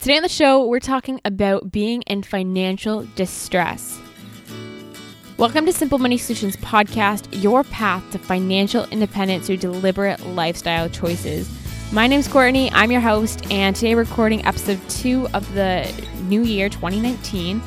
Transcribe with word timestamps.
Today 0.00 0.16
on 0.16 0.22
the 0.22 0.28
show, 0.28 0.64
we're 0.64 0.78
talking 0.78 1.20
about 1.24 1.72
being 1.72 2.02
in 2.02 2.22
financial 2.22 3.02
distress. 3.16 3.98
Welcome 5.38 5.66
to 5.66 5.72
Simple 5.72 5.98
Money 5.98 6.16
Solutions 6.16 6.56
Podcast, 6.58 7.26
your 7.32 7.64
path 7.64 8.08
to 8.12 8.18
financial 8.20 8.84
independence 8.90 9.48
through 9.48 9.56
deliberate 9.56 10.24
lifestyle 10.24 10.88
choices. 10.88 11.50
My 11.92 12.06
name's 12.06 12.28
Courtney, 12.28 12.70
I'm 12.70 12.92
your 12.92 13.00
host, 13.00 13.50
and 13.50 13.74
today 13.74 13.96
we're 13.96 14.02
recording 14.02 14.46
episode 14.46 14.78
two 14.88 15.26
of 15.34 15.52
the 15.54 15.92
new 16.28 16.44
year 16.44 16.68
2019. 16.68 17.60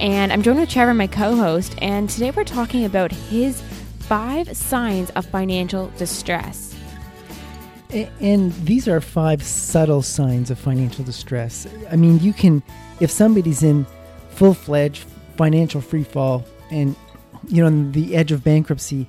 And 0.00 0.32
I'm 0.32 0.42
joined 0.42 0.58
with 0.58 0.68
Trevor, 0.68 0.92
my 0.92 1.06
co 1.06 1.36
host, 1.36 1.76
and 1.80 2.10
today 2.10 2.32
we're 2.32 2.42
talking 2.42 2.84
about 2.84 3.12
his 3.12 3.62
five 4.00 4.56
signs 4.56 5.10
of 5.10 5.24
financial 5.26 5.92
distress. 5.98 6.75
And 7.96 8.52
these 8.64 8.88
are 8.88 9.00
five 9.00 9.42
subtle 9.42 10.02
signs 10.02 10.50
of 10.50 10.58
financial 10.58 11.04
distress. 11.04 11.66
I 11.90 11.96
mean, 11.96 12.18
you 12.20 12.32
can, 12.32 12.62
if 13.00 13.10
somebody's 13.10 13.62
in 13.62 13.86
full 14.30 14.54
fledged 14.54 15.04
financial 15.36 15.80
free 15.80 16.04
fall 16.04 16.44
and 16.70 16.94
you 17.48 17.62
know, 17.62 17.66
on 17.66 17.92
the 17.92 18.16
edge 18.16 18.32
of 18.32 18.44
bankruptcy, 18.44 19.06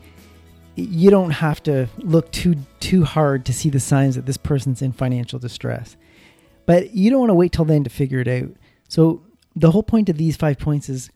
you 0.75 1.09
don't 1.09 1.31
have 1.31 1.61
to 1.63 1.87
look 1.97 2.31
too 2.31 2.55
too 2.79 3.03
hard 3.03 3.45
to 3.45 3.53
see 3.53 3.69
the 3.69 3.79
signs 3.79 4.15
that 4.15 4.25
this 4.25 4.37
person's 4.37 4.81
in 4.81 4.91
financial 4.91 5.39
distress. 5.39 5.97
But 6.65 6.93
you 6.93 7.09
don't 7.09 7.19
want 7.19 7.31
to 7.31 7.35
wait 7.35 7.51
till 7.51 7.65
then 7.65 7.83
to 7.83 7.89
figure 7.89 8.19
it 8.19 8.27
out. 8.27 8.51
So 8.87 9.23
the 9.55 9.71
whole 9.71 9.83
point 9.83 10.07
of 10.09 10.17
these 10.17 10.37
five 10.37 10.59
points 10.59 10.87
is 10.87 11.09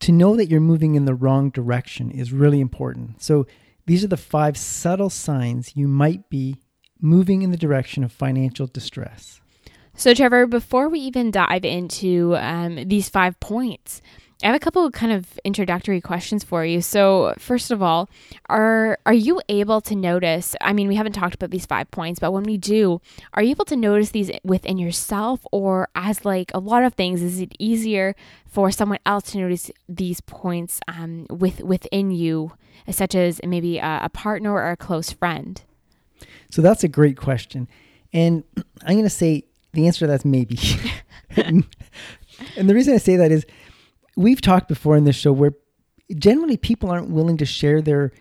to 0.00 0.12
know 0.12 0.36
that 0.36 0.48
you're 0.48 0.60
moving 0.60 0.94
in 0.94 1.06
the 1.06 1.14
wrong 1.14 1.50
direction 1.50 2.10
is 2.10 2.32
really 2.32 2.60
important. 2.60 3.22
So 3.22 3.46
these 3.86 4.04
are 4.04 4.08
the 4.08 4.16
five 4.16 4.56
subtle 4.56 5.10
signs 5.10 5.76
you 5.76 5.88
might 5.88 6.28
be 6.28 6.58
moving 7.00 7.42
in 7.42 7.50
the 7.50 7.56
direction 7.56 8.04
of 8.04 8.12
financial 8.12 8.66
distress. 8.66 9.40
So, 9.94 10.14
Trevor, 10.14 10.46
before 10.46 10.88
we 10.88 11.00
even 11.00 11.30
dive 11.30 11.64
into 11.64 12.36
um, 12.36 12.88
these 12.88 13.08
five 13.08 13.38
points, 13.40 14.00
I 14.42 14.46
have 14.46 14.56
a 14.56 14.60
couple 14.60 14.86
of 14.86 14.94
kind 14.94 15.12
of 15.12 15.38
introductory 15.44 16.00
questions 16.00 16.42
for 16.42 16.64
you. 16.64 16.80
So, 16.80 17.34
first 17.38 17.70
of 17.70 17.82
all, 17.82 18.08
are 18.48 18.98
are 19.04 19.12
you 19.12 19.42
able 19.50 19.82
to 19.82 19.94
notice? 19.94 20.56
I 20.62 20.72
mean, 20.72 20.88
we 20.88 20.94
haven't 20.94 21.12
talked 21.12 21.34
about 21.34 21.50
these 21.50 21.66
five 21.66 21.90
points, 21.90 22.18
but 22.18 22.32
when 22.32 22.44
we 22.44 22.56
do, 22.56 23.02
are 23.34 23.42
you 23.42 23.50
able 23.50 23.66
to 23.66 23.76
notice 23.76 24.10
these 24.10 24.30
within 24.42 24.78
yourself, 24.78 25.44
or 25.52 25.88
as 25.94 26.24
like 26.24 26.50
a 26.54 26.58
lot 26.58 26.84
of 26.84 26.94
things, 26.94 27.20
is 27.20 27.38
it 27.38 27.52
easier 27.58 28.16
for 28.46 28.70
someone 28.70 29.00
else 29.04 29.32
to 29.32 29.38
notice 29.38 29.70
these 29.86 30.22
points 30.22 30.80
um, 30.88 31.26
with 31.28 31.60
within 31.60 32.10
you, 32.10 32.52
such 32.88 33.14
as 33.14 33.40
maybe 33.44 33.76
a, 33.76 34.00
a 34.04 34.08
partner 34.08 34.54
or 34.54 34.70
a 34.70 34.76
close 34.76 35.12
friend? 35.12 35.62
So 36.50 36.62
that's 36.62 36.84
a 36.84 36.88
great 36.88 37.16
question, 37.16 37.68
and 38.12 38.44
I'm 38.82 38.94
going 38.94 39.04
to 39.04 39.10
say 39.10 39.44
the 39.72 39.86
answer 39.86 40.00
to 40.00 40.06
that's 40.06 40.24
maybe. 40.24 40.58
and 41.36 41.66
the 42.56 42.74
reason 42.74 42.94
I 42.94 42.98
say 42.98 43.16
that 43.16 43.30
is 43.30 43.46
we've 44.16 44.40
talked 44.40 44.68
before 44.68 44.96
in 44.96 45.04
this 45.04 45.16
show 45.16 45.32
where 45.32 45.52
generally 46.16 46.56
people 46.56 46.90
aren't 46.90 47.10
willing 47.10 47.36
to 47.38 47.46
share 47.46 47.80
their 47.80 48.12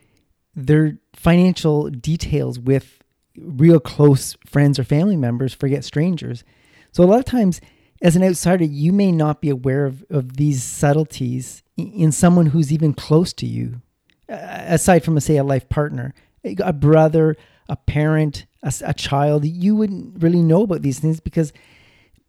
their 0.55 0.97
financial 1.15 1.89
details 1.89 2.59
with 2.59 2.99
real 3.37 3.79
close 3.79 4.35
friends 4.45 4.77
or 4.77 4.83
family 4.83 5.15
members, 5.15 5.53
forget 5.53 5.85
strangers. 5.85 6.43
So 6.91 7.03
a 7.03 7.05
lot 7.05 7.19
of 7.19 7.25
times 7.25 7.61
as 8.01 8.15
an 8.15 8.23
outsider, 8.23 8.65
you 8.65 8.91
may 8.91 9.11
not 9.11 9.41
be 9.41 9.49
aware 9.49 9.85
of, 9.85 10.03
of 10.09 10.37
these 10.37 10.63
subtleties 10.63 11.63
in 11.77 12.11
someone 12.11 12.47
who's 12.47 12.71
even 12.71 12.93
close 12.93 13.33
to 13.33 13.45
you, 13.45 13.81
aside 14.27 15.03
from, 15.03 15.17
a, 15.17 15.21
say, 15.21 15.37
a 15.37 15.43
life 15.43 15.67
partner, 15.69 16.13
a 16.43 16.73
brother, 16.73 17.35
a 17.69 17.75
parent, 17.75 18.45
a, 18.63 18.73
a 18.85 18.93
child. 18.93 19.45
You 19.45 19.75
wouldn't 19.75 20.21
really 20.21 20.41
know 20.41 20.63
about 20.63 20.81
these 20.81 20.99
things 20.99 21.19
because 21.19 21.53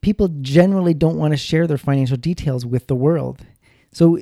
people 0.00 0.28
generally 0.40 0.94
don't 0.94 1.18
want 1.18 1.32
to 1.32 1.36
share 1.36 1.66
their 1.66 1.78
financial 1.78 2.16
details 2.16 2.64
with 2.64 2.86
the 2.86 2.94
world. 2.94 3.44
So 3.92 4.20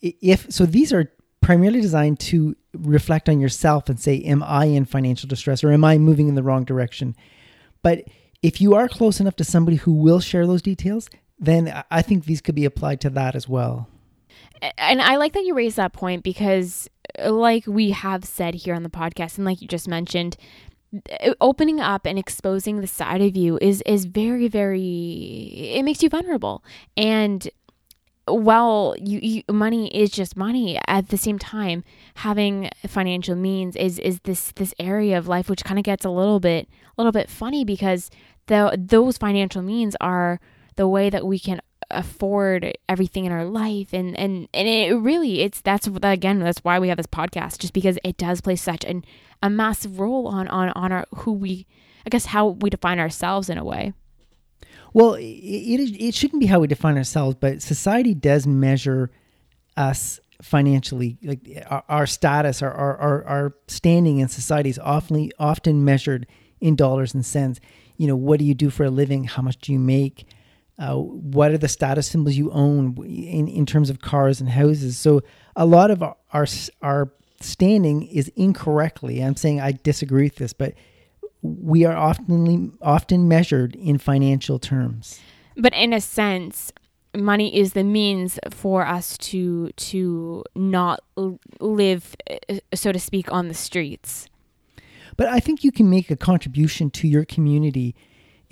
if 0.00 0.46
so 0.50 0.66
these 0.66 0.92
are 0.92 1.10
primarily 1.40 1.80
designed 1.80 2.20
to 2.20 2.56
reflect 2.74 3.28
on 3.28 3.40
yourself 3.40 3.88
and 3.88 3.98
say 3.98 4.20
am 4.22 4.42
I 4.42 4.66
in 4.66 4.84
financial 4.84 5.28
distress 5.28 5.62
or 5.64 5.72
am 5.72 5.84
I 5.84 5.98
moving 5.98 6.28
in 6.28 6.34
the 6.34 6.42
wrong 6.42 6.64
direction? 6.64 7.16
But 7.82 8.04
if 8.42 8.60
you 8.60 8.74
are 8.74 8.88
close 8.88 9.20
enough 9.20 9.36
to 9.36 9.44
somebody 9.44 9.78
who 9.78 9.92
will 9.92 10.20
share 10.20 10.46
those 10.46 10.62
details, 10.62 11.08
then 11.38 11.84
I 11.90 12.02
think 12.02 12.24
these 12.24 12.40
could 12.40 12.54
be 12.54 12.64
applied 12.64 13.00
to 13.02 13.10
that 13.10 13.34
as 13.34 13.48
well. 13.48 13.88
And 14.78 15.02
I 15.02 15.16
like 15.16 15.32
that 15.32 15.44
you 15.44 15.54
raised 15.54 15.76
that 15.76 15.92
point 15.92 16.22
because 16.22 16.88
uh, 17.18 17.32
like 17.32 17.66
we 17.66 17.90
have 17.90 18.24
said 18.24 18.54
here 18.54 18.74
on 18.74 18.82
the 18.82 18.90
podcast 18.90 19.36
and 19.36 19.44
like 19.44 19.60
you 19.60 19.68
just 19.68 19.88
mentioned, 19.88 20.36
uh, 21.20 21.34
opening 21.40 21.80
up 21.80 22.06
and 22.06 22.18
exposing 22.18 22.80
the 22.80 22.86
side 22.86 23.20
of 23.20 23.36
you 23.36 23.58
is 23.60 23.82
is 23.82 24.04
very 24.04 24.48
very 24.48 25.72
it 25.74 25.82
makes 25.82 26.02
you 26.02 26.08
vulnerable. 26.08 26.64
And 26.96 27.48
while 28.26 28.94
you, 28.98 29.18
you, 29.20 29.42
money 29.52 29.94
is 29.94 30.10
just 30.10 30.36
money 30.36 30.80
at 30.86 31.08
the 31.08 31.18
same 31.18 31.38
time 31.38 31.84
having 32.16 32.70
financial 32.86 33.36
means 33.36 33.76
is 33.76 33.98
is 33.98 34.20
this 34.20 34.52
this 34.52 34.72
area 34.78 35.18
of 35.18 35.28
life 35.28 35.50
which 35.50 35.64
kind 35.64 35.78
of 35.78 35.84
gets 35.84 36.04
a 36.04 36.10
little 36.10 36.40
bit 36.40 36.68
a 36.96 37.02
little 37.02 37.12
bit 37.12 37.28
funny 37.28 37.64
because 37.64 38.10
the 38.46 38.74
those 38.78 39.18
financial 39.18 39.60
means 39.60 39.94
are 40.00 40.40
the 40.76 40.88
way 40.88 41.10
that 41.10 41.26
we 41.26 41.38
can 41.38 41.60
afford 41.90 42.72
everything 42.88 43.26
in 43.26 43.32
our 43.32 43.44
life 43.44 43.92
and 43.92 44.18
and 44.18 44.48
and 44.54 44.66
it 44.66 44.94
really 44.94 45.42
it's 45.42 45.60
that's 45.60 45.86
again 46.02 46.38
that's 46.38 46.60
why 46.60 46.78
we 46.78 46.88
have 46.88 46.96
this 46.96 47.06
podcast 47.06 47.58
just 47.58 47.74
because 47.74 47.98
it 48.02 48.16
does 48.16 48.40
play 48.40 48.56
such 48.56 48.84
an 48.84 49.04
a 49.42 49.50
massive 49.50 50.00
role 50.00 50.26
on 50.26 50.48
on 50.48 50.70
on 50.70 50.90
our 50.90 51.04
who 51.14 51.32
we 51.32 51.66
I 52.06 52.10
guess 52.10 52.26
how 52.26 52.48
we 52.48 52.70
define 52.70 52.98
ourselves 52.98 53.48
in 53.48 53.58
a 53.58 53.64
way. 53.64 53.94
Well, 54.92 55.14
it, 55.14 55.22
it, 55.22 56.00
it 56.00 56.14
shouldn't 56.14 56.40
be 56.40 56.46
how 56.46 56.60
we 56.60 56.66
define 56.66 56.96
ourselves, 56.96 57.36
but 57.40 57.62
society 57.62 58.14
does 58.14 58.46
measure 58.46 59.10
us 59.76 60.20
financially. 60.42 61.18
Like 61.22 61.64
our, 61.66 61.84
our 61.88 62.06
status, 62.06 62.62
our, 62.62 62.72
our, 62.72 63.24
our 63.24 63.52
standing 63.66 64.18
in 64.18 64.28
society 64.28 64.70
is 64.70 64.78
often, 64.78 65.30
often 65.38 65.84
measured 65.84 66.26
in 66.60 66.76
dollars 66.76 67.14
and 67.14 67.24
cents. 67.24 67.58
You 67.96 68.06
know, 68.06 68.16
what 68.16 68.38
do 68.38 68.44
you 68.44 68.54
do 68.54 68.70
for 68.70 68.84
a 68.84 68.90
living? 68.90 69.24
How 69.24 69.42
much 69.42 69.58
do 69.58 69.72
you 69.72 69.78
make? 69.78 70.26
Uh, 70.78 70.96
what 70.96 71.52
are 71.52 71.58
the 71.58 71.68
status 71.68 72.06
symbols 72.06 72.34
you 72.34 72.50
own 72.50 72.96
in, 73.06 73.46
in 73.46 73.64
terms 73.64 73.90
of 73.90 74.00
cars 74.00 74.40
and 74.40 74.50
houses? 74.50 74.98
So 74.98 75.22
a 75.54 75.64
lot 75.64 75.90
of 75.90 76.02
our, 76.02 76.16
our, 76.32 76.46
our 76.82 77.12
standing 77.40 78.02
is 78.02 78.28
incorrectly. 78.34 79.20
I'm 79.20 79.36
saying 79.36 79.60
I 79.60 79.72
disagree 79.72 80.24
with 80.24 80.36
this, 80.36 80.52
but 80.52 80.74
we 81.42 81.84
are 81.84 81.96
often 81.96 82.76
often 82.80 83.28
measured 83.28 83.76
in 83.76 83.98
financial 83.98 84.58
terms. 84.58 85.20
But 85.56 85.74
in 85.74 85.92
a 85.92 86.00
sense, 86.00 86.72
money 87.14 87.54
is 87.54 87.74
the 87.74 87.84
means 87.84 88.38
for 88.50 88.86
us 88.86 89.16
to 89.18 89.70
to 89.70 90.44
not 90.54 91.04
live, 91.60 92.16
uh, 92.28 92.58
so 92.74 92.92
to 92.92 92.98
speak, 92.98 93.30
on 93.30 93.48
the 93.48 93.54
streets. 93.54 94.26
But 95.16 95.28
I 95.28 95.38
think 95.38 95.62
you 95.62 95.70
can 95.70 95.88
make 95.88 96.10
a 96.10 96.16
contribution 96.16 96.90
to 96.90 97.06
your 97.06 97.24
community, 97.24 97.94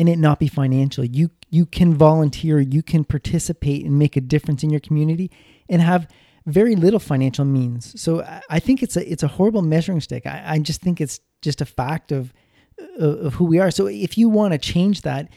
and 0.02 0.08
it 0.08 0.18
not 0.18 0.40
be 0.40 0.48
financial. 0.48 1.04
You 1.04 1.30
you 1.48 1.64
can 1.64 1.94
volunteer, 1.94 2.58
you 2.58 2.82
can 2.82 3.04
participate 3.04 3.84
and 3.84 4.00
make 4.00 4.16
a 4.16 4.20
difference 4.20 4.64
in 4.64 4.70
your 4.70 4.80
community, 4.80 5.30
and 5.68 5.80
have 5.80 6.08
very 6.44 6.74
little 6.74 6.98
financial 6.98 7.44
means. 7.44 8.00
So 8.00 8.26
I 8.50 8.58
think 8.58 8.82
it's 8.82 8.96
a 8.96 9.12
it's 9.12 9.22
a 9.22 9.28
horrible 9.28 9.62
measuring 9.62 10.00
stick. 10.00 10.26
I, 10.26 10.42
I 10.44 10.58
just 10.58 10.80
think 10.80 11.00
it's 11.00 11.20
just 11.40 11.60
a 11.60 11.64
fact 11.64 12.10
of 12.10 12.32
of 12.98 13.34
who 13.34 13.44
we 13.44 13.60
are. 13.60 13.70
So 13.70 13.86
if 13.86 14.18
you 14.18 14.28
want 14.28 14.54
to 14.54 14.58
change 14.58 15.02
that, 15.02 15.28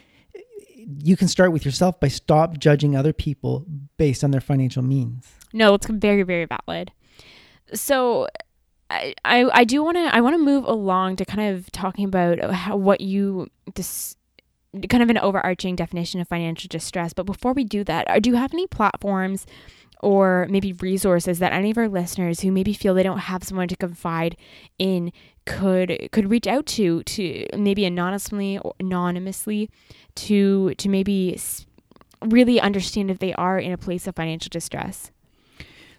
you 1.03 1.15
can 1.15 1.27
start 1.27 1.51
with 1.51 1.63
yourself 1.63 1.99
by 1.99 2.07
stop 2.07 2.57
judging 2.57 2.95
other 2.95 3.13
people 3.13 3.67
based 3.97 4.23
on 4.23 4.31
their 4.31 4.41
financial 4.41 4.81
means. 4.81 5.31
No, 5.53 5.75
it's 5.75 5.85
very 5.85 6.23
very 6.23 6.47
valid. 6.47 6.91
So 7.75 8.27
I 8.89 9.13
I, 9.23 9.45
I 9.61 9.63
do 9.63 9.83
want 9.83 9.97
to 9.97 10.15
I 10.15 10.21
want 10.21 10.33
to 10.33 10.43
move 10.43 10.65
along 10.65 11.17
to 11.17 11.25
kind 11.25 11.53
of 11.55 11.71
talking 11.71 12.05
about 12.05 12.39
how, 12.49 12.75
what 12.77 12.99
you 12.99 13.51
this 13.75 14.17
kind 14.89 15.03
of 15.03 15.09
an 15.09 15.17
overarching 15.17 15.75
definition 15.75 16.19
of 16.19 16.27
financial 16.27 16.67
distress. 16.67 17.13
But 17.13 17.25
before 17.25 17.53
we 17.53 17.63
do 17.63 17.83
that, 17.83 18.09
uh, 18.09 18.19
do 18.19 18.29
you 18.29 18.35
have 18.35 18.53
any 18.53 18.67
platforms 18.67 19.45
or 20.01 20.45
maybe 20.49 20.73
resources 20.73 21.39
that 21.39 21.53
any 21.53 21.71
of 21.71 21.77
our 21.77 21.87
listeners 21.87 22.41
who 22.41 22.51
maybe 22.51 22.73
feel 22.73 22.93
they 22.93 23.03
don't 23.03 23.19
have 23.19 23.43
someone 23.43 23.67
to 23.67 23.75
confide 23.75 24.35
in 24.77 25.11
could 25.45 26.09
could 26.11 26.29
reach 26.29 26.47
out 26.47 26.65
to 26.65 27.03
to 27.03 27.45
maybe 27.57 27.85
anonymously 27.85 28.59
anonymously 28.79 29.69
to 30.15 30.73
to 30.75 30.89
maybe 30.89 31.39
really 32.21 32.59
understand 32.59 33.11
if 33.11 33.19
they 33.19 33.33
are 33.33 33.59
in 33.59 33.71
a 33.71 33.77
place 33.77 34.07
of 34.07 34.15
financial 34.15 34.49
distress. 34.49 35.11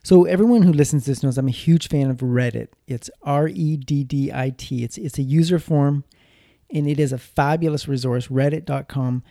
So 0.02 0.24
everyone 0.24 0.62
who 0.62 0.72
listens 0.72 1.04
to 1.04 1.10
this 1.10 1.22
knows 1.22 1.36
I'm 1.36 1.48
a 1.48 1.52
huge 1.52 1.88
fan 1.88 2.10
of 2.10 2.18
Reddit. 2.18 2.68
It's 2.86 3.10
R 3.22 3.48
E 3.48 3.76
D 3.76 4.04
D 4.04 4.30
I 4.32 4.50
T. 4.56 4.84
It's 4.84 4.98
it's 4.98 5.18
a 5.18 5.22
user 5.22 5.58
forum 5.58 6.04
and 6.70 6.88
it 6.88 6.98
is 6.98 7.12
a 7.12 7.18
fabulous 7.18 7.88
resource 7.88 8.28
reddit.com 8.28 9.22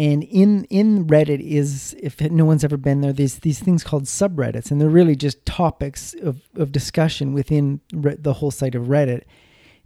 and 0.00 0.24
in 0.24 0.64
in 0.70 1.04
Reddit 1.04 1.40
is 1.40 1.94
if 2.02 2.22
no 2.22 2.46
one's 2.46 2.64
ever 2.64 2.78
been 2.78 3.02
there, 3.02 3.12
there's 3.12 3.40
these 3.40 3.60
things 3.60 3.84
called 3.84 4.04
subreddits, 4.04 4.70
and 4.70 4.80
they're 4.80 4.88
really 4.88 5.14
just 5.14 5.44
topics 5.44 6.14
of, 6.22 6.40
of 6.56 6.72
discussion 6.72 7.34
within 7.34 7.82
re- 7.92 8.16
the 8.18 8.32
whole 8.32 8.50
site 8.50 8.74
of 8.74 8.84
Reddit. 8.84 9.24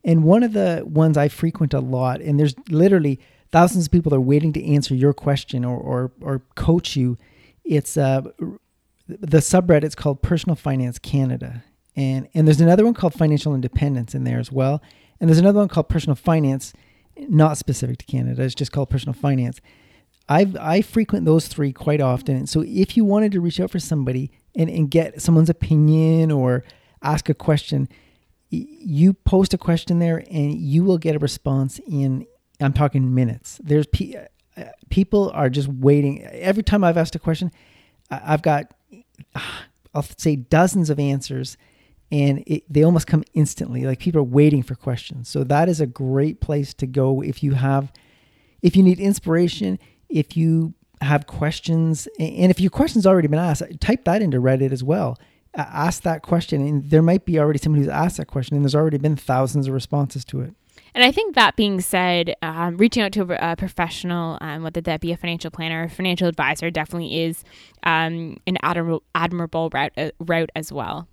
And 0.05 0.23
one 0.23 0.45
of 0.45 0.53
the 0.53 0.85
ones 0.87 1.17
I 1.17 1.27
frequent 1.27 1.75
a 1.75 1.81
lot, 1.81 2.21
and 2.21 2.39
there's 2.39 2.55
literally 2.69 3.19
thousands 3.51 3.87
of 3.87 3.91
people 3.91 4.11
that 4.11 4.17
are 4.17 4.21
waiting 4.21 4.53
to 4.53 4.65
answer 4.65 4.95
your 4.95 5.13
question 5.13 5.65
or 5.65 5.77
or, 5.77 6.13
or 6.21 6.43
coach 6.55 6.95
you. 6.95 7.19
It's 7.65 7.97
uh, 7.97 8.21
the 9.09 9.39
subreddit's 9.39 9.97
called 9.97 10.23
Personal 10.23 10.55
Finance 10.55 11.01
Canada, 11.01 11.65
and 11.97 12.29
and 12.35 12.47
there's 12.47 12.61
another 12.61 12.85
one 12.85 12.95
called 12.95 13.15
Financial 13.15 13.53
Independence 13.53 14.15
in 14.15 14.23
there 14.23 14.39
as 14.39 14.53
well, 14.53 14.81
and 15.25 15.31
there's 15.31 15.39
another 15.39 15.61
one 15.61 15.69
called 15.69 15.89
Personal 15.89 16.17
Finance, 16.17 16.75
not 17.17 17.57
specific 17.57 17.97
to 17.97 18.05
Canada. 18.05 18.43
It's 18.43 18.55
just 18.55 18.73
called 18.73 18.91
Personal 18.91 19.15
Finance. 19.15 19.59
I 20.29 20.53
I 20.61 20.83
frequent 20.83 21.25
those 21.25 21.49
three 21.49 21.73
quite 21.73 22.03
often. 22.03 22.47
So 22.47 22.63
if 22.67 22.95
you 22.95 23.07
wanted 23.07 23.33
to 23.33 23.41
reach 23.41 23.59
out 23.59 23.71
for 23.71 23.79
somebody 23.79 24.31
and, 24.55 24.69
and 24.69 24.91
get 24.91 25.23
someone's 25.23 25.49
opinion 25.49 26.31
or 26.31 26.63
ask 27.03 27.31
a 27.31 27.35
question, 27.35 27.89
you 28.51 29.15
post 29.15 29.55
a 29.55 29.57
question 29.57 29.99
there 29.99 30.23
and 30.31 30.57
you 30.57 30.85
will 30.85 30.99
get 30.99 31.17
a 31.17 31.19
response 31.19 31.81
in 31.89 32.27
I'm 32.61 32.75
talking 32.75 33.15
minutes. 33.15 33.59
There's 33.65 33.87
pe- 33.87 34.27
uh, 34.59 34.65
people 34.91 35.31
are 35.33 35.49
just 35.49 35.69
waiting. 35.69 36.23
Every 36.23 36.63
time 36.63 36.85
I've 36.85 36.99
asked 36.99 37.15
a 37.15 37.19
question, 37.19 37.51
I've 38.11 38.43
got 38.43 38.75
I'll 39.95 40.03
say 40.19 40.37
dozens 40.37 40.91
of 40.91 40.99
answers 40.99 41.57
and 42.11 42.43
it, 42.47 42.63
they 42.73 42.83
almost 42.83 43.07
come 43.07 43.25
instantly. 43.35 43.85
Like 43.85 43.99
people 43.99 44.21
are 44.21 44.25
waiting 44.25 44.63
for 44.63 44.75
questions. 44.75 45.29
So 45.29 45.45
that 45.45 45.69
is 45.69 45.81
a 45.81 45.87
great 45.87 46.41
place 46.41 46.75
to 46.75 46.87
go 46.87 47.23
if 47.23 47.43
you 47.43 47.55
have 47.55 47.93
if 48.63 48.77
you 48.77 48.83
need 48.83 48.99
inspiration 48.99 49.79
if 50.09 50.37
you 50.37 50.75
have 51.01 51.27
questions 51.27 52.09
and 52.19 52.51
if 52.51 52.61
your 52.61 52.71
question's 52.71 53.07
already 53.07 53.29
been 53.29 53.39
asked 53.39 53.63
type 53.81 54.05
that 54.05 54.23
into 54.23 54.41
reddit 54.41 54.73
as 54.73 54.83
well. 54.83 55.19
Ask 55.57 56.03
that 56.03 56.23
question 56.23 56.67
and 56.67 56.91
there 56.91 57.03
might 57.03 57.25
be 57.25 57.39
already 57.39 57.59
somebody 57.59 57.85
who's 57.85 57.93
asked 57.93 58.17
that 58.17 58.27
question 58.27 58.57
and 58.57 58.65
there's 58.65 58.75
already 58.75 58.99
been 58.99 59.17
thousands 59.17 59.69
of 59.69 59.75
responses 59.75 60.25
to 60.27 60.41
it. 60.41 60.55
And 60.95 61.03
I 61.03 61.11
think 61.11 61.35
that 61.35 61.57
being 61.57 61.81
said, 61.81 62.37
um, 62.41 62.77
reaching 62.77 63.03
out 63.03 63.13
to 63.13 63.51
a, 63.51 63.57
professional, 63.57 64.39
um, 64.41 64.63
whether 64.63 64.81
that 64.81 65.01
be 65.01 65.11
a 65.11 65.17
financial 65.17 65.51
planner 65.51 65.85
or 65.85 65.89
financial 65.89 66.29
advisor, 66.29 66.71
definitely 66.71 67.21
is 67.23 67.43
um, 67.83 68.37
an 68.47 68.59
admirable, 68.63 69.03
admirable 69.15 69.71
route, 69.73 69.93
uh, 69.97 70.11
route 70.21 70.51
as 70.55 70.73
well. 70.73 71.09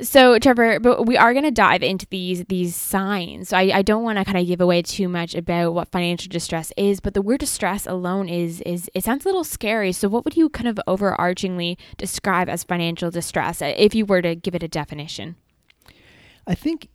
So, 0.00 0.38
Trevor, 0.38 0.80
but 0.80 1.06
we 1.06 1.18
are 1.18 1.34
going 1.34 1.44
to 1.44 1.50
dive 1.50 1.82
into 1.82 2.06
these 2.08 2.44
these 2.46 2.74
signs. 2.74 3.50
So 3.50 3.58
I, 3.58 3.70
I 3.74 3.82
don't 3.82 4.02
want 4.02 4.18
to 4.18 4.24
kind 4.24 4.38
of 4.38 4.46
give 4.46 4.60
away 4.60 4.80
too 4.80 5.06
much 5.06 5.34
about 5.34 5.74
what 5.74 5.88
financial 5.88 6.30
distress 6.30 6.72
is, 6.78 6.98
but 6.98 7.12
the 7.12 7.20
word 7.20 7.40
distress 7.40 7.86
alone 7.86 8.28
is 8.28 8.62
is 8.62 8.88
it 8.94 9.04
sounds 9.04 9.26
a 9.26 9.28
little 9.28 9.44
scary. 9.44 9.92
So, 9.92 10.08
what 10.08 10.24
would 10.24 10.34
you 10.34 10.48
kind 10.48 10.66
of 10.66 10.80
overarchingly 10.88 11.76
describe 11.98 12.48
as 12.48 12.64
financial 12.64 13.10
distress 13.10 13.60
uh, 13.60 13.74
if 13.76 13.94
you 13.94 14.06
were 14.06 14.22
to 14.22 14.34
give 14.34 14.54
it 14.54 14.62
a 14.62 14.68
definition? 14.68 15.36
I 16.46 16.54
think 16.54 16.88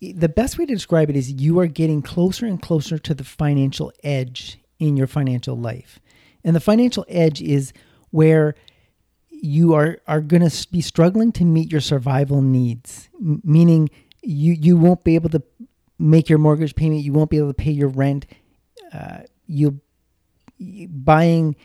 the 0.00 0.28
best 0.28 0.56
way 0.56 0.64
to 0.64 0.72
describe 0.72 1.10
it 1.10 1.16
is 1.16 1.32
you 1.32 1.58
are 1.58 1.66
getting 1.66 2.02
closer 2.02 2.46
and 2.46 2.62
closer 2.62 2.98
to 2.98 3.14
the 3.14 3.24
financial 3.24 3.92
edge 4.04 4.60
in 4.78 4.96
your 4.96 5.08
financial 5.08 5.56
life, 5.56 5.98
and 6.44 6.54
the 6.54 6.60
financial 6.60 7.04
edge 7.08 7.42
is 7.42 7.72
where 8.10 8.54
you 9.42 9.74
are 9.74 9.98
are 10.06 10.20
going 10.20 10.48
to 10.48 10.68
be 10.70 10.80
struggling 10.80 11.32
to 11.32 11.44
meet 11.44 11.70
your 11.70 11.80
survival 11.80 12.40
needs, 12.42 13.08
M- 13.20 13.40
meaning 13.44 13.90
you 14.22 14.52
you 14.52 14.76
won't 14.76 15.04
be 15.04 15.14
able 15.14 15.30
to 15.30 15.42
make 15.98 16.28
your 16.28 16.38
mortgage 16.38 16.74
payment, 16.74 17.02
you 17.02 17.12
won't 17.12 17.30
be 17.30 17.38
able 17.38 17.48
to 17.48 17.54
pay 17.54 17.70
your 17.70 17.88
rent, 17.88 18.26
uh, 18.92 19.18
you 19.46 19.80
buying 20.88 21.56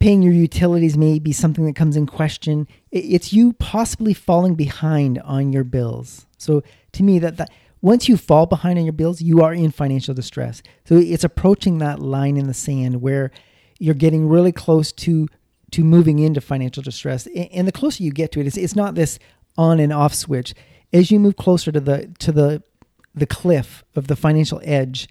paying 0.00 0.22
your 0.22 0.32
utilities 0.32 0.98
may 0.98 1.18
be 1.18 1.32
something 1.32 1.64
that 1.66 1.76
comes 1.76 1.96
in 1.96 2.06
question. 2.06 2.66
It's 2.90 3.32
you 3.32 3.52
possibly 3.54 4.12
falling 4.12 4.54
behind 4.54 5.18
on 5.20 5.52
your 5.52 5.64
bills. 5.64 6.26
So 6.36 6.62
to 6.92 7.02
me, 7.02 7.18
that 7.20 7.36
that 7.38 7.50
once 7.80 8.08
you 8.08 8.16
fall 8.16 8.46
behind 8.46 8.78
on 8.78 8.84
your 8.84 8.92
bills, 8.94 9.20
you 9.20 9.42
are 9.42 9.52
in 9.52 9.70
financial 9.70 10.14
distress. 10.14 10.62
So 10.84 10.96
it's 10.96 11.24
approaching 11.24 11.78
that 11.78 12.00
line 12.00 12.36
in 12.36 12.46
the 12.46 12.54
sand 12.54 13.02
where 13.02 13.30
you're 13.78 13.94
getting 13.94 14.28
really 14.28 14.52
close 14.52 14.90
to 14.92 15.28
to 15.74 15.84
moving 15.84 16.20
into 16.20 16.40
financial 16.40 16.82
distress. 16.82 17.26
And 17.52 17.66
the 17.66 17.72
closer 17.72 18.02
you 18.02 18.12
get 18.12 18.32
to 18.32 18.40
it, 18.40 18.46
it's, 18.46 18.56
it's 18.56 18.76
not 18.76 18.94
this 18.94 19.18
on 19.58 19.80
and 19.80 19.92
off 19.92 20.14
switch. 20.14 20.54
As 20.92 21.10
you 21.10 21.18
move 21.18 21.36
closer 21.36 21.72
to 21.72 21.80
the 21.80 22.12
to 22.20 22.30
the 22.32 22.62
the 23.14 23.26
cliff 23.26 23.84
of 23.96 24.06
the 24.06 24.16
financial 24.16 24.60
edge, 24.64 25.08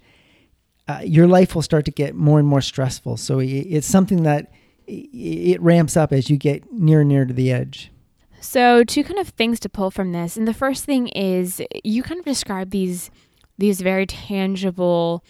uh, 0.88 1.00
your 1.04 1.26
life 1.26 1.54
will 1.54 1.62
start 1.62 1.84
to 1.84 1.90
get 1.90 2.14
more 2.14 2.38
and 2.38 2.48
more 2.48 2.60
stressful. 2.60 3.16
So 3.16 3.40
it's 3.40 3.86
something 3.86 4.22
that 4.24 4.52
it 4.86 5.60
ramps 5.60 5.96
up 5.96 6.12
as 6.12 6.28
you 6.28 6.36
get 6.36 6.70
near 6.72 7.00
and 7.00 7.08
near 7.08 7.24
to 7.24 7.32
the 7.34 7.50
edge. 7.52 7.90
So, 8.40 8.84
two 8.84 9.04
kind 9.04 9.18
of 9.18 9.30
things 9.30 9.58
to 9.60 9.70
pull 9.70 9.90
from 9.90 10.12
this, 10.12 10.36
and 10.36 10.46
the 10.46 10.52
first 10.52 10.84
thing 10.84 11.08
is 11.08 11.62
you 11.82 12.02
kind 12.02 12.18
of 12.18 12.26
describe 12.26 12.70
these 12.70 13.10
these 13.56 13.80
very 13.80 14.06
tangible 14.06 15.24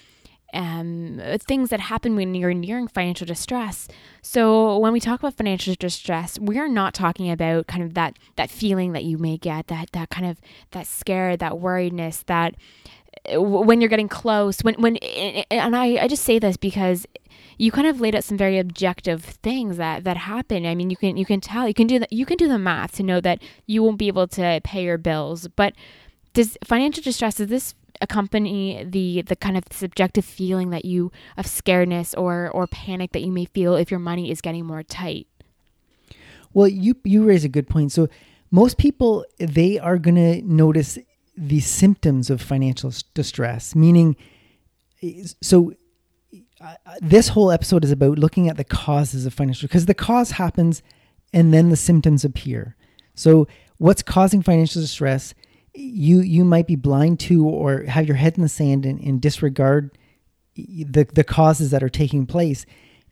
um, 0.54 1.20
things 1.40 1.70
that 1.70 1.80
happen 1.80 2.16
when 2.16 2.34
you're 2.34 2.54
nearing 2.54 2.88
financial 2.88 3.26
distress. 3.26 3.88
So 4.22 4.78
when 4.78 4.92
we 4.92 5.00
talk 5.00 5.20
about 5.20 5.34
financial 5.34 5.74
distress, 5.78 6.38
we 6.38 6.58
are 6.58 6.68
not 6.68 6.94
talking 6.94 7.30
about 7.30 7.66
kind 7.66 7.82
of 7.82 7.94
that 7.94 8.18
that 8.36 8.50
feeling 8.50 8.92
that 8.92 9.04
you 9.04 9.18
may 9.18 9.36
get, 9.36 9.66
that 9.66 9.90
that 9.92 10.10
kind 10.10 10.26
of 10.26 10.40
that 10.70 10.86
scare, 10.86 11.36
that 11.36 11.52
worriedness, 11.52 12.24
that 12.26 12.54
uh, 13.32 13.40
when 13.40 13.80
you're 13.80 13.90
getting 13.90 14.08
close, 14.08 14.60
when 14.60 14.74
when 14.74 14.96
and 14.96 15.76
I 15.76 15.96
I 16.02 16.08
just 16.08 16.24
say 16.24 16.38
this 16.38 16.56
because 16.56 17.06
you 17.58 17.70
kind 17.70 17.86
of 17.86 18.00
laid 18.00 18.14
out 18.14 18.24
some 18.24 18.38
very 18.38 18.58
objective 18.58 19.24
things 19.24 19.76
that 19.76 20.04
that 20.04 20.16
happen. 20.16 20.66
I 20.66 20.74
mean, 20.74 20.90
you 20.90 20.96
can 20.96 21.16
you 21.16 21.26
can 21.26 21.40
tell 21.40 21.66
you 21.66 21.74
can 21.74 21.86
do 21.86 21.98
that 21.98 22.12
you 22.12 22.26
can 22.26 22.36
do 22.36 22.48
the 22.48 22.58
math 22.58 22.92
to 22.96 23.02
know 23.02 23.20
that 23.20 23.42
you 23.66 23.82
won't 23.82 23.98
be 23.98 24.08
able 24.08 24.28
to 24.28 24.60
pay 24.62 24.84
your 24.84 24.98
bills, 24.98 25.48
but 25.48 25.74
does 26.32 26.58
financial 26.64 27.02
distress 27.02 27.40
is 27.40 27.48
this 27.48 27.74
accompany 28.00 28.84
the 28.84 29.22
the 29.22 29.36
kind 29.36 29.56
of 29.56 29.64
subjective 29.70 30.24
feeling 30.24 30.70
that 30.70 30.84
you 30.84 31.12
of 31.36 31.46
scaredness 31.46 32.16
or 32.16 32.50
or 32.50 32.66
panic 32.66 33.12
that 33.12 33.22
you 33.22 33.32
may 33.32 33.44
feel 33.44 33.76
if 33.76 33.90
your 33.90 34.00
money 34.00 34.30
is 34.30 34.40
getting 34.40 34.64
more 34.64 34.82
tight? 34.82 35.26
Well 36.52 36.68
you 36.68 36.96
you 37.04 37.24
raise 37.24 37.44
a 37.44 37.48
good 37.48 37.68
point. 37.68 37.92
So 37.92 38.08
most 38.50 38.78
people 38.78 39.24
they 39.38 39.78
are 39.78 39.98
going 39.98 40.16
to 40.16 40.42
notice 40.42 40.98
the 41.36 41.60
symptoms 41.60 42.30
of 42.30 42.40
financial 42.40 42.92
distress 43.12 43.74
meaning 43.74 44.16
so 45.42 45.74
uh, 46.60 46.74
this 47.00 47.28
whole 47.28 47.50
episode 47.50 47.84
is 47.84 47.90
about 47.90 48.18
looking 48.18 48.48
at 48.48 48.56
the 48.56 48.64
causes 48.64 49.26
of 49.26 49.34
financial 49.34 49.66
because 49.66 49.86
the 49.86 49.94
cause 49.94 50.32
happens 50.32 50.82
and 51.32 51.52
then 51.52 51.68
the 51.68 51.76
symptoms 51.76 52.24
appear. 52.24 52.76
So 53.14 53.46
what's 53.78 54.02
causing 54.02 54.40
financial 54.40 54.80
distress 54.80 55.34
you 55.74 56.20
you 56.20 56.44
might 56.44 56.66
be 56.66 56.76
blind 56.76 57.20
to 57.20 57.46
or 57.46 57.82
have 57.84 58.06
your 58.06 58.16
head 58.16 58.36
in 58.36 58.42
the 58.42 58.48
sand 58.48 58.86
and, 58.86 59.00
and 59.00 59.20
disregard 59.20 59.96
the 60.54 61.04
the 61.12 61.24
causes 61.24 61.70
that 61.70 61.82
are 61.82 61.88
taking 61.88 62.26
place. 62.26 62.64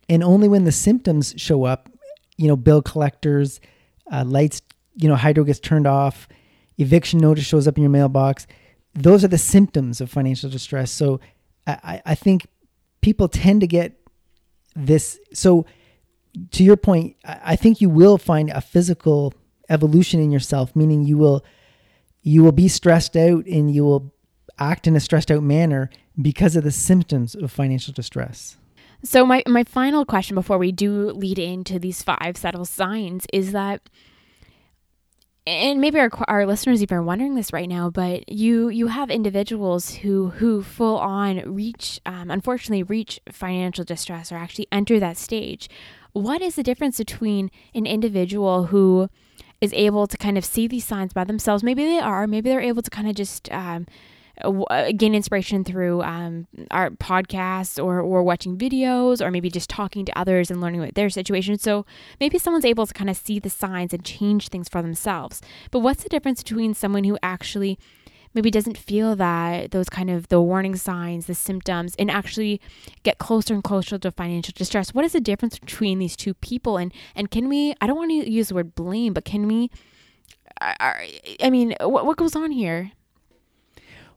And 0.09 0.23
only 0.23 0.47
when 0.47 0.63
the 0.63 0.71
symptoms 0.71 1.33
show 1.37 1.65
up 1.65 1.89
you 2.37 2.47
know 2.47 2.55
bill 2.55 2.81
collectors 2.81 3.59
uh, 4.11 4.23
lights 4.25 4.61
you 4.95 5.07
know 5.07 5.15
hydro 5.15 5.43
gets 5.43 5.59
turned 5.59 5.87
off 5.87 6.27
eviction 6.77 7.19
notice 7.19 7.45
shows 7.45 7.67
up 7.67 7.77
in 7.77 7.83
your 7.83 7.91
mailbox 7.91 8.47
those 8.95 9.23
are 9.23 9.27
the 9.27 9.37
symptoms 9.37 10.01
of 10.01 10.11
financial 10.11 10.49
distress. 10.49 10.91
So 10.91 11.19
i 11.67 12.01
i 12.05 12.15
think 12.15 12.47
people 13.01 13.27
tend 13.27 13.61
to 13.61 13.67
get 13.67 13.99
this. 14.75 15.19
So 15.33 15.65
to 16.51 16.63
your 16.63 16.77
point 16.77 17.15
i 17.23 17.55
think 17.55 17.79
you 17.79 17.89
will 17.89 18.17
find 18.17 18.49
a 18.49 18.61
physical 18.61 19.33
evolution 19.69 20.19
in 20.19 20.31
yourself 20.31 20.75
meaning 20.75 21.03
you 21.03 21.15
will 21.15 21.45
you 22.23 22.43
will 22.43 22.53
be 22.53 22.67
stressed 22.67 23.15
out 23.15 23.45
and 23.45 23.73
you 23.73 23.83
will 23.83 24.13
act 24.57 24.87
in 24.87 24.95
a 24.95 24.99
stressed 24.99 25.29
out 25.29 25.43
manner 25.43 25.89
because 26.19 26.55
of 26.55 26.63
the 26.63 26.71
symptoms 26.71 27.35
of 27.35 27.51
financial 27.51 27.93
distress. 27.93 28.57
So 29.03 29.25
my 29.25 29.43
my 29.45 29.65
final 29.65 30.05
question 30.05 30.35
before 30.35 30.57
we 30.57 30.71
do 30.71 31.11
lead 31.11 31.37
into 31.37 31.77
these 31.77 32.01
five 32.01 32.37
subtle 32.37 32.65
signs 32.65 33.27
is 33.33 33.51
that 33.51 33.89
and 35.45 35.81
maybe 35.81 35.99
our 35.99 36.09
our 36.29 36.45
listeners 36.45 36.81
even 36.81 36.97
are 36.97 37.03
wondering 37.03 37.35
this 37.35 37.51
right 37.51 37.67
now, 37.67 37.89
but 37.89 38.29
you 38.31 38.69
you 38.69 38.87
have 38.87 39.09
individuals 39.09 39.95
who 39.95 40.29
who 40.29 40.63
full 40.63 40.97
on 40.97 41.39
reach, 41.53 41.99
um, 42.05 42.31
unfortunately, 42.31 42.83
reach 42.83 43.19
financial 43.29 43.83
distress 43.83 44.31
or 44.31 44.37
actually 44.37 44.67
enter 44.71 44.99
that 45.01 45.17
stage. 45.17 45.69
What 46.13 46.41
is 46.41 46.55
the 46.55 46.63
difference 46.63 46.97
between 46.97 47.51
an 47.73 47.85
individual 47.85 48.67
who 48.67 49.09
is 49.63 49.71
able 49.73 50.07
to 50.07 50.17
kind 50.17 50.37
of 50.37 50.43
see 50.43 50.67
these 50.67 50.83
signs 50.83 51.13
by 51.13 51.23
themselves. 51.23 51.63
Maybe 51.63 51.85
they 51.85 51.99
are. 51.99 52.27
Maybe 52.27 52.49
they're 52.49 52.59
able 52.59 52.81
to 52.81 52.89
kind 52.89 53.07
of 53.07 53.15
just 53.15 53.49
um, 53.49 53.87
uh, 54.43 54.91
gain 54.97 55.15
inspiration 55.15 55.63
through 55.63 56.01
um, 56.01 56.47
our 56.69 56.89
podcasts 56.89 57.81
or, 57.81 58.01
or 58.01 58.23
watching 58.23 58.57
videos 58.57 59.25
or 59.25 59.31
maybe 59.31 59.49
just 59.49 59.69
talking 59.69 60.03
to 60.03 60.19
others 60.19 60.51
and 60.51 60.59
learning 60.59 60.81
about 60.81 60.95
their 60.95 61.09
situation. 61.09 61.57
So 61.57 61.85
maybe 62.19 62.37
someone's 62.37 62.65
able 62.65 62.85
to 62.85 62.93
kind 62.93 63.09
of 63.09 63.15
see 63.15 63.39
the 63.39 63.49
signs 63.49 63.93
and 63.93 64.03
change 64.03 64.49
things 64.49 64.67
for 64.67 64.81
themselves. 64.81 65.41
But 65.71 65.79
what's 65.79 66.03
the 66.03 66.09
difference 66.09 66.43
between 66.43 66.73
someone 66.73 67.05
who 67.05 67.17
actually 67.23 67.79
maybe 68.33 68.51
doesn't 68.51 68.77
feel 68.77 69.15
that 69.15 69.71
those 69.71 69.89
kind 69.89 70.09
of 70.09 70.27
the 70.27 70.41
warning 70.41 70.75
signs, 70.75 71.25
the 71.25 71.35
symptoms, 71.35 71.95
and 71.97 72.09
actually 72.09 72.59
get 73.03 73.17
closer 73.17 73.53
and 73.53 73.63
closer 73.63 73.97
to 73.97 74.11
financial 74.11 74.53
distress. 74.55 74.93
What 74.93 75.05
is 75.05 75.13
the 75.13 75.21
difference 75.21 75.59
between 75.59 75.99
these 75.99 76.15
two 76.15 76.33
people? 76.33 76.77
And 76.77 76.93
and 77.15 77.29
can 77.29 77.49
we? 77.49 77.75
I 77.81 77.87
don't 77.87 77.97
want 77.97 78.11
to 78.11 78.29
use 78.29 78.49
the 78.49 78.55
word 78.55 78.75
blame, 78.75 79.13
but 79.13 79.25
can 79.25 79.47
we? 79.47 79.69
I, 80.61 81.19
I 81.41 81.49
mean, 81.49 81.75
what 81.81 82.05
what 82.05 82.17
goes 82.17 82.35
on 82.35 82.51
here? 82.51 82.91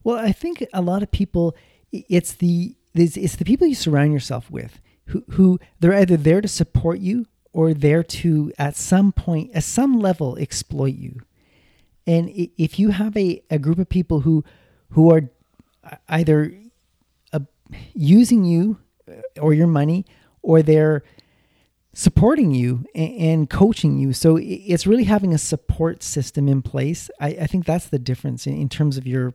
Well, 0.04 0.18
I 0.18 0.32
think 0.32 0.64
a 0.72 0.82
lot 0.82 1.02
of 1.02 1.10
people, 1.10 1.56
it's 1.90 2.32
the 2.32 2.76
It's, 2.94 3.16
it's 3.16 3.36
the 3.36 3.44
people 3.44 3.66
you 3.66 3.74
surround 3.74 4.12
yourself 4.12 4.50
with 4.50 4.80
who, 5.06 5.22
who 5.32 5.58
they're 5.80 5.92
either 5.92 6.16
there 6.16 6.40
to 6.40 6.48
support 6.48 6.98
you 6.98 7.26
or 7.52 7.74
there 7.74 8.02
to, 8.02 8.52
at 8.58 8.74
some 8.76 9.12
point, 9.12 9.50
at 9.54 9.64
some 9.64 10.00
level, 10.00 10.36
exploit 10.38 10.94
you. 10.94 11.20
And 12.06 12.30
if 12.56 12.78
you 12.78 12.90
have 12.90 13.16
a, 13.16 13.42
a 13.50 13.58
group 13.58 13.78
of 13.78 13.88
people 13.88 14.20
who, 14.20 14.44
who 14.90 15.12
are 15.12 15.28
either 16.08 16.54
uh, 17.32 17.40
using 17.94 18.44
you 18.44 18.78
uh, 19.08 19.40
or 19.40 19.52
your 19.54 19.66
money, 19.66 20.06
or 20.42 20.62
they're 20.62 21.02
supporting 21.96 22.52
you 22.52 22.84
and, 22.94 23.48
coaching 23.48 23.98
you. 23.98 24.12
So 24.12 24.38
it's 24.40 24.86
really 24.86 25.04
having 25.04 25.32
a 25.32 25.38
support 25.38 26.02
system 26.02 26.46
in 26.46 26.60
place. 26.60 27.10
I, 27.18 27.28
I 27.28 27.46
think 27.46 27.64
that's 27.64 27.88
the 27.88 27.98
difference 27.98 28.46
in, 28.46 28.54
in, 28.60 28.68
terms 28.68 28.98
of 28.98 29.06
your 29.06 29.34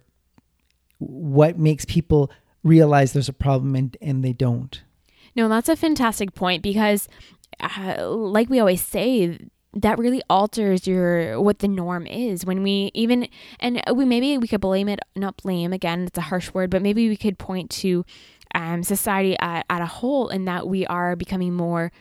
what 0.99 1.57
makes 1.57 1.85
people 1.85 2.31
realize 2.63 3.13
there's 3.13 3.27
a 3.27 3.33
problem 3.33 3.75
and, 3.75 3.97
and 3.99 4.23
they 4.23 4.33
don't. 4.33 4.83
No, 5.35 5.49
that's 5.49 5.69
a 5.69 5.75
fantastic 5.75 6.35
point 6.35 6.61
because, 6.61 7.09
uh, 7.59 8.07
like 8.07 8.47
we 8.47 8.59
always 8.59 8.85
say, 8.85 9.39
that 9.73 9.97
really 9.97 10.21
alters 10.29 10.85
your 10.85 11.39
what 11.41 11.59
the 11.59 11.67
norm 11.67 12.05
is. 12.05 12.45
When 12.45 12.63
we 12.63 12.91
even 12.93 13.27
and 13.59 13.81
we 13.93 14.05
maybe 14.05 14.37
we 14.37 14.47
could 14.47 14.61
blame 14.61 14.89
it 14.89 14.99
not 15.15 15.37
blame 15.37 15.73
again 15.73 16.03
it's 16.07 16.17
a 16.17 16.21
harsh 16.21 16.53
word 16.53 16.69
but 16.69 16.81
maybe 16.81 17.07
we 17.07 17.17
could 17.17 17.37
point 17.37 17.69
to 17.69 18.05
um, 18.53 18.83
society 18.83 19.37
at, 19.39 19.65
at 19.69 19.81
a 19.81 19.85
whole 19.85 20.27
in 20.27 20.45
that 20.45 20.67
we 20.67 20.85
are 20.87 21.15
becoming 21.15 21.53
more 21.53 21.91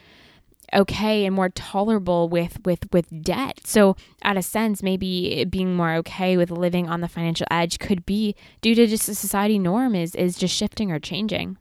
okay 0.72 1.24
and 1.26 1.34
more 1.34 1.48
tolerable 1.48 2.28
with 2.28 2.58
with 2.64 2.86
with 2.92 3.22
debt. 3.22 3.60
So 3.64 3.96
at 4.22 4.36
a 4.36 4.42
sense 4.42 4.82
maybe 4.82 5.44
being 5.44 5.74
more 5.74 5.94
okay 5.96 6.36
with 6.36 6.50
living 6.50 6.88
on 6.88 7.00
the 7.00 7.08
financial 7.08 7.46
edge 7.50 7.78
could 7.78 8.06
be 8.06 8.34
due 8.60 8.74
to 8.74 8.86
just 8.86 9.08
a 9.08 9.14
society 9.14 9.58
norm 9.58 9.94
is 9.94 10.14
is 10.14 10.36
just 10.36 10.54
shifting 10.54 10.90
or 10.90 10.98
changing 10.98 11.56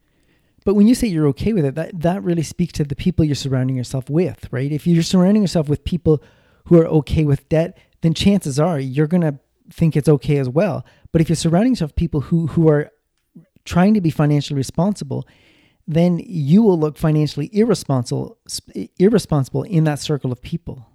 but 0.65 0.73
when 0.75 0.87
you 0.87 0.95
say 0.95 1.07
you're 1.07 1.27
okay 1.27 1.53
with 1.53 1.65
it, 1.65 1.75
that, 1.75 1.99
that 2.01 2.23
really 2.23 2.43
speaks 2.43 2.73
to 2.73 2.83
the 2.83 2.95
people 2.95 3.25
you're 3.25 3.35
surrounding 3.35 3.75
yourself 3.75 4.09
with, 4.09 4.47
right? 4.51 4.71
If 4.71 4.85
you're 4.85 5.03
surrounding 5.03 5.43
yourself 5.43 5.69
with 5.69 5.83
people 5.83 6.23
who 6.65 6.79
are 6.79 6.87
okay 6.87 7.23
with 7.23 7.47
debt, 7.49 7.77
then 8.01 8.13
chances 8.13 8.59
are 8.59 8.79
you're 8.79 9.07
going 9.07 9.21
to 9.21 9.39
think 9.71 9.95
it's 9.95 10.09
okay 10.09 10.37
as 10.37 10.49
well. 10.49 10.85
But 11.11 11.21
if 11.21 11.29
you're 11.29 11.35
surrounding 11.35 11.73
yourself 11.73 11.89
with 11.89 11.95
people 11.95 12.21
who, 12.21 12.47
who 12.47 12.69
are 12.69 12.91
trying 13.65 13.93
to 13.93 14.01
be 14.01 14.09
financially 14.09 14.57
responsible, 14.57 15.27
then 15.87 16.21
you 16.23 16.61
will 16.61 16.79
look 16.79 16.97
financially 16.97 17.49
irresponsible 17.51 18.37
irresponsible 18.99 19.63
in 19.63 19.85
that 19.85 19.99
circle 19.99 20.31
of 20.31 20.41
people. 20.41 20.85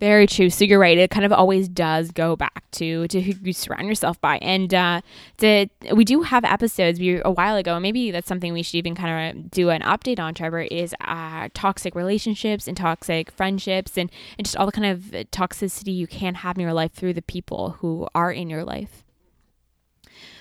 Very 0.00 0.26
true. 0.26 0.50
So 0.50 0.64
you're 0.64 0.80
right. 0.80 0.98
It 0.98 1.10
kind 1.10 1.24
of 1.24 1.32
always 1.32 1.68
does 1.68 2.10
go 2.10 2.34
back 2.34 2.64
to 2.72 3.06
to 3.08 3.20
who 3.22 3.32
you 3.42 3.52
surround 3.52 3.86
yourself 3.86 4.20
by. 4.20 4.38
And 4.38 4.74
uh, 4.74 5.00
to, 5.38 5.68
we 5.94 6.04
do 6.04 6.22
have 6.22 6.44
episodes 6.44 6.98
we, 6.98 7.22
a 7.24 7.30
while 7.30 7.56
ago. 7.56 7.78
Maybe 7.78 8.10
that's 8.10 8.26
something 8.26 8.52
we 8.52 8.62
should 8.62 8.74
even 8.74 8.96
kind 8.96 9.38
of 9.38 9.50
do 9.50 9.70
an 9.70 9.82
update 9.82 10.18
on. 10.18 10.34
Trevor 10.34 10.62
is 10.62 10.94
uh, 11.00 11.48
toxic 11.54 11.94
relationships 11.94 12.66
and 12.66 12.76
toxic 12.76 13.30
friendships, 13.30 13.96
and, 13.96 14.10
and 14.36 14.44
just 14.44 14.56
all 14.56 14.66
the 14.66 14.72
kind 14.72 14.86
of 14.86 14.98
toxicity 15.30 15.94
you 15.94 16.08
can 16.08 16.34
have 16.36 16.56
in 16.56 16.62
your 16.62 16.74
life 16.74 16.92
through 16.92 17.14
the 17.14 17.22
people 17.22 17.76
who 17.78 18.08
are 18.14 18.32
in 18.32 18.50
your 18.50 18.64
life. 18.64 19.04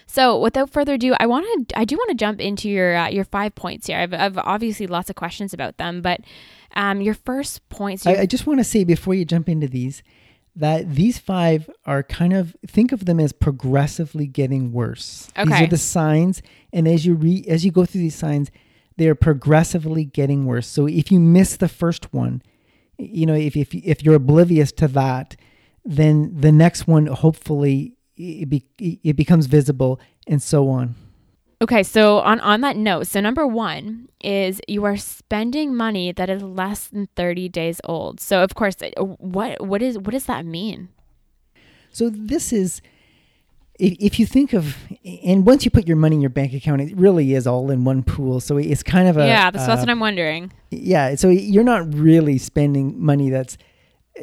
So, 0.05 0.37
without 0.37 0.69
further 0.69 0.93
ado, 0.93 1.15
I 1.19 1.25
want 1.25 1.69
to 1.69 1.79
I 1.79 1.85
do 1.85 1.95
want 1.95 2.09
to 2.09 2.15
jump 2.15 2.39
into 2.39 2.69
your 2.69 2.95
uh, 2.95 3.09
your 3.09 3.23
five 3.23 3.55
points 3.55 3.87
here. 3.87 3.97
I've, 3.97 4.13
I've 4.13 4.37
obviously 4.37 4.87
lots 4.87 5.09
of 5.09 5.15
questions 5.15 5.53
about 5.53 5.77
them, 5.77 6.01
but 6.01 6.21
um, 6.75 7.01
your 7.01 7.13
first 7.13 7.67
points. 7.69 8.05
I, 8.05 8.21
I 8.21 8.25
just 8.25 8.47
want 8.47 8.59
to 8.59 8.63
say 8.63 8.83
before 8.83 9.13
you 9.13 9.25
jump 9.25 9.49
into 9.49 9.67
these 9.67 10.03
that 10.55 10.93
these 10.93 11.17
five 11.17 11.69
are 11.85 12.03
kind 12.03 12.33
of 12.33 12.55
think 12.67 12.91
of 12.91 13.05
them 13.05 13.19
as 13.19 13.33
progressively 13.33 14.27
getting 14.27 14.71
worse. 14.71 15.29
Okay. 15.37 15.49
These 15.49 15.61
are 15.61 15.67
the 15.67 15.77
signs, 15.77 16.41
and 16.71 16.87
as 16.87 17.05
you 17.05 17.15
read 17.15 17.47
as 17.47 17.65
you 17.65 17.71
go 17.71 17.85
through 17.85 18.01
these 18.01 18.15
signs, 18.15 18.51
they 18.97 19.07
are 19.07 19.15
progressively 19.15 20.05
getting 20.05 20.45
worse. 20.45 20.67
So 20.67 20.85
if 20.85 21.11
you 21.11 21.19
miss 21.19 21.57
the 21.57 21.67
first 21.67 22.13
one, 22.13 22.41
you 22.97 23.25
know 23.25 23.33
if 23.33 23.55
if 23.55 23.73
if 23.73 24.03
you're 24.03 24.15
oblivious 24.15 24.71
to 24.73 24.87
that, 24.89 25.35
then 25.83 26.39
the 26.39 26.51
next 26.51 26.87
one 26.87 27.07
hopefully 27.07 27.93
it, 28.15 28.47
be, 28.47 28.63
it 28.77 29.15
becomes 29.15 29.47
visible 29.47 29.99
and 30.27 30.41
so 30.41 30.69
on. 30.69 30.95
Okay, 31.61 31.83
so 31.83 32.19
on 32.19 32.39
on 32.41 32.61
that 32.61 32.75
note, 32.75 33.07
so 33.07 33.21
number 33.21 33.47
1 33.47 34.09
is 34.21 34.59
you 34.67 34.83
are 34.83 34.97
spending 34.97 35.75
money 35.75 36.11
that 36.11 36.29
is 36.29 36.41
less 36.41 36.87
than 36.87 37.07
30 37.15 37.49
days 37.49 37.79
old. 37.85 38.19
So 38.19 38.43
of 38.43 38.55
course, 38.55 38.75
uh, 38.81 39.03
what 39.03 39.65
what 39.65 39.81
is 39.81 39.97
what 39.97 40.11
does 40.11 40.25
that 40.25 40.45
mean? 40.45 40.89
So 41.91 42.09
this 42.09 42.51
is 42.51 42.81
if, 43.79 43.95
if 43.99 44.19
you 44.19 44.25
think 44.25 44.53
of 44.53 44.75
and 45.23 45.45
once 45.45 45.65
you 45.65 45.71
put 45.71 45.87
your 45.87 45.97
money 45.97 46.15
in 46.15 46.21
your 46.21 46.29
bank 46.29 46.53
account, 46.53 46.81
it 46.81 46.95
really 46.97 47.33
is 47.33 47.47
all 47.47 47.71
in 47.71 47.85
one 47.85 48.03
pool. 48.03 48.39
So 48.39 48.57
it's 48.57 48.83
kind 48.83 49.07
of 49.07 49.17
a 49.17 49.25
Yeah, 49.25 49.51
that's, 49.51 49.63
uh, 49.63 49.67
that's 49.67 49.79
what 49.79 49.89
I'm 49.89 49.99
wondering. 49.99 50.51
Yeah, 50.71 51.15
so 51.15 51.29
you're 51.29 51.63
not 51.63 51.93
really 51.93 52.37
spending 52.37 52.99
money 52.99 53.29
that's 53.29 53.57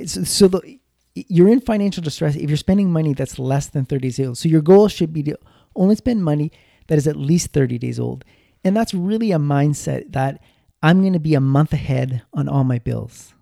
so, 0.07 0.25
so 0.25 0.49
the, 0.49 0.79
you're 1.15 1.49
in 1.49 1.61
financial 1.61 2.03
distress 2.03 2.37
if 2.37 2.49
you're 2.49 2.57
spending 2.57 2.93
money 2.93 3.15
that's 3.15 3.39
less 3.39 3.69
than 3.69 3.85
30 3.85 4.01
days 4.01 4.21
old. 4.21 4.39
So 4.39 4.49
your 4.49 4.63
goal 4.63 4.89
should 4.89 5.13
be 5.13 5.23
to 5.25 5.39
only 5.75 5.97
spend 5.97 6.23
money 6.25 6.53
that 6.91 6.99
is 6.99 7.07
at 7.07 7.15
least 7.15 7.53
30 7.53 7.79
days 7.79 8.01
old. 8.01 8.25
And 8.65 8.77
that's 8.77 8.93
really 8.93 9.31
a 9.31 9.39
mindset 9.39 10.13
that 10.13 10.43
I'm 10.83 11.03
going 11.03 11.13
to 11.13 11.21
be 11.21 11.35
a 11.35 11.41
month 11.41 11.73
ahead 11.73 12.23
on 12.35 12.49
all 12.49 12.65
my 12.65 12.81
bills. 12.81 13.33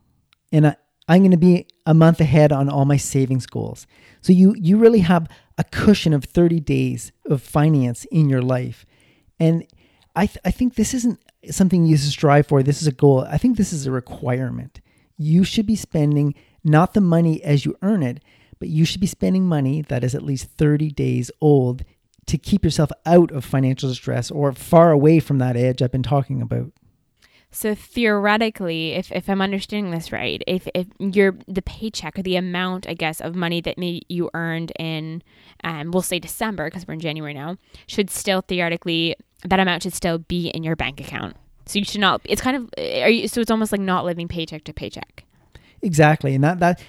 And 0.52 0.66
I, 0.66 0.76
I'm 1.08 1.22
going 1.22 1.30
to 1.30 1.38
be 1.38 1.66
a 1.86 1.94
month 1.94 2.20
ahead 2.20 2.52
on 2.52 2.68
all 2.68 2.84
my 2.84 2.98
savings 2.98 3.46
goals. 3.46 3.86
So 4.20 4.34
you 4.34 4.54
you 4.58 4.76
really 4.76 4.98
have 4.98 5.28
a 5.56 5.64
cushion 5.64 6.12
of 6.12 6.24
30 6.24 6.60
days 6.60 7.10
of 7.24 7.40
finance 7.40 8.04
in 8.12 8.28
your 8.28 8.42
life. 8.42 8.84
And 9.40 9.66
I 10.14 10.26
th- 10.26 10.42
I 10.44 10.50
think 10.50 10.74
this 10.74 10.92
isn't 10.92 11.18
something 11.50 11.86
you 11.86 11.96
strive 11.96 12.46
for. 12.48 12.62
This 12.62 12.82
is 12.82 12.86
a 12.86 12.92
goal. 12.92 13.26
I 13.30 13.38
think 13.38 13.56
this 13.56 13.72
is 13.72 13.86
a 13.86 13.90
requirement. 13.90 14.82
You 15.16 15.42
should 15.42 15.66
be 15.66 15.76
spending 15.76 16.34
not 16.62 16.92
the 16.92 17.00
money 17.00 17.42
as 17.42 17.64
you 17.64 17.76
earn 17.80 18.02
it, 18.02 18.22
but 18.58 18.68
you 18.68 18.84
should 18.84 19.00
be 19.00 19.06
spending 19.06 19.46
money 19.46 19.80
that 19.88 20.04
is 20.04 20.14
at 20.14 20.22
least 20.22 20.50
30 20.50 20.90
days 20.90 21.30
old 21.40 21.82
to 22.28 22.38
keep 22.38 22.64
yourself 22.64 22.90
out 23.04 23.30
of 23.32 23.44
financial 23.44 23.88
distress 23.88 24.30
or 24.30 24.52
far 24.52 24.92
away 24.92 25.20
from 25.20 25.38
that 25.38 25.56
edge 25.56 25.82
I've 25.82 25.92
been 25.92 26.02
talking 26.02 26.40
about. 26.40 26.72
So 27.50 27.74
theoretically, 27.74 28.92
if, 28.92 29.10
if 29.10 29.28
I'm 29.28 29.40
understanding 29.40 29.90
this 29.90 30.12
right, 30.12 30.42
if 30.46 30.68
if 30.74 30.86
your 30.98 31.38
the 31.48 31.62
paycheck 31.62 32.18
or 32.18 32.22
the 32.22 32.36
amount, 32.36 32.86
I 32.86 32.92
guess, 32.92 33.22
of 33.22 33.34
money 33.34 33.62
that 33.62 33.78
may, 33.78 34.02
you 34.08 34.28
earned 34.34 34.72
in, 34.78 35.22
um, 35.64 35.90
we'll 35.90 36.02
say 36.02 36.18
December 36.18 36.66
because 36.66 36.86
we're 36.86 36.94
in 36.94 37.00
January 37.00 37.32
now, 37.32 37.56
should 37.86 38.10
still 38.10 38.42
theoretically 38.42 39.16
that 39.46 39.58
amount 39.58 39.84
should 39.84 39.94
still 39.94 40.18
be 40.18 40.48
in 40.48 40.62
your 40.62 40.76
bank 40.76 41.00
account. 41.00 41.36
So 41.64 41.78
you 41.78 41.86
should 41.86 42.02
not. 42.02 42.20
It's 42.24 42.42
kind 42.42 42.56
of 42.56 42.70
are 42.76 43.08
you, 43.08 43.28
so 43.28 43.40
it's 43.40 43.50
almost 43.50 43.72
like 43.72 43.80
not 43.80 44.04
living 44.04 44.28
paycheck 44.28 44.64
to 44.64 44.74
paycheck. 44.74 45.24
Exactly, 45.80 46.34
and 46.34 46.44
that 46.44 46.60
that 46.60 46.82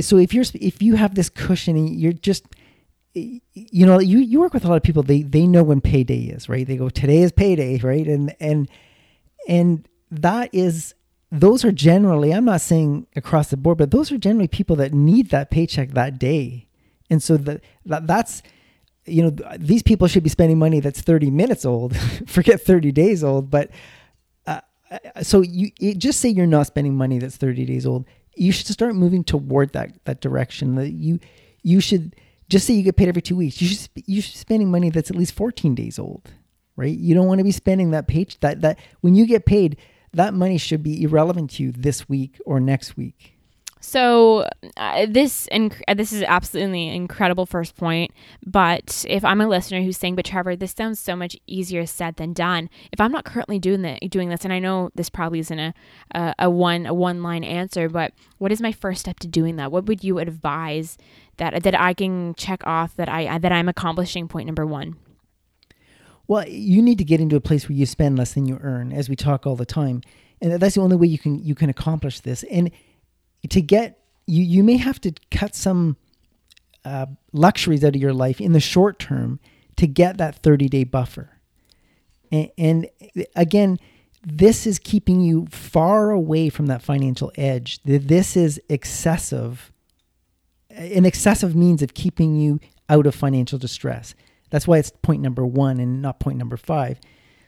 so 0.00 0.16
if 0.16 0.32
you're 0.32 0.44
if 0.54 0.80
you 0.80 0.94
have 0.94 1.14
this 1.14 1.28
cushion, 1.28 1.88
you're 1.88 2.14
just 2.14 2.46
you 3.14 3.86
know 3.86 3.98
you 3.98 4.18
you 4.18 4.40
work 4.40 4.54
with 4.54 4.64
a 4.64 4.68
lot 4.68 4.76
of 4.76 4.82
people 4.82 5.02
they 5.02 5.22
they 5.22 5.46
know 5.46 5.62
when 5.62 5.80
payday 5.80 6.24
is 6.24 6.48
right? 6.48 6.66
They 6.66 6.76
go 6.76 6.88
today 6.88 7.18
is 7.18 7.32
payday 7.32 7.78
right? 7.78 8.06
And 8.06 8.34
and 8.40 8.68
and 9.48 9.88
that 10.10 10.50
is 10.52 10.94
those 11.32 11.64
are 11.64 11.70
generally 11.70 12.32
i'm 12.32 12.44
not 12.44 12.60
saying 12.60 13.06
across 13.14 13.50
the 13.50 13.56
board 13.56 13.78
but 13.78 13.92
those 13.92 14.10
are 14.10 14.18
generally 14.18 14.48
people 14.48 14.74
that 14.74 14.92
need 14.92 15.30
that 15.30 15.50
paycheck 15.50 15.90
that 15.92 16.18
day. 16.18 16.66
And 17.08 17.22
so 17.22 17.36
the, 17.36 17.60
that 17.86 18.06
that's 18.06 18.42
you 19.06 19.22
know 19.22 19.30
these 19.58 19.82
people 19.82 20.06
should 20.06 20.22
be 20.22 20.28
spending 20.28 20.58
money 20.58 20.78
that's 20.78 21.00
30 21.00 21.30
minutes 21.30 21.64
old 21.64 21.96
forget 22.26 22.60
30 22.60 22.92
days 22.92 23.24
old 23.24 23.50
but 23.50 23.70
uh, 24.46 24.60
uh 24.90 25.22
so 25.22 25.40
you 25.40 25.70
just 25.94 26.20
say 26.20 26.28
you're 26.28 26.46
not 26.46 26.66
spending 26.66 26.94
money 26.94 27.18
that's 27.18 27.36
30 27.36 27.64
days 27.64 27.86
old 27.86 28.04
you 28.36 28.52
should 28.52 28.66
start 28.66 28.94
moving 28.94 29.24
toward 29.24 29.72
that 29.72 30.04
that 30.04 30.20
direction 30.20 30.76
that 30.76 30.90
you 30.90 31.18
you 31.62 31.80
should 31.80 32.14
just 32.50 32.66
say 32.66 32.74
you 32.74 32.82
get 32.82 32.96
paid 32.96 33.08
every 33.08 33.22
two 33.22 33.36
weeks. 33.36 33.62
You 33.62 33.68
should 33.68 33.88
you 33.94 34.20
should 34.20 34.34
be 34.34 34.38
spending 34.38 34.70
money 34.70 34.90
that's 34.90 35.10
at 35.10 35.16
least 35.16 35.34
14 35.34 35.74
days 35.74 35.98
old, 35.98 36.30
right? 36.76 36.96
You 36.96 37.14
don't 37.14 37.26
want 37.26 37.38
to 37.38 37.44
be 37.44 37.52
spending 37.52 37.92
that 37.92 38.08
page 38.08 38.38
that 38.40 38.60
that 38.60 38.78
when 39.00 39.14
you 39.14 39.26
get 39.26 39.46
paid, 39.46 39.78
that 40.12 40.34
money 40.34 40.58
should 40.58 40.82
be 40.82 41.02
irrelevant 41.02 41.52
to 41.52 41.62
you 41.62 41.72
this 41.72 42.08
week 42.08 42.38
or 42.44 42.60
next 42.60 42.96
week. 42.96 43.38
So 43.80 44.46
uh, 44.76 45.06
this 45.08 45.48
inc- 45.50 45.80
uh, 45.88 45.94
this 45.94 46.12
is 46.12 46.22
absolutely 46.22 46.88
incredible 46.88 47.46
first 47.46 47.76
point. 47.76 48.12
But 48.46 49.06
if 49.08 49.24
I'm 49.24 49.40
a 49.40 49.48
listener 49.48 49.80
who's 49.80 49.96
saying, 49.96 50.16
"But 50.16 50.26
Trevor, 50.26 50.54
this 50.54 50.72
sounds 50.72 51.00
so 51.00 51.16
much 51.16 51.36
easier 51.46 51.86
said 51.86 52.16
than 52.16 52.34
done," 52.34 52.68
if 52.92 53.00
I'm 53.00 53.10
not 53.10 53.24
currently 53.24 53.58
doing 53.58 53.80
that, 53.82 54.00
doing 54.10 54.28
this, 54.28 54.44
and 54.44 54.52
I 54.52 54.58
know 54.58 54.90
this 54.94 55.08
probably 55.08 55.38
isn't 55.38 55.58
a, 55.58 55.74
a, 56.14 56.34
a 56.40 56.50
one 56.50 56.84
a 56.84 56.92
one 56.92 57.22
line 57.22 57.42
answer, 57.42 57.88
but 57.88 58.12
what 58.36 58.52
is 58.52 58.60
my 58.60 58.70
first 58.70 59.00
step 59.00 59.18
to 59.20 59.26
doing 59.26 59.56
that? 59.56 59.72
What 59.72 59.86
would 59.86 60.04
you 60.04 60.18
advise 60.18 60.98
that 61.38 61.62
that 61.62 61.80
I 61.80 61.94
can 61.94 62.34
check 62.34 62.66
off 62.66 62.94
that 62.96 63.08
I 63.08 63.38
that 63.38 63.50
I'm 63.50 63.68
accomplishing 63.68 64.28
point 64.28 64.44
number 64.46 64.66
one? 64.66 64.96
Well, 66.28 66.46
you 66.46 66.82
need 66.82 66.98
to 66.98 67.04
get 67.04 67.20
into 67.20 67.34
a 67.34 67.40
place 67.40 67.68
where 67.68 67.76
you 67.76 67.86
spend 67.86 68.18
less 68.18 68.34
than 68.34 68.46
you 68.46 68.58
earn, 68.62 68.92
as 68.92 69.08
we 69.08 69.16
talk 69.16 69.46
all 69.46 69.56
the 69.56 69.66
time, 69.66 70.02
and 70.42 70.52
that's 70.60 70.74
the 70.74 70.82
only 70.82 70.96
way 70.96 71.06
you 71.06 71.18
can 71.18 71.42
you 71.42 71.54
can 71.54 71.70
accomplish 71.70 72.20
this. 72.20 72.42
And 72.44 72.70
to 73.48 73.62
get 73.62 73.98
you 74.26 74.42
you 74.44 74.62
may 74.62 74.76
have 74.76 75.00
to 75.00 75.12
cut 75.30 75.54
some 75.54 75.96
uh, 76.84 77.06
luxuries 77.32 77.84
out 77.84 77.94
of 77.94 78.00
your 78.00 78.12
life 78.14 78.40
in 78.40 78.52
the 78.52 78.60
short 78.60 78.98
term 78.98 79.40
to 79.76 79.86
get 79.86 80.18
that 80.18 80.36
30 80.36 80.68
day 80.68 80.84
buffer 80.84 81.30
And, 82.32 82.50
and 82.58 82.88
again, 83.36 83.78
this 84.24 84.66
is 84.66 84.78
keeping 84.78 85.20
you 85.20 85.46
far 85.50 86.10
away 86.10 86.48
from 86.50 86.66
that 86.66 86.82
financial 86.82 87.32
edge. 87.36 87.82
This 87.84 88.36
is 88.36 88.60
excessive, 88.68 89.72
an 90.70 91.06
excessive 91.06 91.56
means 91.56 91.82
of 91.82 91.94
keeping 91.94 92.36
you 92.36 92.60
out 92.88 93.06
of 93.06 93.14
financial 93.14 93.58
distress. 93.58 94.14
That's 94.50 94.68
why 94.68 94.78
it's 94.78 94.90
point 95.02 95.22
number 95.22 95.46
one 95.46 95.80
and 95.80 96.02
not 96.02 96.20
point 96.20 96.38
number 96.38 96.56
five. 96.56 97.00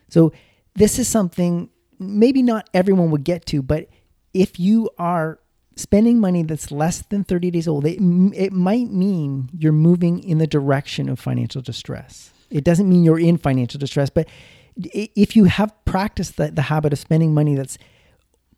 So, 0.08 0.32
this 0.74 0.98
is 0.98 1.08
something 1.08 1.70
maybe 1.98 2.42
not 2.42 2.70
everyone 2.74 3.10
would 3.10 3.24
get 3.24 3.46
to, 3.46 3.62
but 3.62 3.88
if 4.34 4.58
you 4.60 4.90
are 4.98 5.40
spending 5.76 6.20
money 6.20 6.42
that's 6.42 6.70
less 6.70 7.02
than 7.02 7.24
30 7.24 7.50
days 7.50 7.68
old, 7.68 7.86
it, 7.86 7.98
it 8.34 8.52
might 8.52 8.90
mean 8.90 9.48
you're 9.52 9.72
moving 9.72 10.22
in 10.22 10.38
the 10.38 10.46
direction 10.46 11.08
of 11.08 11.18
financial 11.18 11.62
distress. 11.62 12.32
It 12.50 12.64
doesn't 12.64 12.88
mean 12.88 13.04
you're 13.04 13.18
in 13.18 13.38
financial 13.38 13.78
distress, 13.78 14.10
but 14.10 14.28
if 14.76 15.36
you 15.36 15.44
have 15.44 15.72
practiced 15.84 16.36
the, 16.36 16.50
the 16.50 16.62
habit 16.62 16.92
of 16.92 16.98
spending 16.98 17.34
money 17.34 17.54
that's 17.54 17.78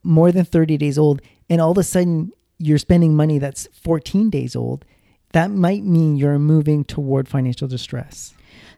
more 0.03 0.31
than 0.33 0.45
30 0.45 0.77
days 0.77 0.99
old 0.99 1.23
and 1.49 1.61
all 1.61 1.73
of 1.73 1.79
a 1.79 1.83
sudden 1.83 2.33
you're 2.59 2.79
spending 2.79 3.17
money 3.17 3.39
that's 3.39 3.67
14 3.73 4.31
days 4.31 4.55
old, 4.55 4.85
that 5.33 5.51
might 5.51 5.83
mean 5.83 6.17
you're 6.17 6.39
moving 6.39 6.85
toward 6.85 7.29
financial 7.29 7.67
distress. 7.67 8.35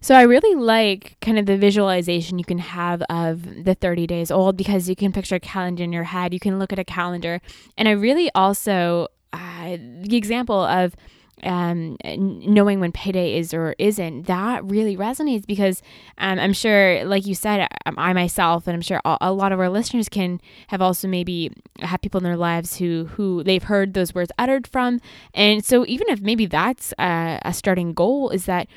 So 0.07 0.15
I 0.15 0.23
really 0.23 0.55
like 0.55 1.17
kind 1.21 1.37
of 1.37 1.47
the 1.47 1.57
visualization 1.57 2.39
you 2.39 2.45
can 2.45 2.59
have 2.59 3.03
of 3.11 3.65
the 3.65 3.75
30 3.75 4.07
days 4.07 4.31
old 4.31 4.57
because 4.57 4.89
you 4.89 4.95
can 4.95 5.11
picture 5.11 5.35
a 5.35 5.41
calendar 5.41 5.83
in 5.83 5.93
your 5.93 6.05
head. 6.05 6.33
You 6.33 6.39
can 6.39 6.61
look 6.61 6.73
at 6.73 6.79
a 6.79 6.85
calendar. 6.85 7.41
And 7.77 7.89
I 7.89 7.91
really 7.91 8.31
also, 8.33 9.09
uh, 9.33 9.77
the 10.03 10.17
example 10.17 10.61
of 10.61 10.95
um, 11.43 11.97
knowing 12.05 12.79
when 12.79 12.93
payday 12.93 13.37
is 13.37 13.53
or 13.53 13.75
isn't, 13.81 14.29
that 14.29 14.65
really 14.65 14.97
resonates 14.97 15.45
because 15.45 15.83
um, 16.19 16.39
I'm 16.39 16.53
sure, 16.53 17.05
like 17.05 17.27
you 17.27 17.35
said, 17.35 17.67
um, 17.85 17.97
I 17.99 18.13
myself, 18.13 18.69
and 18.69 18.77
I'm 18.77 18.83
sure 18.83 19.01
a 19.05 19.33
lot 19.33 19.51
of 19.51 19.59
our 19.59 19.69
listeners 19.69 20.09
can 20.09 20.41
have 20.69 20.81
also 20.81 21.09
maybe 21.09 21.51
have 21.81 22.01
people 22.01 22.19
in 22.19 22.25
their 22.25 22.37
lives 22.37 22.77
who 22.77 23.07
who 23.07 23.43
they've 23.43 23.65
heard 23.65 23.95
those 23.95 24.15
words 24.15 24.31
uttered 24.39 24.69
from, 24.69 25.01
and 25.35 25.65
so 25.65 25.85
even 25.87 26.09
if 26.09 26.21
maybe 26.21 26.47
that's 26.47 26.95
a, 26.97 27.41
a 27.45 27.53
starting 27.53 27.93
goal, 27.93 28.31
is 28.31 28.47
that 28.47 28.69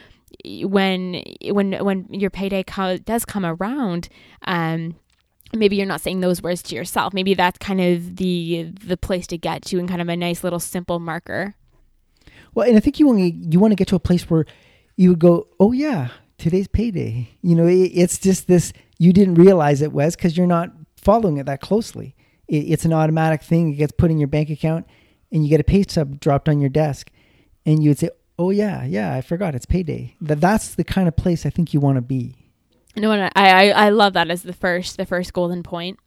when 0.45 1.23
when 1.43 1.73
when 1.83 2.07
your 2.09 2.29
payday 2.29 2.63
co- 2.63 2.97
does 2.97 3.25
come 3.25 3.45
around, 3.45 4.09
um, 4.45 4.95
maybe 5.53 5.75
you're 5.75 5.85
not 5.85 6.01
saying 6.01 6.21
those 6.21 6.41
words 6.41 6.61
to 6.63 6.75
yourself. 6.75 7.13
Maybe 7.13 7.33
that's 7.33 7.57
kind 7.57 7.81
of 7.81 8.15
the 8.17 8.71
the 8.85 8.97
place 8.97 9.27
to 9.27 9.37
get 9.37 9.63
to, 9.63 9.79
and 9.79 9.89
kind 9.89 10.01
of 10.01 10.09
a 10.09 10.15
nice 10.15 10.43
little 10.43 10.59
simple 10.59 10.99
marker. 10.99 11.55
Well, 12.53 12.67
and 12.67 12.77
I 12.77 12.79
think 12.79 12.99
you 12.99 13.07
want 13.07 13.19
to 13.19 13.31
you 13.31 13.59
want 13.59 13.71
to 13.71 13.75
get 13.75 13.87
to 13.89 13.95
a 13.95 13.99
place 13.99 14.29
where 14.29 14.45
you 14.95 15.09
would 15.09 15.19
go, 15.19 15.47
oh 15.59 15.71
yeah, 15.71 16.09
today's 16.37 16.67
payday. 16.67 17.29
You 17.41 17.55
know, 17.55 17.67
it, 17.67 17.91
it's 17.93 18.17
just 18.17 18.47
this. 18.47 18.73
You 18.97 19.13
didn't 19.13 19.35
realize 19.35 19.81
it 19.81 19.93
was 19.93 20.15
because 20.15 20.37
you're 20.37 20.47
not 20.47 20.71
following 20.97 21.37
it 21.37 21.45
that 21.45 21.61
closely. 21.61 22.15
It, 22.47 22.57
it's 22.57 22.85
an 22.85 22.93
automatic 22.93 23.41
thing. 23.41 23.71
It 23.71 23.75
gets 23.75 23.91
put 23.91 24.11
in 24.11 24.19
your 24.19 24.27
bank 24.27 24.49
account, 24.49 24.87
and 25.31 25.43
you 25.43 25.49
get 25.49 25.61
a 25.61 25.63
pay 25.63 25.83
stub 25.83 26.19
dropped 26.19 26.49
on 26.49 26.59
your 26.59 26.69
desk, 26.69 27.11
and 27.65 27.83
you 27.83 27.91
would 27.91 27.99
say, 27.99 28.09
oh 28.39 28.49
yeah, 28.49 28.85
yeah, 28.85 29.13
I 29.13 29.21
forgot 29.21 29.53
it's 29.53 29.67
payday. 29.67 30.15
That 30.21 30.41
that's 30.41 30.73
the 30.73 30.83
kind 30.83 31.07
of 31.07 31.15
place 31.15 31.45
I 31.45 31.51
think 31.51 31.73
you 31.73 31.79
want 31.79 31.97
to 31.97 32.01
be. 32.01 32.35
No, 32.95 33.11
I, 33.11 33.29
I 33.35 33.67
I 33.67 33.89
love 33.89 34.13
that 34.13 34.31
as 34.31 34.41
the 34.41 34.53
first 34.53 34.97
the 34.97 35.05
first 35.05 35.33
golden 35.33 35.61
point. 35.61 35.99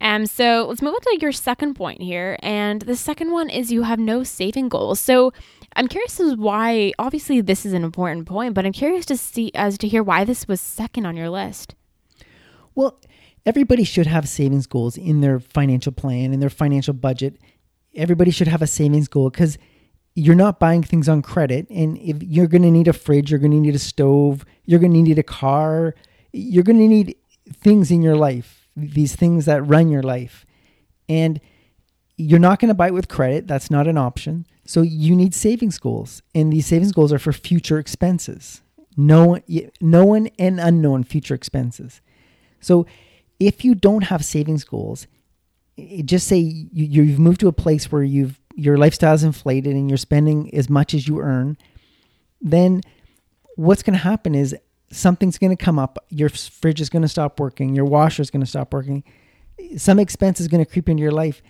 Um, 0.00 0.26
so 0.26 0.66
let's 0.68 0.82
move 0.82 0.94
on 0.94 1.00
to 1.00 1.18
your 1.20 1.32
second 1.32 1.74
point 1.74 2.02
here. 2.02 2.36
And 2.42 2.82
the 2.82 2.96
second 2.96 3.32
one 3.32 3.48
is 3.48 3.72
you 3.72 3.82
have 3.82 3.98
no 3.98 4.24
saving 4.24 4.68
goals. 4.68 5.00
So 5.00 5.32
I'm 5.74 5.88
curious 5.88 6.20
as 6.20 6.36
why, 6.36 6.92
obviously, 6.98 7.40
this 7.40 7.64
is 7.64 7.72
an 7.72 7.82
important 7.82 8.26
point, 8.26 8.52
but 8.52 8.66
I'm 8.66 8.72
curious 8.72 9.06
to 9.06 9.16
see 9.16 9.50
as 9.54 9.78
to 9.78 9.88
hear 9.88 10.02
why 10.02 10.24
this 10.24 10.46
was 10.46 10.60
second 10.60 11.06
on 11.06 11.16
your 11.16 11.30
list. 11.30 11.74
Well, 12.74 13.00
everybody 13.46 13.84
should 13.84 14.06
have 14.06 14.28
savings 14.28 14.66
goals 14.66 14.98
in 14.98 15.22
their 15.22 15.40
financial 15.40 15.92
plan, 15.92 16.34
in 16.34 16.40
their 16.40 16.50
financial 16.50 16.92
budget. 16.92 17.38
Everybody 17.94 18.30
should 18.30 18.48
have 18.48 18.60
a 18.60 18.66
savings 18.66 19.08
goal 19.08 19.30
because 19.30 19.56
you're 20.16 20.34
not 20.34 20.58
buying 20.58 20.82
things 20.82 21.08
on 21.08 21.22
credit. 21.22 21.68
And 21.70 21.96
if 21.98 22.20
you're 22.22 22.48
going 22.48 22.62
to 22.62 22.70
need 22.70 22.88
a 22.88 22.92
fridge, 22.92 23.30
you're 23.30 23.38
going 23.38 23.52
to 23.52 23.60
need 23.60 23.76
a 23.76 23.78
stove, 23.78 24.44
you're 24.64 24.80
going 24.80 24.92
to 24.94 25.02
need 25.02 25.18
a 25.18 25.22
car, 25.22 25.94
you're 26.32 26.64
going 26.64 26.78
to 26.78 26.88
need 26.88 27.14
things 27.62 27.92
in 27.92 28.02
your 28.02 28.16
life 28.16 28.66
these 28.76 29.16
things 29.16 29.46
that 29.46 29.62
run 29.62 29.88
your 29.88 30.02
life. 30.02 30.44
And 31.08 31.40
you're 32.16 32.38
not 32.38 32.60
going 32.60 32.68
to 32.68 32.74
buy 32.74 32.88
it 32.88 32.94
with 32.94 33.08
credit. 33.08 33.46
That's 33.46 33.70
not 33.70 33.86
an 33.86 33.96
option. 33.96 34.46
So 34.64 34.82
you 34.82 35.16
need 35.16 35.34
savings 35.34 35.78
goals. 35.78 36.22
And 36.34 36.52
these 36.52 36.66
savings 36.66 36.92
goals 36.92 37.12
are 37.12 37.18
for 37.18 37.32
future 37.32 37.78
expenses, 37.78 38.60
known, 38.96 39.42
known 39.80 40.28
and 40.38 40.60
unknown 40.60 41.04
future 41.04 41.34
expenses. 41.34 42.00
So 42.60 42.86
if 43.40 43.64
you 43.64 43.74
don't 43.74 44.04
have 44.04 44.24
savings 44.24 44.64
goals, 44.64 45.06
just 46.04 46.26
say 46.26 46.38
you, 46.38 47.02
you've 47.02 47.18
moved 47.18 47.40
to 47.40 47.48
a 47.48 47.52
place 47.52 47.92
where 47.92 48.02
you've 48.02 48.40
your 48.56 48.78
lifestyle 48.78 49.14
is 49.14 49.22
inflated 49.22 49.74
and 49.74 49.88
you're 49.88 49.98
spending 49.98 50.52
as 50.54 50.68
much 50.70 50.94
as 50.94 51.06
you 51.06 51.20
earn, 51.20 51.58
then 52.40 52.80
what's 53.56 53.82
going 53.82 53.92
to 53.92 54.02
happen 54.02 54.34
is 54.34 54.56
something's 54.90 55.38
going 55.38 55.54
to 55.54 55.62
come 55.62 55.78
up. 55.78 55.98
Your 56.08 56.30
fridge 56.30 56.80
is 56.80 56.88
going 56.88 57.02
to 57.02 57.08
stop 57.08 57.38
working. 57.38 57.74
Your 57.74 57.84
washer 57.84 58.22
is 58.22 58.30
going 58.30 58.40
to 58.40 58.46
stop 58.46 58.72
working. 58.72 59.04
Some 59.76 59.98
expense 59.98 60.40
is 60.40 60.48
going 60.48 60.64
to 60.64 60.70
creep 60.70 60.88
into 60.88 61.02
your 61.02 61.12
life 61.12 61.42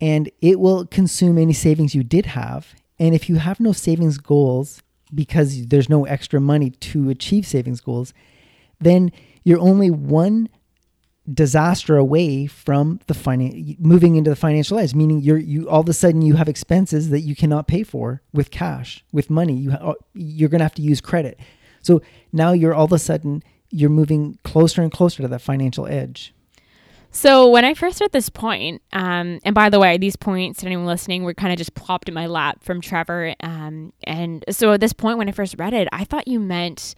and 0.00 0.30
it 0.40 0.58
will 0.58 0.86
consume 0.86 1.36
any 1.36 1.52
savings 1.52 1.94
you 1.94 2.02
did 2.02 2.26
have. 2.26 2.74
And 2.98 3.14
if 3.14 3.28
you 3.28 3.36
have 3.36 3.60
no 3.60 3.72
savings 3.72 4.16
goals 4.16 4.82
because 5.14 5.66
there's 5.66 5.90
no 5.90 6.06
extra 6.06 6.40
money 6.40 6.70
to 6.70 7.10
achieve 7.10 7.46
savings 7.46 7.80
goals, 7.82 8.14
then 8.80 9.12
you're 9.42 9.60
only 9.60 9.90
one 9.90 10.48
disaster 11.32 11.96
away 11.96 12.46
from 12.46 13.00
the 13.06 13.14
finan- 13.14 13.78
moving 13.80 14.16
into 14.16 14.28
the 14.28 14.36
financial 14.36 14.78
edge 14.78 14.94
meaning 14.94 15.20
you're 15.20 15.38
you 15.38 15.66
all 15.70 15.80
of 15.80 15.88
a 15.88 15.92
sudden 15.94 16.20
you 16.20 16.34
have 16.34 16.50
expenses 16.50 17.08
that 17.08 17.20
you 17.20 17.34
cannot 17.34 17.66
pay 17.66 17.82
for 17.82 18.20
with 18.34 18.50
cash 18.50 19.02
with 19.10 19.30
money 19.30 19.54
you 19.54 19.70
ha- 19.70 19.94
you're 20.12 20.50
going 20.50 20.58
to 20.58 20.64
have 20.64 20.74
to 20.74 20.82
use 20.82 21.00
credit 21.00 21.38
so 21.80 22.02
now 22.32 22.52
you're 22.52 22.74
all 22.74 22.84
of 22.84 22.92
a 22.92 22.98
sudden 22.98 23.42
you're 23.74 23.90
moving 23.90 24.38
closer 24.44 24.82
and 24.82 24.92
closer 24.92 25.22
to 25.22 25.28
that 25.28 25.40
financial 25.40 25.86
edge. 25.86 26.32
So 27.10 27.48
when 27.48 27.64
I 27.64 27.74
first 27.74 28.00
read 28.00 28.12
this 28.12 28.28
point, 28.28 28.82
um, 28.92 29.40
and 29.44 29.54
by 29.54 29.68
the 29.68 29.78
way, 29.78 29.98
these 29.98 30.16
points, 30.16 30.64
anyone 30.64 30.86
listening, 30.86 31.24
were 31.24 31.34
kind 31.34 31.52
of 31.52 31.58
just 31.58 31.74
plopped 31.74 32.08
in 32.08 32.14
my 32.14 32.26
lap 32.26 32.62
from 32.62 32.80
Trevor. 32.80 33.34
Um, 33.40 33.92
and 34.04 34.44
so 34.50 34.72
at 34.72 34.80
this 34.80 34.92
point, 34.92 35.18
when 35.18 35.28
I 35.28 35.32
first 35.32 35.56
read 35.58 35.74
it, 35.74 35.88
I 35.92 36.04
thought 36.04 36.26
you 36.26 36.40
meant 36.40 36.94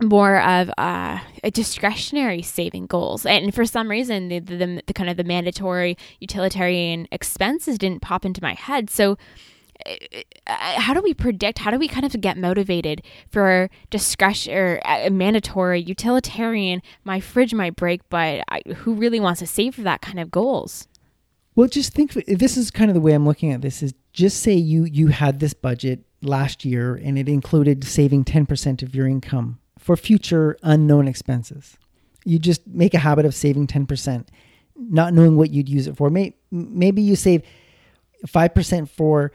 more 0.00 0.40
of 0.40 0.70
uh, 0.78 1.18
a 1.42 1.50
discretionary 1.50 2.42
saving 2.42 2.86
goals. 2.86 3.26
And 3.26 3.54
for 3.54 3.64
some 3.64 3.90
reason, 3.90 4.28
the, 4.28 4.38
the, 4.38 4.82
the 4.86 4.92
kind 4.92 5.10
of 5.10 5.16
the 5.16 5.24
mandatory 5.24 5.96
utilitarian 6.20 7.08
expenses 7.10 7.78
didn't 7.78 8.02
pop 8.02 8.24
into 8.24 8.42
my 8.42 8.54
head. 8.54 8.90
So 8.90 9.16
uh, 9.86 9.92
how 10.80 10.92
do 10.92 11.00
we 11.00 11.14
predict 11.14 11.58
how 11.58 11.70
do 11.70 11.78
we 11.78 11.86
kind 11.86 12.04
of 12.04 12.20
get 12.20 12.36
motivated 12.36 13.00
for 13.30 13.70
discretion 13.90 14.52
or 14.52 14.80
uh, 14.84 15.08
mandatory 15.08 15.80
utilitarian 15.80 16.82
my 17.04 17.20
fridge 17.20 17.54
might 17.54 17.76
break 17.76 18.00
but 18.08 18.42
I, 18.48 18.62
who 18.78 18.94
really 18.94 19.20
wants 19.20 19.38
to 19.38 19.46
save 19.46 19.76
for 19.76 19.82
that 19.82 20.00
kind 20.00 20.18
of 20.18 20.32
goals 20.32 20.88
well 21.54 21.68
just 21.68 21.92
think 21.92 22.12
this 22.26 22.56
is 22.56 22.72
kind 22.72 22.90
of 22.90 22.94
the 22.94 23.00
way 23.00 23.12
i'm 23.12 23.24
looking 23.24 23.52
at 23.52 23.62
this 23.62 23.80
is 23.80 23.94
just 24.12 24.40
say 24.40 24.52
you 24.52 24.82
you 24.84 25.08
had 25.08 25.38
this 25.38 25.54
budget 25.54 26.00
last 26.22 26.64
year 26.64 26.96
and 26.96 27.16
it 27.16 27.28
included 27.28 27.84
saving 27.84 28.24
10% 28.24 28.82
of 28.82 28.94
your 28.94 29.06
income 29.06 29.60
for 29.88 29.96
future 29.96 30.58
unknown 30.62 31.08
expenses 31.08 31.78
you 32.26 32.38
just 32.38 32.66
make 32.66 32.92
a 32.92 32.98
habit 32.98 33.24
of 33.24 33.34
saving 33.34 33.66
10% 33.66 34.26
not 34.76 35.14
knowing 35.14 35.34
what 35.34 35.50
you'd 35.50 35.68
use 35.68 35.86
it 35.86 35.96
for 35.96 36.10
maybe 36.50 37.00
you 37.00 37.16
save 37.16 37.42
5% 38.26 38.88
for 38.90 39.32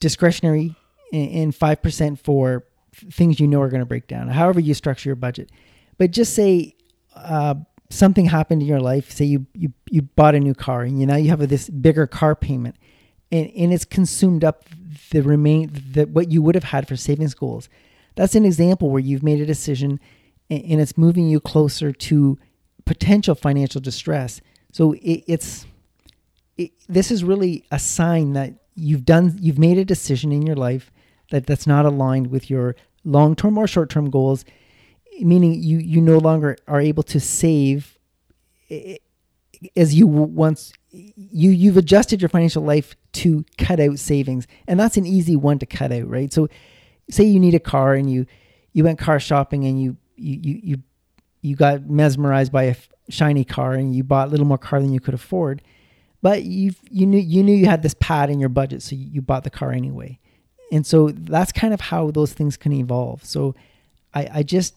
discretionary 0.00 0.74
and 1.12 1.52
5% 1.52 2.18
for 2.18 2.64
things 3.10 3.38
you 3.38 3.46
know 3.46 3.60
are 3.60 3.68
going 3.68 3.80
to 3.80 3.86
break 3.86 4.06
down, 4.06 4.28
however 4.28 4.60
you 4.60 4.74
structure 4.74 5.08
your 5.08 5.16
budget. 5.16 5.50
But 5.98 6.10
just 6.10 6.34
say 6.34 6.74
uh, 7.14 7.56
something 7.90 8.26
happened 8.26 8.62
in 8.62 8.68
your 8.68 8.80
life. 8.80 9.10
Say 9.10 9.26
you, 9.26 9.46
you, 9.54 9.72
you 9.90 10.02
bought 10.02 10.34
a 10.34 10.40
new 10.40 10.54
car 10.54 10.82
and 10.82 10.98
you 10.98 11.06
now 11.06 11.16
you 11.16 11.28
have 11.28 11.46
this 11.48 11.68
bigger 11.68 12.06
car 12.06 12.34
payment 12.34 12.76
and, 13.30 13.50
and 13.56 13.72
it's 13.72 13.84
consumed 13.84 14.44
up 14.44 14.64
the 15.10 15.20
remain 15.20 15.70
the, 15.92 16.04
what 16.04 16.30
you 16.30 16.42
would 16.42 16.54
have 16.54 16.64
had 16.64 16.88
for 16.88 16.96
savings 16.96 17.34
goals. 17.34 17.68
That's 18.16 18.34
an 18.34 18.44
example 18.44 18.90
where 18.90 19.00
you've 19.00 19.22
made 19.22 19.40
a 19.40 19.46
decision 19.46 20.00
and, 20.48 20.80
it's 20.80 20.98
moving 20.98 21.28
you 21.28 21.38
closer 21.40 21.92
to 21.92 22.38
potential 22.84 23.34
financial 23.34 23.80
distress. 23.80 24.40
So 24.72 24.92
it, 24.94 25.24
it's 25.26 25.66
it, 26.56 26.72
this 26.88 27.10
is 27.10 27.24
really 27.24 27.64
a 27.70 27.78
sign 27.78 28.32
that 28.34 28.54
you've 28.74 29.04
done 29.04 29.38
you've 29.40 29.58
made 29.58 29.78
a 29.78 29.84
decision 29.84 30.32
in 30.32 30.42
your 30.42 30.56
life 30.56 30.90
that 31.30 31.46
that's 31.46 31.66
not 31.66 31.84
aligned 31.86 32.28
with 32.28 32.50
your 32.50 32.76
long-term 33.04 33.56
or 33.56 33.66
short-term 33.66 34.10
goals 34.10 34.44
meaning 35.20 35.54
you 35.54 35.78
you 35.78 36.00
no 36.00 36.18
longer 36.18 36.56
are 36.68 36.80
able 36.80 37.02
to 37.02 37.20
save 37.20 37.98
as 39.76 39.94
you 39.94 40.06
once 40.06 40.72
you 40.90 41.50
you've 41.50 41.76
adjusted 41.76 42.22
your 42.22 42.28
financial 42.28 42.62
life 42.62 42.94
to 43.12 43.44
cut 43.58 43.80
out 43.80 43.98
savings 43.98 44.46
and 44.66 44.78
that's 44.78 44.96
an 44.96 45.06
easy 45.06 45.36
one 45.36 45.58
to 45.58 45.66
cut 45.66 45.92
out 45.92 46.08
right 46.08 46.32
so 46.32 46.48
say 47.10 47.24
you 47.24 47.40
need 47.40 47.54
a 47.54 47.60
car 47.60 47.94
and 47.94 48.10
you 48.10 48.26
you 48.72 48.84
went 48.84 48.98
car 48.98 49.20
shopping 49.20 49.64
and 49.64 49.80
you 49.80 49.96
you 50.16 50.40
you, 50.42 50.60
you 50.62 50.76
you 51.42 51.56
got 51.56 51.88
mesmerized 51.88 52.52
by 52.52 52.64
a 52.64 52.70
f- 52.70 52.88
shiny 53.08 53.44
car 53.44 53.72
and 53.72 53.94
you 53.94 54.04
bought 54.04 54.28
a 54.28 54.30
little 54.30 54.46
more 54.46 54.58
car 54.58 54.80
than 54.80 54.92
you 54.92 55.00
could 55.00 55.14
afford, 55.14 55.62
but 56.22 56.44
you 56.44 56.74
you 56.90 57.06
knew 57.06 57.18
you 57.18 57.42
knew 57.42 57.54
you 57.54 57.66
had 57.66 57.82
this 57.82 57.94
pad 57.94 58.30
in 58.30 58.38
your 58.40 58.48
budget, 58.48 58.82
so 58.82 58.94
you, 58.94 59.06
you 59.06 59.22
bought 59.22 59.44
the 59.44 59.50
car 59.50 59.72
anyway. 59.72 60.18
And 60.72 60.86
so 60.86 61.08
that's 61.10 61.50
kind 61.50 61.74
of 61.74 61.80
how 61.80 62.10
those 62.10 62.32
things 62.32 62.56
can 62.56 62.72
evolve. 62.72 63.24
So 63.24 63.54
I, 64.14 64.28
I 64.34 64.42
just 64.42 64.74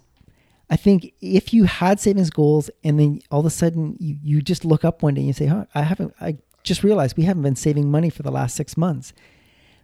I 0.70 0.76
think 0.76 1.14
if 1.22 1.54
you 1.54 1.66
had 1.66 2.00
savings 2.00 2.30
goals 2.30 2.70
and 2.84 3.00
then 3.00 3.22
all 3.30 3.42
of 3.42 3.46
a 3.46 3.52
sudden 3.52 3.96
you, 4.00 4.18
you 4.24 4.42
just 4.42 4.66
look 4.66 4.84
up 4.84 5.04
one 5.04 5.14
day 5.14 5.22
and 5.22 5.28
you 5.28 5.34
say, 5.34 5.46
huh, 5.46 5.66
I 5.76 5.84
haven't 5.84 6.14
I 6.20 6.38
just 6.64 6.84
realized 6.84 7.18
we 7.18 7.24
haven't 7.24 7.44
been 7.44 7.56
saving 7.56 7.92
money 7.92 8.10
for 8.10 8.24
the 8.24 8.32
last 8.32 8.56
six 8.56 8.78
months. 8.78 9.14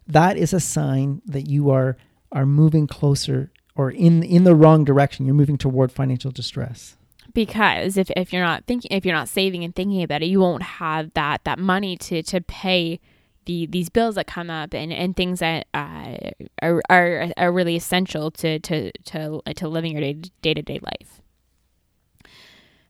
That 0.07 0.37
is 0.37 0.53
a 0.53 0.59
sign 0.59 1.21
that 1.25 1.47
you 1.47 1.69
are 1.69 1.97
are 2.31 2.45
moving 2.45 2.87
closer 2.87 3.51
or 3.75 3.91
in 3.91 4.23
in 4.23 4.43
the 4.43 4.55
wrong 4.55 4.83
direction. 4.83 5.25
You're 5.25 5.35
moving 5.35 5.57
toward 5.57 5.91
financial 5.91 6.31
distress. 6.31 6.95
Because 7.33 7.95
if, 7.95 8.09
if 8.17 8.33
you're 8.33 8.43
not 8.43 8.65
thinking 8.65 8.89
if 8.91 9.05
you're 9.05 9.15
not 9.15 9.29
saving 9.29 9.63
and 9.63 9.75
thinking 9.75 10.03
about 10.03 10.23
it, 10.23 10.27
you 10.27 10.39
won't 10.39 10.63
have 10.63 11.13
that 11.13 11.43
that 11.43 11.59
money 11.59 11.95
to 11.97 12.23
to 12.23 12.41
pay 12.41 12.99
the 13.45 13.65
these 13.67 13.89
bills 13.89 14.15
that 14.15 14.27
come 14.27 14.49
up 14.49 14.73
and, 14.73 14.91
and 14.91 15.15
things 15.15 15.39
that 15.39 15.67
uh, 15.73 16.15
are, 16.61 16.81
are 16.89 17.31
are 17.37 17.51
really 17.51 17.75
essential 17.75 18.31
to 18.31 18.59
to 18.59 18.91
to 19.05 19.41
to 19.55 19.67
living 19.67 19.97
your 19.97 20.13
day 20.41 20.53
to 20.53 20.61
day 20.61 20.79
life. 20.81 21.21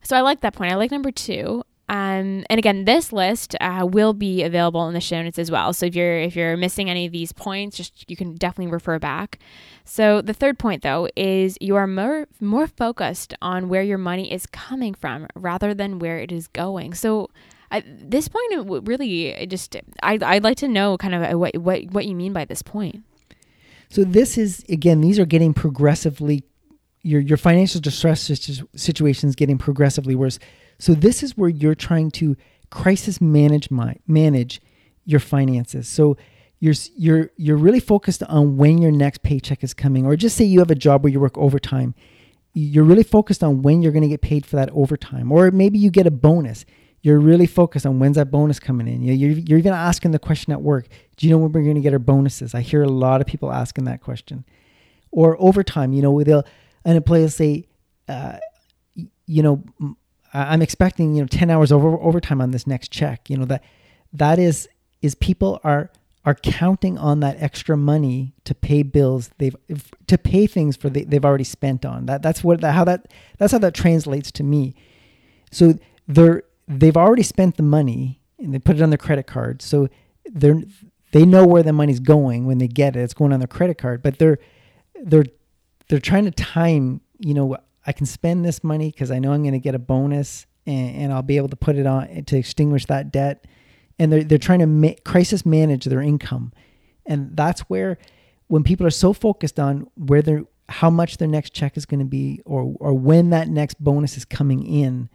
So 0.02 0.18
I 0.18 0.22
like 0.22 0.42
that 0.42 0.54
point. 0.54 0.72
I 0.72 0.76
like 0.76 0.92
number 0.92 1.12
two. 1.12 1.64
Um, 1.90 2.46
and 2.52 2.60
again, 2.60 2.86
this 2.86 3.12
list 3.12 3.56
uh, 3.60 3.88
will 3.90 4.14
be 4.14 4.44
available 4.44 4.88
in 4.88 4.94
the 4.94 5.02
show 5.02 5.24
notes 5.24 5.40
as 5.40 5.50
well. 5.50 5.74
So 5.74 5.88
if 5.88 5.96
you're 5.96 6.20
if 6.20 6.36
you're 6.36 6.56
missing 6.56 6.88
any 6.88 7.08
of 7.08 7.12
these 7.12 7.34
points, 7.34 7.78
just 7.78 8.08
you 8.08 8.16
can 8.16 8.36
definitely 8.36 8.72
refer 8.72 9.00
back. 9.00 9.40
So 9.86 10.22
the 10.22 10.34
third 10.34 10.60
point 10.60 10.84
though 10.84 11.10
is 11.16 11.58
you 11.60 11.76
are 11.76 11.88
more 11.88 12.28
more 12.40 12.68
focused 12.68 13.34
on 13.42 13.70
where 13.70 13.82
your 13.82 13.98
money 13.98 14.32
is 14.32 14.46
coming 14.46 14.94
from 14.94 15.26
rather 15.36 15.74
than 15.74 15.98
where 15.98 16.20
it 16.20 16.32
is 16.32 16.48
going. 16.48 16.94
So 16.94 17.32
at 17.72 17.84
this 17.88 18.28
point, 18.28 18.88
really 18.88 19.48
just 19.48 19.76
I 20.04 20.20
I'd 20.22 20.44
like 20.44 20.58
to 20.58 20.68
know 20.68 20.96
kind 20.96 21.16
of 21.16 21.34
uh, 21.34 21.40
what 21.40 21.58
what 21.58 21.86
what 21.92 22.06
you 22.06 22.16
mean 22.16 22.34
by 22.34 22.46
this 22.46 22.62
point. 22.62 23.04
So 23.90 24.04
this 24.04 24.38
is 24.38 24.64
again, 24.70 25.02
these 25.02 25.18
are 25.18 25.26
getting 25.26 25.56
progressively 25.56 26.44
your 27.02 27.22
your 27.22 27.38
financial 27.38 27.82
distress 27.82 28.22
situations 28.76 29.36
getting 29.36 29.58
progressively 29.58 30.14
worse. 30.14 30.38
So 30.80 30.94
this 30.94 31.22
is 31.22 31.38
where 31.38 31.50
you're 31.50 31.76
trying 31.76 32.10
to 32.12 32.36
crisis 32.72 33.20
manage 33.20 33.70
my 33.70 33.96
manage 34.08 34.62
your 35.06 35.20
finances. 35.20 35.88
So 35.88 36.18
you're 36.60 36.76
you're 36.96 37.32
you're 37.38 37.58
really 37.58 37.80
focused 37.80 38.24
on 38.24 38.58
when 38.58 38.80
your 38.80 38.92
next 38.92 39.24
paycheck 39.24 39.64
is 39.64 39.74
coming, 39.74 40.06
or 40.06 40.16
just 40.16 40.36
say 40.36 40.46
you 40.46 40.60
have 40.60 40.72
a 40.72 40.76
job 40.76 41.04
where 41.04 41.12
you 41.12 41.20
work 41.20 41.38
overtime. 41.38 41.96
You're 42.54 42.84
really 42.84 43.04
focused 43.04 43.44
on 43.44 43.62
when 43.62 43.82
you're 43.82 43.92
going 43.92 44.04
to 44.04 44.10
get 44.10 44.22
paid 44.22 44.46
for 44.46 44.56
that 44.56 44.70
overtime, 44.72 45.32
or 45.32 45.52
maybe 45.52 45.78
you 45.78 45.92
get 45.92 46.08
a 46.08 46.12
bonus. 46.12 46.66
You're 47.02 47.20
really 47.20 47.46
focused 47.46 47.86
on 47.86 48.00
when's 48.00 48.18
that 48.18 48.30
bonus 48.30 48.60
coming 48.60 48.88
in. 48.88 49.02
You're, 49.04 49.32
you're 49.32 49.58
even 49.58 49.72
asking 49.72 50.12
the 50.12 50.20
question 50.20 50.52
at 50.52 50.62
work: 50.62 50.88
Do 51.16 51.28
you 51.28 51.32
know 51.32 51.38
when 51.38 51.52
we're 51.52 51.64
going 51.64 51.76
to 51.76 51.82
get 51.82 51.94
our 51.94 52.00
bonuses? 52.00 52.54
I 52.54 52.62
hear 52.62 52.84
a 52.84 52.90
lot 52.90 53.22
of 53.22 53.28
people 53.28 53.54
asking 53.54 53.86
that 53.86 54.02
question. 54.02 54.44
Or 55.12 55.38
overtime, 55.40 55.94
you 55.94 56.02
know, 56.02 56.22
they'll 56.24 56.44
an 56.84 56.96
employee 56.98 57.22
will 57.22 57.30
say, 57.30 57.66
uh, 58.08 58.38
you 59.26 59.44
know, 59.44 59.64
I'm 60.34 60.62
expecting 60.62 61.16
you 61.16 61.22
know 61.22 61.28
10 61.28 61.50
hours 61.50 61.72
over 61.72 61.90
overtime 62.00 62.42
on 62.42 62.52
this 62.52 62.68
next 62.68 62.92
check. 62.92 63.30
You 63.30 63.38
know 63.38 63.46
that 63.46 63.64
that 64.14 64.40
is 64.40 64.68
is 65.02 65.16
people 65.16 65.60
are 65.64 65.92
are 66.26 66.36
counting 66.36 66.98
on 66.98 67.22
that 67.22 67.42
extra 67.42 67.78
money 67.78 68.34
to 68.44 68.54
pay 68.54 68.84
bills 68.84 69.32
they've 69.38 69.56
to 70.08 70.18
pay 70.18 70.46
things 70.46 70.76
for 70.76 70.90
the, 70.90 71.04
they've 71.06 71.26
already 71.26 71.44
spent 71.44 71.86
on. 71.86 72.06
That 72.06 72.22
that's 72.22 72.44
what 72.44 72.62
that, 72.62 72.74
how 72.74 72.84
that 72.84 73.12
that's 73.38 73.52
how 73.52 73.60
that 73.60 73.74
translates 73.74 74.32
to 74.34 74.44
me. 74.44 74.76
So 75.52 75.76
they're 76.08 76.44
they've 76.68 76.98
already 76.98 77.24
spent 77.24 77.58
the 77.58 77.64
money 77.64 78.20
and 78.38 78.54
they 78.54 78.60
put 78.60 78.76
it 78.76 78.82
on 78.82 78.90
their 78.90 78.98
credit 78.98 79.28
card. 79.28 79.62
So 79.62 79.90
they're 80.26 80.62
they 81.12 81.26
know 81.26 81.46
where 81.46 81.64
the 81.64 81.74
money's 81.74 82.00
going 82.00 82.46
when 82.46 82.60
they 82.60 82.68
get 82.68 82.96
it. 82.96 83.02
It's 83.02 83.14
going 83.14 83.34
on 83.34 83.40
their 83.40 83.48
credit 83.48 83.78
card 83.78 84.04
but 84.04 84.20
they're 84.20 84.40
they're 85.02 85.26
they're 85.88 86.00
trying 86.00 86.26
to 86.26 86.32
time 86.32 87.02
you 87.20 87.34
know 87.34 87.58
I 87.86 87.92
can 87.92 88.06
spend 88.06 88.46
this 88.46 88.64
money 88.64 88.92
because 88.92 89.12
I 89.12 89.20
know 89.20 89.32
I'm 89.32 89.42
going 89.42 89.54
to 89.54 89.60
get 89.60 89.76
a 89.76 89.80
bonus 89.80 90.46
and, 90.66 90.96
and, 90.96 91.14
I'll 91.14 91.22
be 91.22 91.38
able 91.38 91.50
to 91.50 91.56
put 91.56 91.76
it 91.76 91.86
on 91.86 92.24
to 92.26 92.38
extinguish 92.38 92.86
that 92.88 93.12
debt. 93.12 93.46
And 93.98 94.12
they're, 94.12 94.24
they're 94.24 94.38
trying 94.38 94.60
to 94.60 94.68
ma- 94.68 94.94
crisis 95.06 95.46
manage 95.46 95.86
their 95.86 96.02
income. 96.02 96.54
And 97.06 97.36
that's 97.36 97.62
where, 97.62 97.98
when 98.48 98.64
people 98.64 98.86
are 98.86 98.92
so 98.92 99.14
focused 99.14 99.60
on 99.60 99.88
where 99.96 100.22
they're, 100.22 100.44
how 100.68 100.90
much 100.90 101.18
their 101.18 101.28
next 101.28 101.54
check 101.54 101.78
is 101.78 101.86
going 101.86 102.00
to 102.00 102.06
be 102.06 102.42
or, 102.46 102.76
or 102.80 102.94
when 102.94 103.32
that 103.32 103.48
next 103.48 103.84
bonus 103.84 104.18
is 104.18 104.26
coming 104.26 104.66
in 104.66 105.10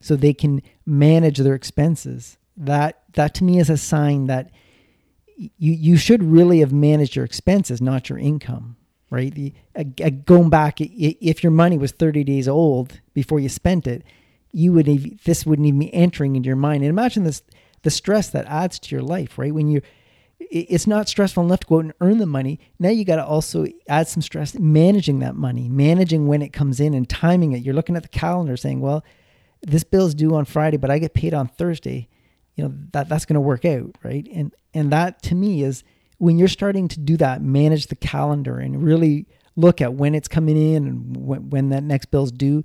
so 0.00 0.14
they 0.14 0.32
can 0.32 0.62
manage 0.86 1.38
their 1.38 1.54
expenses, 1.54 2.38
that, 2.56 3.02
that 3.14 3.34
to 3.34 3.44
me 3.44 3.58
is 3.58 3.70
a 3.70 3.76
sign 3.76 4.26
that 4.26 4.50
you, 5.36 5.72
you 5.72 5.96
should 5.96 6.22
really 6.22 6.60
have 6.60 6.72
managed 6.72 7.16
your 7.16 7.24
expenses, 7.24 7.80
not 7.80 8.08
your 8.08 8.18
income 8.18 8.76
right? 9.10 9.34
The, 9.34 9.52
going 10.24 10.50
back, 10.50 10.80
if 10.80 11.42
your 11.42 11.50
money 11.50 11.76
was 11.76 11.92
30 11.92 12.24
days 12.24 12.48
old 12.48 13.00
before 13.12 13.40
you 13.40 13.48
spent 13.48 13.86
it, 13.86 14.04
you 14.52 14.72
would 14.72 14.86
have, 14.86 15.24
this 15.24 15.44
wouldn't 15.44 15.66
even 15.66 15.80
be 15.80 15.92
entering 15.92 16.36
into 16.36 16.46
your 16.46 16.56
mind. 16.56 16.82
And 16.82 16.90
imagine 16.90 17.24
this 17.24 17.42
the 17.82 17.90
stress 17.90 18.28
that 18.30 18.46
adds 18.46 18.78
to 18.78 18.94
your 18.94 19.02
life, 19.02 19.38
right? 19.38 19.54
When 19.54 19.68
you 19.68 19.80
it's 20.50 20.86
not 20.86 21.06
stressful 21.08 21.44
enough 21.44 21.60
to 21.60 21.66
go 21.66 21.76
out 21.76 21.84
and 21.84 21.92
earn 22.00 22.18
the 22.18 22.26
money. 22.26 22.58
Now 22.78 22.88
you 22.88 23.04
got 23.04 23.16
to 23.16 23.24
also 23.24 23.66
add 23.88 24.08
some 24.08 24.22
stress 24.22 24.54
managing 24.54 25.18
that 25.18 25.36
money, 25.36 25.68
managing 25.68 26.26
when 26.26 26.40
it 26.40 26.52
comes 26.52 26.80
in 26.80 26.94
and 26.94 27.08
timing 27.08 27.52
it. 27.52 27.62
You're 27.62 27.74
looking 27.74 27.94
at 27.94 28.02
the 28.02 28.08
calendar 28.08 28.56
saying, 28.56 28.80
well, 28.80 29.04
this 29.60 29.84
bill's 29.84 30.14
due 30.14 30.34
on 30.34 30.46
Friday, 30.46 30.78
but 30.78 30.90
I 30.90 30.98
get 30.98 31.12
paid 31.12 31.34
on 31.34 31.48
Thursday. 31.48 32.08
You 32.56 32.64
know, 32.64 32.74
that 32.92 33.08
that's 33.08 33.26
going 33.26 33.34
to 33.34 33.40
work 33.40 33.64
out, 33.64 33.96
right? 34.02 34.26
And 34.32 34.54
and 34.72 34.90
that 34.92 35.22
to 35.24 35.34
me 35.34 35.62
is 35.62 35.84
when 36.20 36.38
you're 36.38 36.48
starting 36.48 36.86
to 36.86 37.00
do 37.00 37.16
that, 37.16 37.40
manage 37.40 37.86
the 37.86 37.96
calendar 37.96 38.58
and 38.58 38.84
really 38.84 39.26
look 39.56 39.80
at 39.80 39.94
when 39.94 40.14
it's 40.14 40.28
coming 40.28 40.74
in 40.74 40.86
and 40.86 41.16
when, 41.16 41.48
when 41.48 41.70
that 41.70 41.82
next 41.82 42.10
bill's 42.10 42.30
due, 42.30 42.62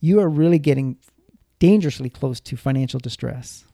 you 0.00 0.18
are 0.18 0.28
really 0.28 0.58
getting 0.58 0.96
dangerously 1.60 2.10
close 2.10 2.40
to 2.40 2.56
financial 2.56 2.98
distress. 2.98 3.64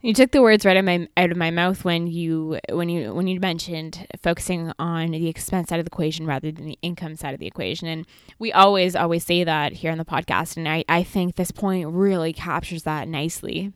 You 0.00 0.12
took 0.12 0.32
the 0.32 0.42
words 0.42 0.64
right 0.64 0.76
out 0.76 0.80
of 0.80 0.84
my 0.84 1.08
out 1.16 1.30
of 1.30 1.36
my 1.36 1.50
mouth 1.52 1.84
when 1.84 2.08
you 2.08 2.58
when 2.70 2.88
you 2.88 3.14
when 3.14 3.28
you 3.28 3.38
mentioned 3.38 4.06
focusing 4.22 4.72
on 4.78 5.12
the 5.12 5.28
expense 5.28 5.68
side 5.68 5.78
of 5.78 5.86
the 5.86 5.90
equation 5.90 6.26
rather 6.26 6.50
than 6.50 6.66
the 6.66 6.78
income 6.82 7.14
side 7.14 7.34
of 7.34 7.40
the 7.40 7.46
equation. 7.46 7.86
And 7.86 8.06
we 8.40 8.52
always 8.52 8.96
always 8.96 9.24
say 9.24 9.44
that 9.44 9.72
here 9.72 9.92
on 9.92 9.98
the 9.98 10.04
podcast. 10.04 10.56
And 10.56 10.68
I, 10.68 10.84
I 10.88 11.04
think 11.04 11.36
this 11.36 11.52
point 11.52 11.88
really 11.88 12.32
captures 12.32 12.82
that 12.84 13.06
nicely. 13.06 13.72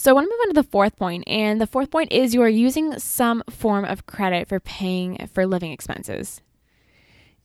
So 0.00 0.10
I 0.10 0.14
want 0.14 0.24
to 0.24 0.30
move 0.30 0.40
on 0.44 0.48
to 0.48 0.54
the 0.54 0.62
fourth 0.62 0.96
point, 0.96 1.24
and 1.26 1.60
the 1.60 1.66
fourth 1.66 1.90
point 1.90 2.10
is 2.10 2.32
you 2.32 2.40
are 2.40 2.48
using 2.48 2.98
some 2.98 3.42
form 3.50 3.84
of 3.84 4.06
credit 4.06 4.48
for 4.48 4.58
paying 4.58 5.28
for 5.30 5.46
living 5.46 5.72
expenses. 5.72 6.40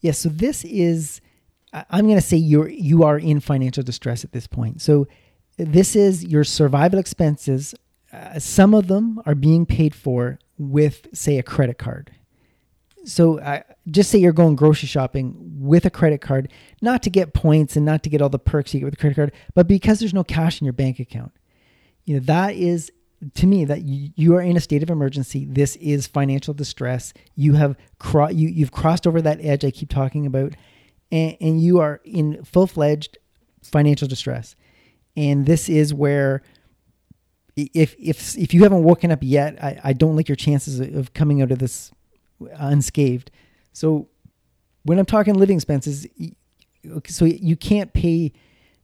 yeah, 0.00 0.12
so 0.12 0.28
this 0.30 0.64
is 0.64 1.20
I'm 1.90 2.06
going 2.06 2.18
to 2.18 2.26
say 2.26 2.38
you're 2.38 2.70
you 2.70 3.02
are 3.02 3.18
in 3.18 3.40
financial 3.40 3.82
distress 3.82 4.24
at 4.24 4.32
this 4.32 4.46
point. 4.46 4.80
So 4.80 5.06
this 5.58 5.94
is 5.94 6.24
your 6.24 6.44
survival 6.44 6.98
expenses. 6.98 7.74
Uh, 8.10 8.38
some 8.38 8.72
of 8.72 8.86
them 8.86 9.20
are 9.26 9.34
being 9.34 9.66
paid 9.66 9.94
for 9.94 10.38
with, 10.56 11.08
say, 11.12 11.36
a 11.36 11.42
credit 11.42 11.76
card. 11.76 12.10
So 13.04 13.38
uh, 13.40 13.64
just 13.90 14.10
say 14.10 14.16
you're 14.16 14.32
going 14.32 14.56
grocery 14.56 14.88
shopping 14.88 15.36
with 15.60 15.84
a 15.84 15.90
credit 15.90 16.22
card, 16.22 16.50
not 16.80 17.02
to 17.02 17.10
get 17.10 17.34
points 17.34 17.76
and 17.76 17.84
not 17.84 18.02
to 18.04 18.08
get 18.08 18.22
all 18.22 18.30
the 18.30 18.38
perks 18.38 18.72
you 18.72 18.80
get 18.80 18.86
with 18.86 18.94
a 18.94 18.96
credit 18.96 19.16
card, 19.16 19.32
but 19.52 19.68
because 19.68 19.98
there's 19.98 20.14
no 20.14 20.24
cash 20.24 20.58
in 20.58 20.64
your 20.64 20.72
bank 20.72 20.98
account 20.98 21.32
you 22.06 22.14
know 22.14 22.20
that 22.20 22.54
is 22.54 22.90
to 23.34 23.46
me 23.46 23.64
that 23.64 23.82
you, 23.82 24.10
you 24.14 24.34
are 24.36 24.40
in 24.40 24.56
a 24.56 24.60
state 24.60 24.82
of 24.82 24.90
emergency. 24.90 25.46
This 25.46 25.76
is 25.76 26.06
financial 26.06 26.54
distress. 26.54 27.12
You 27.34 27.54
have 27.54 27.76
cro- 27.98 28.28
you, 28.28 28.48
you've 28.48 28.72
crossed 28.72 29.06
over 29.06 29.20
that 29.22 29.44
edge 29.44 29.64
i 29.64 29.70
keep 29.70 29.90
talking 29.90 30.24
about 30.26 30.54
and, 31.10 31.36
and 31.40 31.60
you 31.60 31.78
are 31.80 32.00
in 32.04 32.42
full-fledged 32.44 33.18
financial 33.62 34.08
distress. 34.08 34.54
And 35.16 35.46
this 35.46 35.68
is 35.68 35.92
where 35.92 36.42
if 37.56 37.96
if 37.98 38.36
if 38.36 38.52
you 38.52 38.62
haven't 38.62 38.82
woken 38.82 39.10
up 39.10 39.20
yet 39.22 39.62
i, 39.62 39.80
I 39.82 39.92
don't 39.94 40.14
like 40.14 40.28
your 40.28 40.36
chances 40.36 40.78
of 40.78 41.14
coming 41.14 41.42
out 41.42 41.50
of 41.50 41.58
this 41.58 41.90
unscathed. 42.54 43.30
So 43.72 44.08
when 44.84 44.98
i'm 44.98 45.06
talking 45.06 45.34
living 45.34 45.56
expenses 45.56 46.06
so 47.06 47.24
you 47.24 47.56
can't 47.56 47.92
pay 47.92 48.32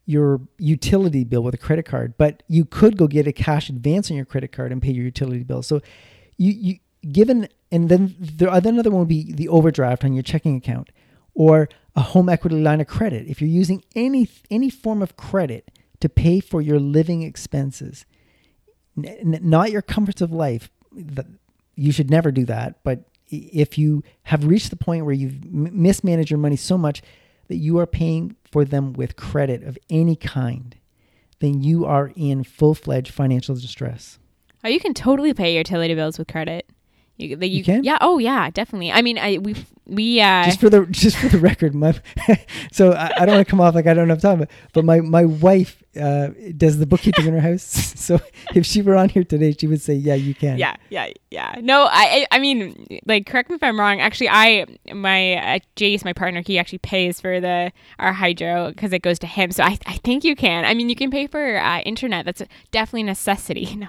your 0.05 0.41
utility 0.59 1.25
bill 1.25 1.43
with 1.43 1.55
a 1.55 1.59
credit 1.59 1.85
card, 1.85 2.15
but 2.19 2.43
you 2.49 2.65
could 2.65 2.97
go 2.97 3.07
get 3.07 3.27
a 3.27 3.33
cash 3.33 3.69
advance 3.69 4.11
on 4.11 4.17
your 4.17 4.27
credit 4.27 4.53
card 4.53 4.73
and 4.73 4.83
pay 4.83 4.91
your 4.91 5.05
utility 5.05 5.45
bill. 5.45 5.62
So 5.62 5.81
you, 6.37 6.53
you 6.53 6.79
given 7.11 7.49
and 7.71 7.88
then 7.88 8.15
the 8.19 8.51
other 8.51 8.69
another 8.69 8.91
one 8.91 9.01
would 9.01 9.09
be 9.09 9.33
the 9.33 9.49
overdraft 9.49 10.05
on 10.05 10.12
your 10.12 10.23
checking 10.23 10.57
account 10.57 10.91
or 11.35 11.69
a 11.97 12.01
home 12.01 12.29
equity 12.29 12.57
line 12.57 12.81
of 12.81 12.87
credit. 12.87 13.27
If 13.29 13.41
you're 13.41 13.51
using 13.51 13.83
any 13.95 14.29
any 14.51 14.71
form 14.71 15.03
of 15.03 15.17
credit 15.17 15.71
to 16.01 16.09
pay 16.09 16.41
for 16.41 16.61
your 16.61 16.81
living 16.81 17.23
expenses, 17.23 18.05
n- 18.97 19.38
not 19.43 19.71
your 19.71 19.83
comforts 19.83 20.21
of 20.21 20.33
life, 20.33 20.71
the, 20.93 21.25
you 21.75 21.93
should 21.93 22.11
never 22.11 22.31
do 22.31 22.45
that. 22.47 22.83
But 22.83 23.05
if 23.29 23.79
you 23.79 24.03
have 24.25 24.45
reached 24.45 24.71
the 24.71 24.77
point 24.77 25.05
where 25.05 25.15
you've 25.15 25.45
mismanaged 25.45 26.31
your 26.31 26.38
money 26.38 26.57
so 26.57 26.77
much 26.77 27.03
that 27.49 27.57
you 27.57 27.79
are 27.79 27.87
paying 27.87 28.37
for 28.53 28.65
them 28.65 28.93
with 28.93 29.17
credit 29.17 29.65
of 29.65 29.79
any 29.91 30.15
kind, 30.15 30.77
then 31.41 31.62
you 31.62 31.85
are 31.87 32.12
in 32.15 32.45
full 32.45 32.75
fledged 32.75 33.12
financial 33.12 33.57
distress. 33.57 34.19
Oh, 34.62 34.69
you 34.69 34.79
can 34.79 34.95
totally 34.95 35.35
pay 35.35 35.55
your 35.55 35.61
utility 35.61 35.95
bills 35.95 36.19
with 36.19 36.29
credit. 36.29 36.69
You, 37.16 37.37
you, 37.37 37.46
You 37.46 37.64
can? 37.64 37.85
Yeah. 37.85 37.98
Oh, 38.01 38.18
yeah. 38.18 38.51
Definitely. 38.51 38.92
I 38.92 39.03
mean, 39.03 39.18
I 39.18 39.38
we 39.38 39.55
we 39.87 40.20
uh. 40.20 40.44
just 40.44 40.61
for 40.61 40.70
the 40.70 40.87
just 40.87 41.16
for 41.16 41.29
the 41.29 41.38
record, 41.38 41.75
my 41.75 41.94
so 42.72 42.92
I, 42.92 43.12
I 43.16 43.27
don't 43.27 43.37
want 43.37 43.46
to 43.46 43.51
come 43.51 43.61
off 43.61 43.75
like 43.75 43.87
I 43.87 43.94
don't 43.94 44.09
have 44.09 44.20
time, 44.20 44.40
but, 44.40 44.51
but 44.72 44.85
my 44.85 45.01
my 45.01 45.25
wife 45.25 45.83
uh, 46.01 46.29
does 46.57 46.79
the 46.79 46.87
bookkeeping 46.87 47.27
in 47.27 47.35
her 47.35 47.40
house. 47.40 47.92
So 48.03 48.18
if 48.53 48.66
she 48.66 48.83
were 48.83 48.96
on 48.96 49.11
here 49.11 49.22
today, 49.22 49.55
she 49.57 49.68
would 49.68 49.81
say, 49.81 49.94
"Yeah, 49.94 50.14
you 50.14 50.35
can." 50.35 50.59
yeah, 50.59 50.75
yeah, 50.90 51.11
yeah. 51.31 51.55
No, 51.61 51.85
I, 51.85 52.27
I 52.33 52.37
I 52.37 52.38
mean, 52.40 52.85
like, 53.07 53.27
correct 53.27 53.48
me 53.48 53.55
if 53.55 53.62
I'm 53.62 53.79
wrong. 53.79 54.01
Actually, 54.01 54.29
I, 54.29 54.66
my 54.92 55.35
uh, 55.35 55.59
Jace, 55.77 56.05
my 56.05 56.12
partner, 56.12 56.42
he 56.44 56.59
actually 56.59 56.79
pays 56.79 57.20
for 57.20 57.40
the 57.40 57.70
our 58.01 58.12
hydro 58.12 58.70
because 58.70 58.92
it 58.92 59.03
goes 59.03 59.20
to 59.20 59.29
him. 59.29 59.53
So 59.53 59.62
I, 59.62 59.79
I 59.87 59.98
think 59.98 60.25
you 60.25 60.35
can. 60.35 60.64
I 60.64 60.75
mean, 60.75 60.88
you 60.88 60.96
can 60.96 61.12
pay 61.12 61.29
for 61.29 61.57
uh, 61.59 61.79
internet. 61.83 62.25
That's 62.25 62.42
definitely 62.72 63.03
a 63.03 63.05
necessity. 63.05 63.79
No, 63.83 63.88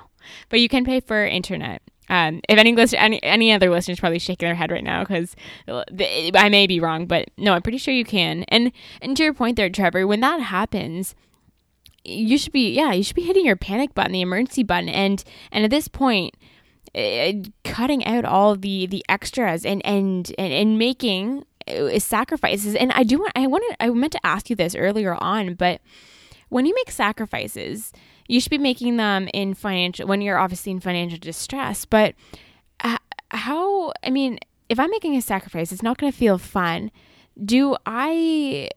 but 0.50 0.60
you 0.60 0.70
can 0.70 0.86
pay 0.86 1.00
for 1.02 1.24
internet. 1.24 1.83
Um, 2.10 2.42
if 2.50 2.58
any 2.58 2.76
any 2.98 3.24
any 3.24 3.52
other 3.52 3.70
listeners 3.70 4.00
probably 4.00 4.20
shaking 4.20 4.48
their 4.48 4.56
head 4.56 4.72
right 4.72 4.84
now 4.84 5.04
because 5.04 5.36
I 5.70 6.50
may 6.50 6.68
be 6.68 6.80
wrong, 6.80 7.06
but 7.06 7.30
no, 7.38 7.54
I'm 7.54 7.62
pretty 7.62 7.78
sure 7.78 7.94
you 7.94 8.06
can. 8.06 8.44
And 8.50 8.72
and 9.02 9.16
to 9.18 9.24
your 9.24 9.34
point 9.34 9.56
there, 9.56 9.70
Trevor, 9.70 10.06
when 10.06 10.20
that 10.20 10.42
happens, 10.42 11.16
you 12.04 12.38
should 12.38 12.52
be 12.52 12.74
yeah, 12.74 12.92
you 12.92 13.04
should 13.04 13.16
be 13.16 13.24
hitting 13.24 13.46
your 13.46 13.56
panic 13.56 13.94
button, 13.94 14.12
the 14.12 14.22
emergency 14.22 14.64
button, 14.64 14.90
and 14.90 15.24
and 15.52 15.64
at 15.64 15.72
this 15.72 15.88
point, 15.88 16.36
uh, 16.96 17.34
cutting 17.64 18.06
out 18.06 18.26
all 18.26 18.56
the 18.56 18.86
the 18.86 19.04
extras 19.08 19.66
and 19.66 19.86
and 19.86 20.34
and, 20.38 20.54
and 20.54 20.78
making 20.78 21.46
uh, 21.68 21.98
sacrifices. 22.00 22.76
And 22.76 22.92
I 22.92 23.04
do 23.04 23.20
want 23.20 23.32
I 23.36 23.48
wanted 23.48 23.76
I 23.80 23.90
meant 23.90 24.14
to 24.14 24.26
ask 24.26 24.50
you 24.50 24.56
this 24.56 24.76
earlier 24.76 25.16
on, 25.16 25.56
but 25.56 25.82
when 26.50 26.66
you 26.66 26.76
make 26.76 26.92
sacrifices 26.92 27.94
you 28.28 28.40
should 28.40 28.50
be 28.50 28.58
making 28.58 28.98
them 28.98 29.28
in 29.34 29.54
financial 29.54 30.08
when 30.08 30.22
you're 30.22 30.38
obviously 30.38 30.72
in 30.72 30.80
financial 30.80 31.20
distress 31.20 31.86
but 31.86 32.16
how 33.32 33.92
i 34.04 34.10
mean 34.10 34.40
if 34.70 34.80
i'm 34.80 34.90
making 34.92 35.16
a 35.16 35.22
sacrifice 35.22 35.72
it's 35.72 35.84
not 35.84 35.98
going 35.98 36.12
to 36.12 36.18
feel 36.18 36.38
fun. 36.38 36.92
Do 37.44 37.76
i 37.86 38.70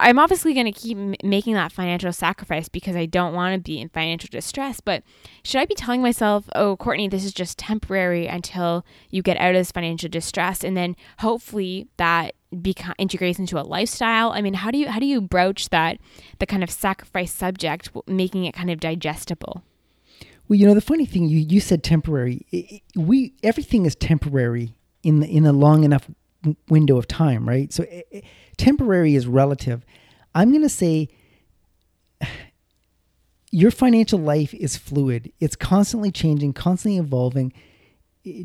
i'm 0.00 0.18
obviously 0.18 0.54
going 0.54 0.70
to 0.70 0.72
keep 0.72 0.98
making 1.22 1.54
that 1.54 1.70
financial 1.70 2.12
sacrifice 2.12 2.68
because 2.68 2.96
i 2.96 3.06
don't 3.06 3.34
want 3.34 3.54
to 3.54 3.60
be 3.60 3.80
in 3.80 3.88
financial 3.88 4.28
distress 4.30 4.80
but 4.80 5.04
should 5.44 5.60
i 5.60 5.64
be 5.64 5.76
telling 5.76 6.02
myself 6.02 6.48
oh 6.56 6.76
courtney 6.76 7.06
this 7.08 7.24
is 7.24 7.32
just 7.32 7.58
temporary 7.58 8.26
until 8.26 8.84
you 9.10 9.22
get 9.22 9.36
out 9.38 9.50
of 9.50 9.60
this 9.60 9.70
financial 9.70 10.08
distress 10.08 10.64
and 10.64 10.76
then 10.76 10.96
hopefully 11.18 11.86
that 11.96 12.34
become 12.60 12.94
integrates 12.98 13.38
into 13.38 13.58
a 13.58 13.62
lifestyle? 13.62 14.32
I 14.32 14.42
mean 14.42 14.54
how 14.54 14.70
do 14.70 14.78
you 14.78 14.88
how 14.88 14.98
do 14.98 15.06
you 15.06 15.20
broach 15.20 15.70
that 15.70 15.98
the 16.38 16.46
kind 16.46 16.62
of 16.62 16.70
sacrifice 16.70 17.32
subject 17.32 17.90
making 18.06 18.44
it 18.44 18.54
kind 18.54 18.70
of 18.70 18.80
digestible? 18.80 19.62
Well 20.48 20.58
you 20.58 20.66
know 20.66 20.74
the 20.74 20.80
funny 20.80 21.06
thing 21.06 21.28
you 21.28 21.38
you 21.38 21.60
said 21.60 21.82
temporary. 21.82 22.44
We 22.96 23.32
everything 23.42 23.86
is 23.86 23.94
temporary 23.94 24.74
in 25.02 25.20
the, 25.20 25.28
in 25.28 25.46
a 25.46 25.52
long 25.52 25.84
enough 25.84 26.08
window 26.68 26.96
of 26.96 27.06
time 27.08 27.48
right? 27.48 27.72
So 27.72 27.84
it, 27.84 28.24
temporary 28.56 29.14
is 29.14 29.26
relative. 29.26 29.84
I'm 30.34 30.50
going 30.50 30.62
to 30.62 30.68
say 30.68 31.08
your 33.50 33.70
financial 33.70 34.18
life 34.18 34.54
is 34.54 34.76
fluid. 34.76 35.32
It's 35.40 35.56
constantly 35.56 36.10
changing 36.10 36.52
constantly 36.52 36.98
evolving. 36.98 37.52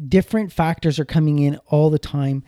Different 0.07 0.51
factors 0.51 0.99
are 0.99 1.05
coming 1.05 1.39
in 1.39 1.57
all 1.67 1.89
the 1.89 1.99
time 1.99 2.43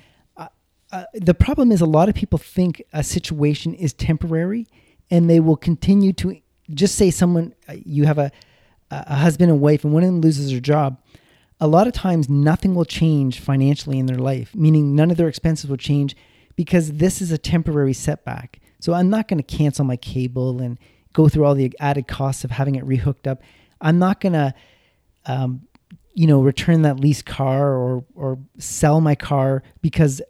uh, 0.91 1.05
the 1.13 1.33
problem 1.33 1.71
is 1.71 1.81
a 1.81 1.85
lot 1.85 2.09
of 2.09 2.15
people 2.15 2.39
think 2.39 2.81
a 2.93 3.03
situation 3.03 3.73
is 3.73 3.93
temporary 3.93 4.67
and 5.11 5.29
they 5.29 5.39
will 5.39 5.55
continue 5.55 6.13
to 6.13 6.39
just 6.71 6.95
say 6.95 7.11
someone 7.11 7.53
uh, 7.67 7.75
you 7.85 8.05
have 8.05 8.17
a 8.17 8.31
a 8.91 9.17
husband 9.17 9.51
and 9.51 9.61
wife 9.61 9.83
and 9.83 9.93
one 9.93 10.01
of 10.01 10.07
them 10.07 10.19
loses 10.19 10.49
their 10.49 10.59
job. 10.59 10.99
A 11.59 11.67
lot 11.67 11.85
of 11.85 11.93
times 11.93 12.27
nothing 12.27 12.73
will 12.73 12.85
change 12.85 13.39
financially 13.39 13.99
in 13.99 14.07
their 14.07 14.17
life 14.17 14.55
meaning 14.55 14.95
none 14.95 15.11
of 15.11 15.17
their 15.17 15.27
expenses 15.27 15.69
will 15.69 15.77
change 15.77 16.15
because 16.55 16.93
this 16.93 17.21
is 17.21 17.31
a 17.31 17.37
temporary 17.37 17.93
setback. 17.93 18.59
So 18.79 18.93
i'm 18.93 19.09
not 19.09 19.27
going 19.27 19.37
to 19.37 19.57
cancel 19.57 19.85
my 19.85 19.97
cable 19.97 20.61
and 20.61 20.79
go 21.13 21.29
through 21.29 21.45
all 21.45 21.55
the 21.55 21.71
added 21.79 22.07
costs 22.07 22.43
of 22.43 22.51
having 22.51 22.75
it 22.75 22.85
rehooked 22.85 23.27
up. 23.27 23.41
I'm 23.81 23.99
not 23.99 24.19
going 24.21 24.33
to 24.33 24.53
um, 25.25 25.67
you 26.13 26.27
know 26.27 26.41
return 26.41 26.81
that 26.81 26.99
leased 26.99 27.25
car 27.25 27.73
or 27.73 28.03
or 28.15 28.39
sell 28.57 28.99
my 28.99 29.15
car 29.15 29.63
because 29.81 30.21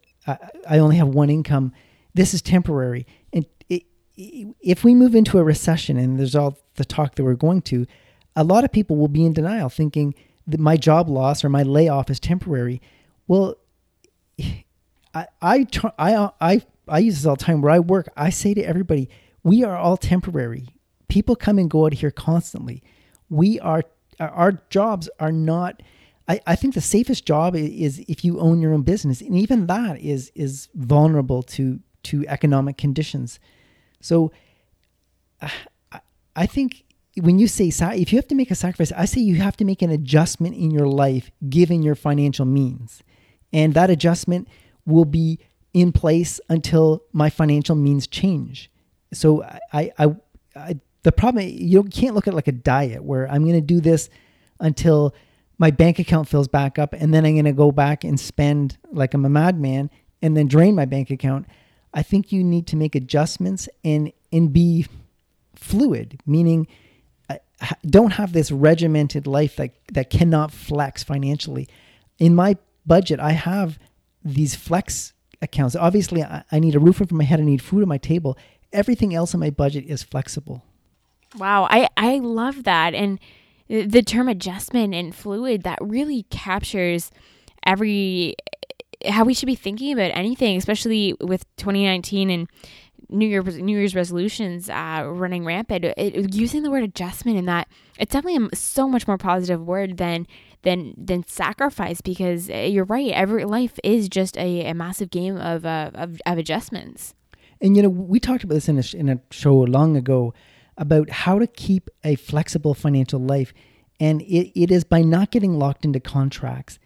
I 0.69 0.79
only 0.79 0.97
have 0.97 1.07
one 1.07 1.29
income. 1.29 1.73
This 2.13 2.33
is 2.33 2.41
temporary. 2.41 3.05
And 3.33 3.45
it, 3.69 3.83
if 4.15 4.83
we 4.83 4.93
move 4.93 5.15
into 5.15 5.37
a 5.39 5.43
recession 5.43 5.97
and 5.97 6.19
there's 6.19 6.35
all 6.35 6.57
the 6.75 6.85
talk 6.85 7.15
that 7.15 7.23
we're 7.23 7.33
going 7.33 7.61
to, 7.63 7.85
a 8.35 8.43
lot 8.43 8.63
of 8.63 8.71
people 8.71 8.97
will 8.97 9.07
be 9.07 9.25
in 9.25 9.33
denial 9.33 9.69
thinking 9.69 10.13
that 10.47 10.59
my 10.59 10.77
job 10.77 11.09
loss 11.09 11.43
or 11.43 11.49
my 11.49 11.63
layoff 11.63 12.09
is 12.09 12.19
temporary. 12.19 12.81
Well, 13.27 13.55
I, 15.13 15.27
I, 15.41 15.67
I, 15.97 16.29
I, 16.39 16.61
I 16.87 16.99
use 16.99 17.15
this 17.15 17.25
all 17.25 17.35
the 17.35 17.43
time 17.43 17.61
where 17.61 17.71
I 17.71 17.79
work. 17.79 18.09
I 18.17 18.29
say 18.29 18.53
to 18.53 18.61
everybody, 18.61 19.09
we 19.43 19.63
are 19.63 19.77
all 19.77 19.97
temporary. 19.97 20.67
People 21.07 21.35
come 21.35 21.57
and 21.57 21.69
go 21.69 21.85
out 21.85 21.93
here 21.93 22.11
constantly. 22.11 22.83
We 23.29 23.59
are, 23.59 23.83
our 24.19 24.61
jobs 24.69 25.09
are 25.19 25.31
not, 25.31 25.81
I, 26.29 26.39
I 26.45 26.55
think 26.55 26.75
the 26.75 26.81
safest 26.81 27.25
job 27.25 27.55
is 27.55 27.99
if 28.07 28.23
you 28.23 28.39
own 28.39 28.61
your 28.61 28.73
own 28.73 28.83
business, 28.83 29.19
and 29.19 29.35
even 29.35 29.65
that 29.67 29.99
is 29.99 30.31
is 30.35 30.69
vulnerable 30.75 31.41
to 31.43 31.79
to 32.03 32.25
economic 32.27 32.77
conditions. 32.77 33.39
So, 33.99 34.31
uh, 35.41 35.49
I 36.35 36.45
think 36.45 36.85
when 37.19 37.39
you 37.39 37.47
say 37.47 37.69
if 37.69 38.13
you 38.13 38.17
have 38.17 38.27
to 38.27 38.35
make 38.35 38.51
a 38.51 38.55
sacrifice, 38.55 38.93
I 38.95 39.05
say 39.05 39.21
you 39.21 39.35
have 39.35 39.57
to 39.57 39.65
make 39.65 39.81
an 39.81 39.89
adjustment 39.89 40.55
in 40.55 40.71
your 40.71 40.87
life 40.87 41.31
given 41.49 41.81
your 41.81 41.95
financial 41.95 42.45
means, 42.45 43.01
and 43.51 43.73
that 43.73 43.89
adjustment 43.89 44.47
will 44.85 45.05
be 45.05 45.39
in 45.73 45.91
place 45.91 46.39
until 46.47 47.03
my 47.11 47.29
financial 47.29 47.75
means 47.75 48.07
change. 48.07 48.71
So 49.13 49.43
I, 49.73 49.91
I, 49.97 50.15
I 50.55 50.79
the 51.03 51.11
problem 51.11 51.47
you 51.47 51.83
can't 51.83 52.13
look 52.13 52.27
at 52.27 52.33
like 52.33 52.47
a 52.47 52.51
diet 52.51 53.03
where 53.03 53.29
I'm 53.31 53.43
going 53.43 53.55
to 53.55 53.61
do 53.61 53.79
this 53.79 54.09
until 54.59 55.15
my 55.59 55.69
bank 55.69 55.99
account 55.99 56.27
fills 56.27 56.47
back 56.47 56.79
up 56.79 56.93
and 56.93 57.13
then 57.13 57.25
I'm 57.25 57.35
going 57.35 57.45
to 57.45 57.51
go 57.51 57.71
back 57.71 58.03
and 58.03 58.19
spend 58.19 58.77
like 58.91 59.13
I'm 59.13 59.25
a 59.25 59.29
madman 59.29 59.91
and 60.21 60.35
then 60.35 60.47
drain 60.47 60.73
my 60.73 60.85
bank 60.85 61.11
account. 61.11 61.45
I 61.93 62.01
think 62.01 62.31
you 62.31 62.43
need 62.43 62.65
to 62.67 62.75
make 62.75 62.95
adjustments 62.95 63.69
and 63.83 64.11
and 64.31 64.53
be 64.53 64.87
fluid, 65.55 66.21
meaning 66.25 66.67
uh, 67.29 67.37
don't 67.85 68.11
have 68.11 68.31
this 68.31 68.51
regimented 68.51 69.27
life 69.27 69.57
that 69.57 69.75
that 69.93 70.09
cannot 70.09 70.51
flex 70.51 71.03
financially. 71.03 71.67
In 72.17 72.33
my 72.35 72.57
budget, 72.85 73.19
I 73.19 73.31
have 73.31 73.77
these 74.23 74.55
flex 74.55 75.13
accounts. 75.41 75.75
Obviously, 75.75 76.23
I, 76.23 76.43
I 76.51 76.59
need 76.59 76.75
a 76.75 76.79
roof 76.79 77.01
over 77.01 77.13
my 77.13 77.23
head. 77.23 77.39
I 77.39 77.43
need 77.43 77.61
food 77.61 77.81
on 77.81 77.89
my 77.89 77.97
table. 77.97 78.37
Everything 78.71 79.13
else 79.15 79.33
in 79.33 79.39
my 79.39 79.49
budget 79.49 79.85
is 79.85 80.03
flexible. 80.03 80.63
Wow, 81.37 81.67
I 81.69 81.89
I 81.97 82.19
love 82.19 82.63
that 82.63 82.93
and 82.93 83.19
the 83.69 84.01
term 84.01 84.27
adjustment 84.27 84.93
and 84.93 85.13
fluid 85.13 85.63
that 85.63 85.77
really 85.81 86.23
captures 86.23 87.11
every 87.65 88.35
how 89.07 89.23
we 89.23 89.33
should 89.33 89.47
be 89.47 89.55
thinking 89.55 89.93
about 89.93 90.11
anything, 90.13 90.57
especially 90.57 91.13
with 91.21 91.45
2019 91.55 92.29
and 92.29 92.49
New 93.09 93.27
Year 93.27 93.41
New 93.41 93.77
Year's 93.77 93.95
resolutions 93.95 94.69
uh, 94.69 95.03
running 95.07 95.45
rampant. 95.45 95.85
It, 95.85 96.33
using 96.33 96.63
the 96.63 96.71
word 96.71 96.83
adjustment 96.83 97.37
in 97.37 97.45
that 97.45 97.67
it's 97.97 98.11
definitely 98.11 98.47
a 98.51 98.55
so 98.55 98.87
much 98.87 99.07
more 99.07 99.17
positive 99.17 99.65
word 99.65 99.97
than 99.97 100.27
than 100.63 100.93
than 100.97 101.25
sacrifice 101.27 102.01
because 102.01 102.49
uh, 102.49 102.57
you're 102.57 102.85
right. 102.85 103.11
Every 103.11 103.45
life 103.45 103.79
is 103.83 104.09
just 104.09 104.37
a, 104.37 104.65
a 104.65 104.73
massive 104.73 105.09
game 105.09 105.37
of, 105.37 105.65
uh, 105.65 105.91
of 105.93 106.19
of 106.25 106.37
adjustments. 106.37 107.13
And 107.61 107.75
you 107.75 107.83
know, 107.83 107.89
we 107.89 108.19
talked 108.19 108.43
about 108.43 108.55
this 108.55 108.69
in 108.69 108.77
a 108.77 108.83
in 108.95 109.09
a 109.09 109.19
show 109.31 109.55
long 109.55 109.95
ago 109.95 110.33
about 110.79 111.09
how 111.09 111.37
to 111.37 111.45
keep 111.45 111.89
a 112.03 112.15
flexible 112.15 112.73
financial 112.73 113.19
life. 113.19 113.53
And 113.99 114.21
it, 114.21 114.59
it 114.59 114.71
is 114.71 114.83
by 114.83 115.01
not 115.01 115.29
getting 115.29 115.59
locked 115.59 115.85
into 115.85 115.99
contracts. 115.99 116.79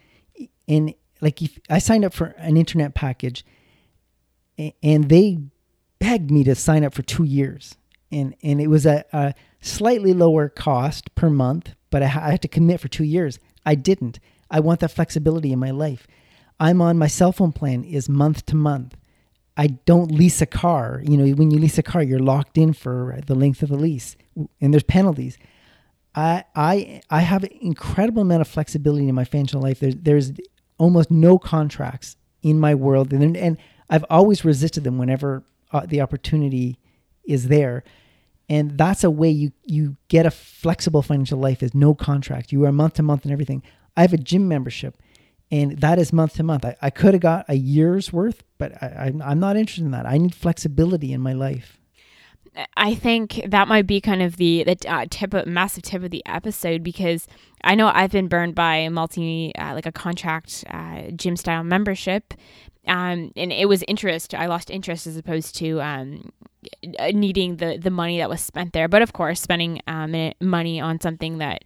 And 0.68 0.96
like 1.22 1.42
if 1.42 1.60
I 1.70 1.78
signed 1.80 2.04
up 2.04 2.14
for 2.14 2.36
an 2.38 2.58
internet 2.58 2.96
package 2.96 3.46
and 4.58 5.10
they 5.10 5.38
begged 6.00 6.32
me 6.32 6.44
to 6.44 6.56
sign 6.56 6.84
up 6.84 6.94
for 6.94 7.04
two 7.04 7.24
years. 7.24 7.76
And, 8.12 8.36
and 8.44 8.60
it 8.60 8.68
was 8.68 8.86
a, 8.86 9.06
a 9.14 9.34
slightly 9.62 10.14
lower 10.14 10.50
cost 10.50 11.14
per 11.16 11.30
month, 11.30 11.76
but 11.90 12.04
I, 12.04 12.08
I 12.08 12.32
had 12.32 12.42
to 12.42 12.48
commit 12.48 12.80
for 12.80 12.88
two 12.88 13.04
years. 13.06 13.40
I 13.66 13.76
didn't. 13.76 14.20
I 14.52 14.60
want 14.60 14.82
that 14.82 14.90
flexibility 14.90 15.54
in 15.54 15.60
my 15.60 15.72
life. 15.72 16.08
I'm 16.60 16.82
on 16.82 16.98
my 16.98 17.08
cell 17.08 17.32
phone 17.32 17.52
plan 17.52 17.84
is 17.84 18.10
month 18.10 18.46
to 18.48 18.56
month. 18.56 18.96
I 19.56 19.68
don't 19.68 20.12
lease 20.12 20.42
a 20.42 20.46
car. 20.46 21.02
You 21.06 21.18
know, 21.18 21.36
when 21.36 21.52
you 21.52 21.60
lease 21.60 21.78
a 21.78 21.84
car, 21.84 22.02
you're 22.02 22.20
locked 22.20 22.58
in 22.58 22.74
for 22.74 23.20
the 23.26 23.36
length 23.36 23.62
of 23.62 23.70
the 23.70 23.78
lease, 23.78 24.16
and 24.60 24.74
there's 24.74 24.84
penalties. 24.84 25.38
I 26.16 26.44
I 26.56 27.02
I 27.10 27.22
have 27.22 27.44
an 27.44 27.52
incredible 27.62 28.22
amount 28.22 28.42
of 28.42 28.48
flexibility 28.48 29.08
in 29.08 29.16
my 29.16 29.26
financial 29.26 29.62
life. 29.62 29.80
There's 29.80 29.96
there's 29.96 30.32
almost 30.78 31.12
no 31.12 31.38
contracts 31.38 32.18
in 32.42 32.60
my 32.60 32.74
world, 32.76 33.14
and 33.14 33.38
and 33.38 33.58
I've 33.90 34.06
always 34.10 34.44
resisted 34.44 34.84
them 34.84 34.98
whenever 34.98 35.44
uh, 35.72 35.86
the 35.86 36.02
opportunity 36.02 36.80
is 37.24 37.48
there. 37.48 37.84
And 38.50 38.78
that's 38.78 39.04
a 39.04 39.12
way 39.12 39.30
you 39.30 39.52
you 39.64 39.98
get 40.08 40.26
a 40.26 40.32
flexible 40.32 41.02
financial 41.02 41.40
life 41.40 41.64
is 41.64 41.74
no 41.74 41.94
contract. 41.94 42.52
You 42.52 42.66
are 42.66 42.72
month 42.72 42.96
to 42.96 43.04
month 43.04 43.24
and 43.24 43.32
everything. 43.32 43.64
I 43.96 44.02
have 44.02 44.14
a 44.14 44.18
gym 44.18 44.48
membership 44.48 44.98
and 45.54 45.80
that 45.82 46.00
is 46.00 46.12
month 46.12 46.34
to 46.38 46.44
month. 46.44 46.66
I, 46.66 46.76
I 46.82 46.90
could 46.90 47.14
have 47.14 47.22
got 47.22 47.46
a 47.48 47.54
year's 47.54 48.12
worth, 48.12 48.44
but 48.58 48.74
I, 48.82 49.14
I'm 49.24 49.40
not 49.40 49.56
interested 49.56 49.86
in 49.86 49.92
that. 49.92 50.08
I 50.08 50.18
need 50.18 50.34
flexibility 50.34 51.14
in 51.14 51.22
my 51.22 51.34
life. 51.34 51.78
I 52.76 52.96
think 52.96 53.40
that 53.48 53.68
might 53.68 53.86
be 53.86 54.02
kind 54.02 54.24
of 54.24 54.38
the 54.38 54.64
the 54.64 54.78
uh, 54.88 55.06
tip, 55.10 55.34
of, 55.36 55.46
massive 55.46 55.84
tip 55.84 56.04
of 56.04 56.10
the 56.10 56.24
episode 56.26 56.82
because 56.82 57.28
I 57.64 57.76
know 57.76 57.92
I've 57.94 58.12
been 58.12 58.28
burned 58.28 58.56
by 58.56 58.90
multi, 58.90 59.54
uh, 59.56 59.76
like 59.76 59.86
a 59.86 59.92
contract 59.92 60.64
uh, 60.70 61.12
gym 61.16 61.36
style 61.36 61.64
membership, 61.64 62.34
um, 62.88 63.32
and 63.36 63.52
it 63.52 63.70
was 63.70 63.84
interest. 63.88 64.34
I 64.34 64.48
lost 64.48 64.72
interest 64.72 65.06
as 65.06 65.18
opposed 65.18 65.56
to 65.58 65.82
um, 65.82 66.32
needing 67.14 67.58
the 67.58 67.78
the 67.78 67.92
money 67.92 68.18
that 68.18 68.30
was 68.30 68.42
spent 68.42 68.74
there. 68.74 68.88
But 68.88 69.04
of 69.04 69.14
course, 69.14 69.40
spending 69.40 69.82
um, 69.86 70.34
money 70.42 70.82
on 70.82 71.00
something 71.00 71.38
that 71.38 71.64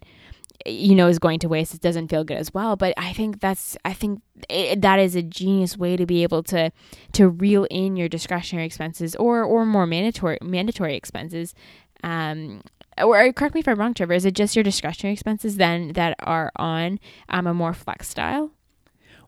you 0.66 0.94
know 0.94 1.08
is 1.08 1.18
going 1.18 1.38
to 1.38 1.48
waste 1.48 1.74
it 1.74 1.80
doesn't 1.80 2.08
feel 2.08 2.24
good 2.24 2.36
as 2.36 2.52
well. 2.52 2.76
But 2.76 2.94
i 2.96 3.12
think 3.12 3.40
that's 3.40 3.76
i 3.84 3.92
think 3.92 4.20
it, 4.48 4.82
that 4.82 4.98
is 4.98 5.14
a 5.14 5.22
genius 5.22 5.76
way 5.76 5.96
to 5.96 6.06
be 6.06 6.22
able 6.22 6.42
to 6.44 6.72
to 7.12 7.28
reel 7.28 7.66
in 7.70 7.96
your 7.96 8.08
discretionary 8.08 8.66
expenses 8.66 9.14
or 9.16 9.42
or 9.42 9.64
more 9.64 9.86
mandatory 9.86 10.38
mandatory 10.42 10.96
expenses. 10.96 11.54
Um 12.02 12.62
or 13.00 13.32
correct 13.32 13.54
me 13.54 13.60
if 13.60 13.68
i'm 13.68 13.78
wrong 13.78 13.94
trevor 13.94 14.14
is 14.14 14.24
it 14.24 14.34
just 14.34 14.56
your 14.56 14.62
discretionary 14.64 15.12
expenses 15.12 15.56
then 15.56 15.92
that 15.92 16.16
are 16.20 16.50
on 16.56 16.98
um, 17.28 17.46
a 17.46 17.54
more 17.54 17.72
flex 17.72 18.08
style? 18.08 18.50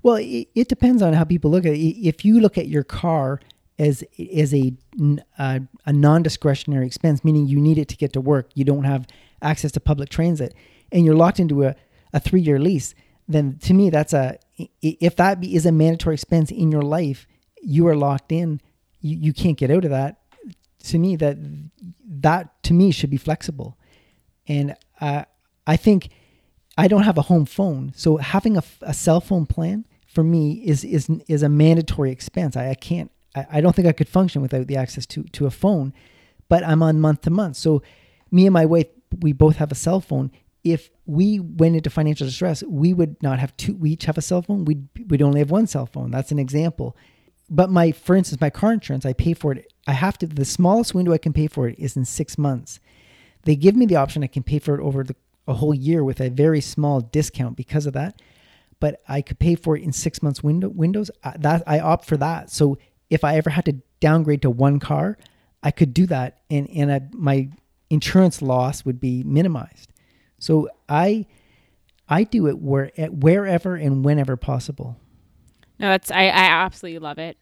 Well 0.03 0.16
it, 0.16 0.49
it 0.55 0.69
depends 0.69 1.03
on 1.03 1.12
how 1.12 1.25
people 1.25 1.51
look 1.51 1.64
at 1.64 1.75
it. 1.75 1.79
If 1.79 2.25
you 2.25 2.40
look 2.40 2.59
at 2.59 2.69
your 2.69 2.85
car 2.85 3.40
as 3.79 4.05
as 4.37 4.53
a 4.53 4.73
a, 5.38 5.61
a 5.87 5.93
non-discretionary 5.93 6.87
expense 6.87 7.25
meaning 7.25 7.47
you 7.47 7.61
need 7.61 7.79
it 7.79 7.88
to 7.88 7.97
get 7.97 8.12
to 8.12 8.21
work 8.21 8.51
you 8.55 8.64
don't 8.64 8.85
have 8.85 9.07
access 9.43 9.73
to 9.73 9.81
public 9.81 10.11
transit 10.11 10.55
and 10.92 11.05
you're 11.05 11.14
locked 11.14 11.40
into 11.40 11.64
a, 11.64 11.76
a 12.12 12.20
three 12.20 12.40
year 12.40 12.59
lease, 12.59 12.94
then 13.29 13.59
to 13.59 13.74
me, 13.74 13.90
that's 13.90 14.12
a, 14.12 14.38
if 14.83 15.16
that 15.16 15.42
is 15.44 15.66
a 15.66 15.72
mandatory 15.72 16.14
expense 16.14 16.50
in 16.50 16.70
your 16.72 16.83
life, 16.83 17.26
you 17.62 17.87
are 17.87 17.96
locked 17.96 18.33
in. 18.33 18.61
You, 19.00 19.16
you 19.16 19.33
can't 19.33 19.57
get 19.57 19.70
out 19.70 19.85
of 19.85 19.90
that. 19.90 20.16
To 20.85 20.98
me, 20.98 21.16
that, 21.16 21.37
that 22.22 22.62
to 22.64 22.74
me 22.74 22.90
should 22.90 23.11
be 23.11 23.16
flexible. 23.16 23.79
And 24.48 24.74
uh, 25.00 25.24
I 25.66 25.76
think 25.76 26.09
I 26.76 26.88
don't 26.88 27.03
have 27.03 27.18
a 27.18 27.22
home 27.22 27.44
phone. 27.44 27.92
So 27.94 28.16
having 28.16 28.57
a, 28.57 28.62
a 28.83 28.94
cell 28.94 29.20
phone 29.20 29.46
plan 29.46 29.87
for 30.07 30.24
me 30.24 30.55
is, 30.64 30.83
is, 30.83 31.09
is 31.29 31.42
a 31.42 31.48
mandatory 31.48 32.11
expense. 32.11 32.57
I, 32.57 32.70
I 32.70 32.74
can't, 32.74 33.12
I, 33.37 33.46
I 33.53 33.61
don't 33.61 33.76
think 33.76 33.87
I 33.87 33.92
could 33.92 34.09
function 34.09 34.42
without 34.42 34.66
the 34.66 34.76
access 34.76 35.07
to, 35.07 35.22
to 35.22 35.46
a 35.46 35.50
phone, 35.50 35.92
but 36.48 36.64
I'm 36.64 36.83
on 36.83 37.00
month 37.00 37.22
to 37.22 37.31
month. 37.31 37.57
So 37.57 37.83
me 38.31 38.46
and 38.46 38.53
my 38.53 38.66
wife, 38.66 38.87
we 39.20 39.33
both 39.33 39.57
have 39.57 39.70
a 39.70 39.76
cell 39.76 40.00
phone 40.00 40.33
if 40.64 40.90
we 41.07 41.40
went 41.40 41.77
into 41.77 41.90
financial 41.90 42.27
distress, 42.27 42.62
we 42.64 42.92
would 42.92 43.23
not 43.23 43.38
have 43.38 43.57
two. 43.57 43.75
We 43.75 43.90
each 43.92 44.05
have 44.05 44.18
a 44.18 44.23
cell 44.23 44.42
phone. 44.42 44.64
We'd 44.64 44.87
we'd 45.09 45.23
only 45.23 45.40
have 45.40 45.51
one 45.51 45.66
cell 45.66 45.87
phone. 45.87 46.11
That's 46.11 46.33
an 46.33 46.38
example. 46.38 46.96
But 47.49 47.70
my, 47.70 47.90
for 47.90 48.14
instance, 48.14 48.40
my 48.40 48.51
car 48.51 48.73
insurance, 48.73 49.05
I 49.05 49.12
pay 49.12 49.35
for 49.35 49.53
it. 49.53 49.73
I 49.87 49.92
have 49.92 50.18
to. 50.18 50.27
The 50.27 50.44
smallest 50.44 50.94
window 50.94 51.12
I 51.12 51.18
can 51.18 51.33
pay 51.33 51.49
for 51.49 51.68
it 51.68 51.79
is 51.79 51.96
in 51.96 52.05
six 52.05 52.38
months. 52.38 52.79
They 53.44 53.57
give 53.57 53.75
me 53.75 53.87
the 53.87 53.96
option 53.96 54.23
I 54.23 54.29
can 54.29 54.42
pay 54.42 54.59
for 54.59 54.79
it 54.79 54.83
over 54.83 55.03
the, 55.03 55.16
a 55.49 55.55
whole 55.55 55.75
year 55.75 56.05
with 56.05 56.20
a 56.20 56.29
very 56.29 56.61
small 56.61 57.01
discount 57.01 57.57
because 57.57 57.87
of 57.87 57.94
that. 57.94 58.20
But 58.79 59.03
I 59.09 59.23
could 59.23 59.38
pay 59.38 59.57
for 59.57 59.77
it 59.77 59.83
in 59.83 59.92
six 59.92 60.23
months 60.23 60.42
window 60.42 60.68
windows. 60.68 61.11
I, 61.25 61.37
that 61.38 61.62
I 61.66 61.81
opt 61.81 62.05
for 62.05 62.16
that. 62.18 62.51
So 62.51 62.79
if 63.09 63.25
I 63.25 63.37
ever 63.37 63.51
had 63.51 63.64
to 63.64 63.77
downgrade 63.99 64.42
to 64.42 64.51
one 64.51 64.79
car, 64.79 65.18
I 65.62 65.70
could 65.70 65.92
do 65.92 66.07
that, 66.07 66.38
and 66.51 66.68
and 66.70 66.92
I, 66.92 67.01
my 67.12 67.51
insurance 67.90 68.40
loss 68.40 68.85
would 68.85 69.01
be 69.01 69.23
minimized. 69.25 69.89
So 70.40 70.68
I 70.88 71.26
I 72.09 72.24
do 72.24 72.48
it 72.48 72.59
where 72.59 72.90
wherever 72.96 73.76
and 73.76 74.05
whenever 74.05 74.37
possible. 74.37 74.96
No, 75.79 75.90
that's 75.90 76.11
I, 76.11 76.24
I 76.24 76.44
absolutely 76.64 76.98
love 76.98 77.18
it. 77.18 77.37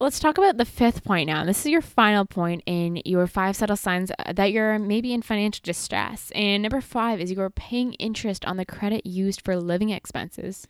Let's 0.00 0.18
talk 0.18 0.38
about 0.38 0.56
the 0.56 0.64
fifth 0.64 1.04
point 1.04 1.26
now. 1.26 1.44
This 1.44 1.60
is 1.60 1.66
your 1.66 1.82
final 1.82 2.24
point 2.24 2.62
in 2.64 3.02
your 3.04 3.26
five 3.26 3.54
subtle 3.54 3.76
signs 3.76 4.10
uh, 4.18 4.32
that 4.32 4.50
you're 4.50 4.78
maybe 4.78 5.12
in 5.12 5.20
financial 5.20 5.60
distress. 5.62 6.32
And 6.34 6.62
number 6.62 6.80
five 6.80 7.20
is 7.20 7.30
you're 7.30 7.50
paying 7.50 7.92
interest 7.94 8.46
on 8.46 8.56
the 8.56 8.64
credit 8.64 9.04
used 9.04 9.42
for 9.42 9.56
living 9.56 9.90
expenses. 9.90 10.66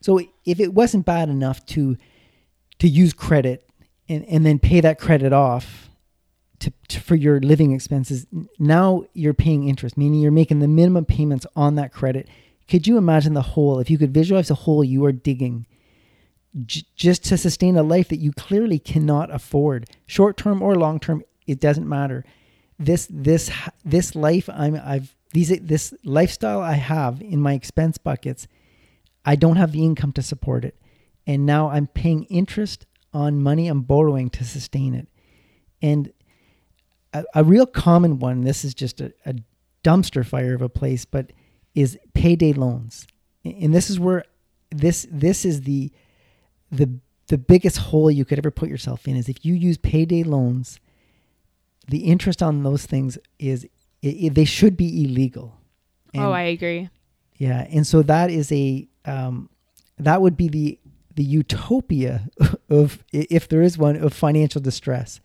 So 0.00 0.18
if 0.44 0.58
it 0.58 0.74
wasn't 0.74 1.06
bad 1.06 1.28
enough 1.28 1.64
to 1.66 1.96
to 2.80 2.88
use 2.88 3.12
credit 3.12 3.68
and, 4.08 4.24
and 4.24 4.44
then 4.44 4.58
pay 4.58 4.80
that 4.80 4.98
credit 4.98 5.32
off, 5.32 5.89
to, 6.60 6.72
to, 6.88 7.00
for 7.00 7.14
your 7.14 7.40
living 7.40 7.72
expenses. 7.72 8.26
Now 8.58 9.04
you're 9.12 9.34
paying 9.34 9.68
interest, 9.68 9.96
meaning 9.96 10.20
you're 10.20 10.30
making 10.30 10.60
the 10.60 10.68
minimum 10.68 11.04
payments 11.04 11.46
on 11.56 11.74
that 11.74 11.92
credit. 11.92 12.28
Could 12.68 12.86
you 12.86 12.96
imagine 12.96 13.34
the 13.34 13.42
hole? 13.42 13.80
If 13.80 13.90
you 13.90 13.98
could 13.98 14.14
visualize 14.14 14.48
the 14.48 14.54
hole 14.54 14.84
you 14.84 15.04
are 15.04 15.12
digging 15.12 15.66
j- 16.64 16.86
just 16.96 17.24
to 17.24 17.36
sustain 17.36 17.76
a 17.76 17.82
life 17.82 18.08
that 18.08 18.18
you 18.18 18.32
clearly 18.32 18.78
cannot 18.78 19.32
afford, 19.32 19.88
short 20.06 20.36
term 20.36 20.62
or 20.62 20.74
long 20.74 21.00
term, 21.00 21.22
it 21.46 21.60
doesn't 21.60 21.88
matter. 21.88 22.24
This 22.78 23.06
this 23.10 23.50
this 23.84 24.14
life 24.14 24.48
I'm 24.48 24.80
I've 24.82 25.14
these 25.32 25.48
this 25.60 25.94
lifestyle 26.04 26.60
I 26.60 26.74
have 26.74 27.20
in 27.20 27.40
my 27.40 27.52
expense 27.54 27.98
buckets, 27.98 28.48
I 29.24 29.36
don't 29.36 29.56
have 29.56 29.72
the 29.72 29.84
income 29.84 30.12
to 30.12 30.22
support 30.22 30.64
it, 30.64 30.76
and 31.26 31.44
now 31.44 31.70
I'm 31.70 31.86
paying 31.86 32.24
interest 32.24 32.86
on 33.12 33.42
money 33.42 33.68
I'm 33.68 33.82
borrowing 33.82 34.30
to 34.30 34.44
sustain 34.44 34.94
it, 34.94 35.08
and 35.82 36.12
a, 37.12 37.24
a 37.34 37.44
real 37.44 37.66
common 37.66 38.18
one, 38.18 38.42
this 38.42 38.64
is 38.64 38.74
just 38.74 39.00
a, 39.00 39.12
a 39.26 39.34
dumpster 39.84 40.24
fire 40.24 40.54
of 40.54 40.62
a 40.62 40.68
place, 40.68 41.04
but 41.04 41.32
is 41.74 41.98
payday 42.14 42.52
loans. 42.52 43.06
And 43.44 43.74
this 43.74 43.90
is 43.90 43.98
where 43.98 44.24
this 44.70 45.06
this 45.10 45.44
is 45.44 45.62
the 45.62 45.90
the 46.70 46.90
the 47.28 47.38
biggest 47.38 47.78
hole 47.78 48.10
you 48.10 48.24
could 48.24 48.38
ever 48.38 48.50
put 48.50 48.68
yourself 48.68 49.06
in 49.06 49.16
is 49.16 49.28
if 49.28 49.44
you 49.44 49.54
use 49.54 49.78
payday 49.78 50.22
loans, 50.24 50.80
the 51.88 51.98
interest 51.98 52.42
on 52.42 52.62
those 52.62 52.86
things 52.86 53.18
is 53.38 53.64
it, 54.02 54.08
it, 54.08 54.34
they 54.34 54.44
should 54.44 54.76
be 54.76 55.04
illegal. 55.04 55.56
And, 56.12 56.24
oh, 56.24 56.32
I 56.32 56.42
agree. 56.42 56.90
Yeah, 57.36 57.66
and 57.70 57.86
so 57.86 58.02
that 58.02 58.30
is 58.30 58.52
a 58.52 58.86
um, 59.04 59.48
that 59.98 60.20
would 60.20 60.36
be 60.36 60.48
the 60.48 60.78
the 61.14 61.24
utopia 61.24 62.28
of 62.68 63.02
if 63.12 63.48
there 63.48 63.62
is 63.62 63.78
one 63.78 63.96
of 63.96 64.12
financial 64.12 64.60
distress. 64.60 65.20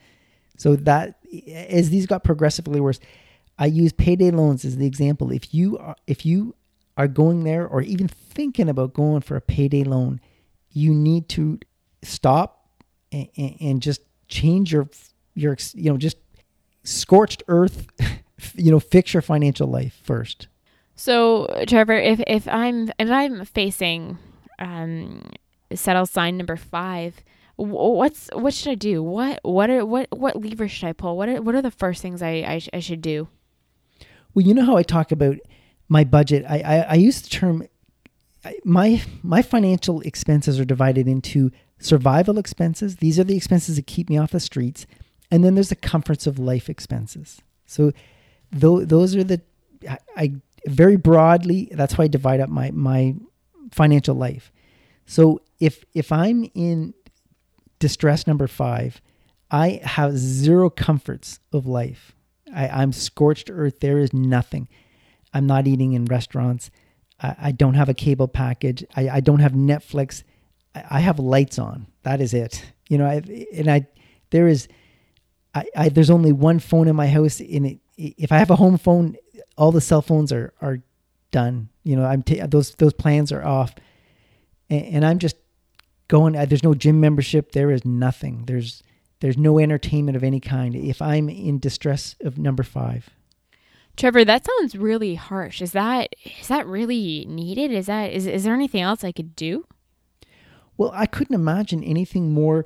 So 0.57 0.75
that 0.75 1.19
as 1.47 1.89
these 1.89 2.05
got 2.05 2.23
progressively 2.23 2.79
worse, 2.79 2.99
I 3.57 3.67
use 3.67 3.93
payday 3.93 4.31
loans 4.31 4.65
as 4.65 4.77
the 4.77 4.85
example. 4.85 5.31
If 5.31 5.53
you 5.53 5.77
are, 5.77 5.95
if 6.07 6.25
you 6.25 6.55
are 6.97 7.07
going 7.07 7.43
there 7.43 7.67
or 7.67 7.81
even 7.81 8.07
thinking 8.07 8.69
about 8.69 8.93
going 8.93 9.21
for 9.21 9.35
a 9.35 9.41
payday 9.41 9.83
loan, 9.83 10.19
you 10.71 10.93
need 10.93 11.29
to 11.29 11.59
stop 12.03 12.69
and, 13.11 13.27
and 13.37 13.81
just 13.81 14.01
change 14.27 14.71
your 14.71 14.89
your 15.35 15.57
you 15.73 15.91
know 15.91 15.97
just 15.97 16.17
scorched 16.85 17.43
earth, 17.47 17.87
you 18.55 18.71
know, 18.71 18.79
fix 18.79 19.13
your 19.13 19.21
financial 19.21 19.67
life 19.67 19.99
first. 20.03 20.47
So, 20.95 21.63
Trevor, 21.67 21.97
if 21.97 22.21
if 22.25 22.47
I'm 22.47 22.91
if 22.97 23.09
I'm 23.09 23.43
facing 23.45 24.17
um, 24.59 25.29
settle 25.73 26.05
sign 26.05 26.37
number 26.37 26.55
five, 26.55 27.21
what's 27.57 28.29
what 28.33 28.53
should 28.53 28.71
I 28.71 28.75
do? 28.75 29.01
What 29.01 29.39
what 29.43 29.69
are 29.69 29.85
what 29.85 30.07
what 30.11 30.35
lever 30.41 30.67
should 30.67 30.87
I 30.87 30.93
pull? 30.93 31.17
What 31.17 31.29
are 31.29 31.41
what 31.41 31.55
are 31.55 31.61
the 31.61 31.71
first 31.71 32.01
things 32.01 32.21
I 32.21 32.29
I, 32.29 32.61
I 32.73 32.79
should 32.79 33.01
do? 33.01 33.27
Well, 34.33 34.45
you 34.45 34.53
know 34.53 34.65
how 34.65 34.77
I 34.77 34.83
talk 34.83 35.11
about 35.11 35.37
my 35.87 36.03
budget. 36.03 36.45
I 36.47 36.59
I, 36.59 36.75
I 36.81 36.93
use 36.95 37.21
the 37.21 37.29
term 37.29 37.67
my 38.63 39.01
my 39.23 39.41
financial 39.41 40.01
expenses 40.01 40.59
are 40.59 40.65
divided 40.65 41.07
into 41.07 41.51
survival 41.79 42.37
expenses. 42.37 42.97
These 42.97 43.19
are 43.19 43.23
the 43.23 43.37
expenses 43.37 43.77
that 43.77 43.87
keep 43.87 44.09
me 44.09 44.17
off 44.17 44.31
the 44.31 44.39
streets, 44.39 44.85
and 45.31 45.43
then 45.43 45.55
there's 45.55 45.69
the 45.69 45.75
comforts 45.75 46.27
of 46.27 46.39
life 46.39 46.69
expenses. 46.69 47.41
So, 47.65 47.91
th- 48.51 48.87
those 48.87 49.15
are 49.15 49.23
the 49.23 49.41
I, 49.89 49.97
I 50.15 50.33
very 50.67 50.95
broadly. 50.95 51.69
That's 51.71 51.97
why 51.97 52.05
I 52.05 52.07
divide 52.07 52.39
up 52.39 52.49
my 52.49 52.71
my 52.71 53.15
financial 53.71 54.15
life. 54.15 54.51
So 55.05 55.41
if 55.59 55.85
if 55.93 56.11
I'm 56.11 56.49
in 56.53 56.93
distress 57.79 58.27
number 58.27 58.47
five, 58.47 59.01
I 59.51 59.81
have 59.83 60.17
zero 60.17 60.69
comforts 60.69 61.39
of 61.53 61.65
life. 61.65 62.15
I, 62.53 62.67
I'm 62.67 62.91
scorched 62.91 63.49
earth. 63.51 63.79
There 63.79 63.99
is 63.99 64.13
nothing. 64.13 64.67
I'm 65.33 65.47
not 65.47 65.67
eating 65.67 65.93
in 65.93 66.05
restaurants. 66.05 66.71
I, 67.21 67.35
I 67.39 67.51
don't 67.51 67.75
have 67.75 67.89
a 67.89 67.93
cable 67.93 68.27
package. 68.27 68.85
I, 68.95 69.09
I 69.09 69.19
don't 69.19 69.39
have 69.39 69.53
Netflix. 69.53 70.23
I, 70.73 70.83
I, 70.91 70.99
have 70.99 71.19
lights 71.19 71.59
on. 71.59 71.87
That 72.03 72.21
is 72.21 72.33
it. 72.33 72.65
You 72.89 72.97
know, 72.97 73.05
I, 73.05 73.21
and 73.53 73.69
I, 73.69 73.87
there 74.29 74.47
is, 74.47 74.67
I, 75.53 75.65
I, 75.75 75.89
there's 75.89 76.09
only 76.09 76.31
one 76.31 76.59
phone 76.59 76.87
in 76.87 76.95
my 76.95 77.07
house. 77.07 77.39
In 77.39 77.65
it, 77.65 77.79
if 77.97 78.31
I 78.31 78.37
have 78.37 78.51
a 78.51 78.55
home 78.55 78.77
phone, 78.77 79.15
all 79.57 79.71
the 79.71 79.81
cell 79.81 80.01
phones 80.01 80.31
are 80.31 80.53
are 80.61 80.79
done. 81.31 81.69
You 81.83 81.95
know, 81.95 82.05
I'm 82.05 82.23
t- 82.23 82.41
those 82.41 82.75
those 82.75 82.93
plans 82.93 83.31
are 83.31 83.43
off, 83.43 83.73
and, 84.69 84.85
and 84.85 85.05
I'm 85.05 85.19
just 85.19 85.37
going 86.07 86.35
uh, 86.35 86.45
there's 86.45 86.63
no 86.63 86.73
gym 86.73 86.99
membership 86.99 87.51
there 87.51 87.71
is 87.71 87.85
nothing 87.85 88.43
there's 88.45 88.83
there's 89.21 89.37
no 89.37 89.59
entertainment 89.59 90.15
of 90.15 90.23
any 90.23 90.39
kind 90.39 90.75
if 90.75 91.01
i'm 91.01 91.29
in 91.29 91.59
distress 91.59 92.15
of 92.21 92.37
number 92.37 92.63
5 92.63 93.09
Trevor, 93.97 94.25
that 94.25 94.45
sounds 94.45 94.75
really 94.75 95.15
harsh. 95.15 95.61
Is 95.61 95.71
that 95.71 96.09
is 96.39 96.49
that 96.49 96.67
really 96.67 97.25
needed? 97.29 97.71
Is 97.71 97.85
that 97.85 98.11
is 98.11 98.27
is 98.27 98.43
there 98.43 98.53
anything 98.53 98.81
else 98.81 99.03
I 99.03 99.11
could 99.11 99.35
do? 99.35 99.65
Well, 100.77 100.91
I 100.93 101.05
couldn't 101.05 101.35
imagine 101.35 101.83
anything 101.83 102.33
more 102.33 102.65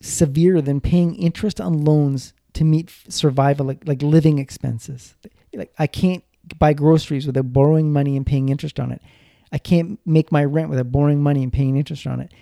severe 0.00 0.62
than 0.62 0.80
paying 0.80 1.14
interest 1.14 1.60
on 1.60 1.84
loans 1.84 2.32
to 2.54 2.64
meet 2.64 2.90
survival 3.08 3.66
like, 3.66 3.86
like 3.86 4.02
living 4.02 4.38
expenses. 4.38 5.14
Like 5.52 5.72
I 5.78 5.86
can't 5.86 6.24
buy 6.58 6.72
groceries 6.72 7.26
without 7.26 7.52
borrowing 7.52 7.92
money 7.92 8.16
and 8.16 8.26
paying 8.26 8.48
interest 8.48 8.80
on 8.80 8.90
it. 8.90 9.02
I 9.52 9.58
can't 9.58 10.00
make 10.06 10.32
my 10.32 10.44
rent 10.44 10.70
without 10.70 10.90
borrowing 10.90 11.22
money 11.22 11.42
and 11.42 11.52
paying 11.52 11.76
interest 11.76 12.06
on 12.06 12.20
it. 12.20 12.32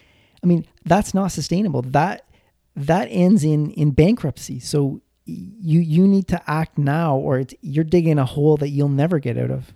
I 0.43 0.47
mean, 0.47 0.67
that's 0.85 1.15
not 1.15 1.33
sustainable. 1.33 1.83
That 1.83 2.27
that 2.75 3.07
ends 3.11 3.45
in 3.45 3.71
in 3.73 3.91
bankruptcy. 3.91 4.61
So 4.61 5.01
you 5.25 5.81
you 5.81 6.07
need 6.07 6.29
to 6.29 6.51
act 6.51 6.79
now 6.79 7.17
or 7.17 7.45
you're 7.61 7.85
digging 7.85 8.19
a 8.19 8.25
hole 8.25 8.57
that 8.57 8.71
you'll 8.71 8.89
never 8.89 9.19
get 9.19 9.39
out 9.39 9.51
of 9.51 9.73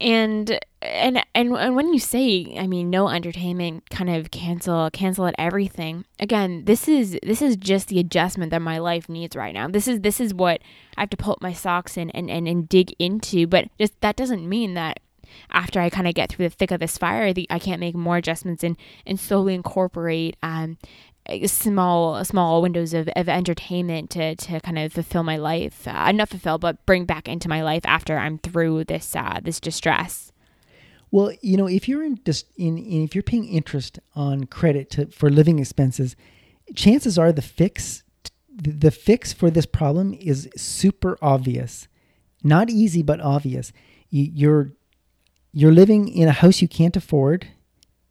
and 0.00 0.58
and 0.82 1.24
and 1.34 1.54
and 1.56 1.76
when 1.76 1.92
you 1.92 2.00
say 2.00 2.56
i 2.58 2.66
mean 2.66 2.90
no 2.90 3.08
entertainment 3.08 3.88
kind 3.90 4.10
of 4.10 4.32
cancel 4.32 4.90
cancel 4.90 5.26
at 5.26 5.34
everything 5.38 6.04
again 6.18 6.64
this 6.64 6.88
is 6.88 7.16
this 7.22 7.40
is 7.40 7.56
just 7.56 7.88
the 7.88 8.00
adjustment 8.00 8.50
that 8.50 8.60
my 8.60 8.78
life 8.78 9.08
needs 9.08 9.36
right 9.36 9.54
now 9.54 9.68
this 9.68 9.86
is 9.86 10.00
this 10.00 10.20
is 10.20 10.34
what 10.34 10.60
i 10.96 11.02
have 11.02 11.10
to 11.10 11.16
pull 11.16 11.34
up 11.34 11.42
my 11.42 11.52
socks 11.52 11.96
in 11.96 12.10
and 12.10 12.28
and, 12.28 12.48
and 12.48 12.68
dig 12.68 12.92
into 12.98 13.46
but 13.46 13.68
just 13.78 13.98
that 14.00 14.16
doesn't 14.16 14.48
mean 14.48 14.74
that 14.74 14.98
after 15.50 15.80
I 15.80 15.90
kind 15.90 16.08
of 16.08 16.14
get 16.14 16.30
through 16.30 16.48
the 16.48 16.54
thick 16.54 16.70
of 16.70 16.80
this 16.80 16.98
fire, 16.98 17.32
the, 17.32 17.46
I 17.50 17.58
can't 17.58 17.80
make 17.80 17.94
more 17.94 18.16
adjustments 18.16 18.62
and 18.64 18.76
and 19.06 19.18
slowly 19.18 19.54
incorporate 19.54 20.36
um, 20.42 20.78
small 21.46 22.24
small 22.24 22.62
windows 22.62 22.94
of, 22.94 23.08
of 23.16 23.28
entertainment 23.28 24.10
to, 24.10 24.34
to 24.36 24.60
kind 24.60 24.78
of 24.78 24.92
fulfill 24.92 25.22
my 25.22 25.36
life 25.36 25.86
uh, 25.86 26.10
not 26.10 26.28
fulfill 26.28 26.58
but 26.58 26.84
bring 26.84 27.04
back 27.04 27.28
into 27.28 27.48
my 27.48 27.62
life 27.62 27.82
after 27.84 28.18
i'm 28.18 28.38
through 28.38 28.82
this 28.82 29.14
uh, 29.14 29.38
this 29.40 29.60
distress. 29.60 30.32
Well 31.12 31.32
you 31.40 31.56
know 31.56 31.68
if 31.68 31.88
you're 31.88 32.02
in 32.02 32.18
just 32.24 32.46
in, 32.56 32.76
in 32.76 33.04
if 33.04 33.14
you're 33.14 33.22
paying 33.22 33.46
interest 33.46 34.00
on 34.16 34.44
credit 34.46 34.90
to, 34.90 35.06
for 35.06 35.30
living 35.30 35.60
expenses 35.60 36.16
chances 36.74 37.16
are 37.18 37.30
the 37.30 37.42
fix 37.42 38.02
the 38.54 38.90
fix 38.90 39.32
for 39.32 39.50
this 39.50 39.66
problem 39.66 40.14
is 40.14 40.48
super 40.56 41.16
obvious. 41.22 41.88
Not 42.42 42.70
easy 42.70 43.02
but 43.02 43.20
obvious. 43.20 43.72
You, 44.10 44.30
you're 44.32 44.72
you're 45.52 45.72
living 45.72 46.08
in 46.08 46.28
a 46.28 46.32
house 46.32 46.62
you 46.62 46.68
can't 46.68 46.96
afford 46.96 47.48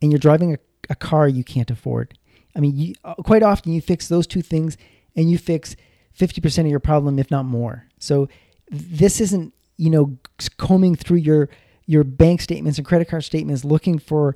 and 0.01 0.11
you're 0.11 0.19
driving 0.19 0.53
a, 0.53 0.57
a 0.89 0.95
car 0.95 1.27
you 1.27 1.43
can't 1.43 1.71
afford 1.71 2.17
I 2.55 2.59
mean, 2.59 2.75
you, 2.75 2.95
uh, 3.03 3.15
quite 3.15 3.43
often 3.43 3.73
you 3.73 3.81
fix 3.81 4.07
those 4.07 4.27
two 4.27 4.41
things 4.41 4.77
and 5.15 5.29
you 5.29 5.37
fix 5.37 5.75
50% 6.17 6.59
of 6.59 6.67
your 6.67 6.79
problem, 6.79 7.19
if 7.19 7.31
not 7.31 7.45
more. 7.45 7.87
So 7.99 8.27
this 8.69 9.21
isn't, 9.21 9.53
you 9.77 9.89
know, 9.89 10.17
combing 10.57 10.95
through 10.95 11.17
your, 11.17 11.49
your 11.85 12.03
bank 12.03 12.41
statements 12.41 12.77
and 12.77 12.85
credit 12.85 13.09
card 13.09 13.23
statements 13.23 13.63
looking 13.63 13.99
for, 13.99 14.35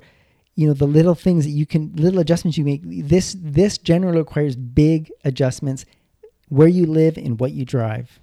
you 0.54 0.66
know, 0.66 0.74
the 0.74 0.86
little 0.86 1.14
things 1.14 1.44
that 1.44 1.50
you 1.50 1.66
can, 1.66 1.92
little 1.96 2.20
adjustments 2.20 2.56
you 2.56 2.64
make. 2.64 2.80
This, 2.84 3.36
this 3.38 3.78
generally 3.78 4.18
requires 4.18 4.56
big 4.56 5.10
adjustments 5.24 5.84
where 6.48 6.68
you 6.68 6.86
live 6.86 7.16
and 7.16 7.38
what 7.38 7.52
you 7.52 7.64
drive. 7.64 8.20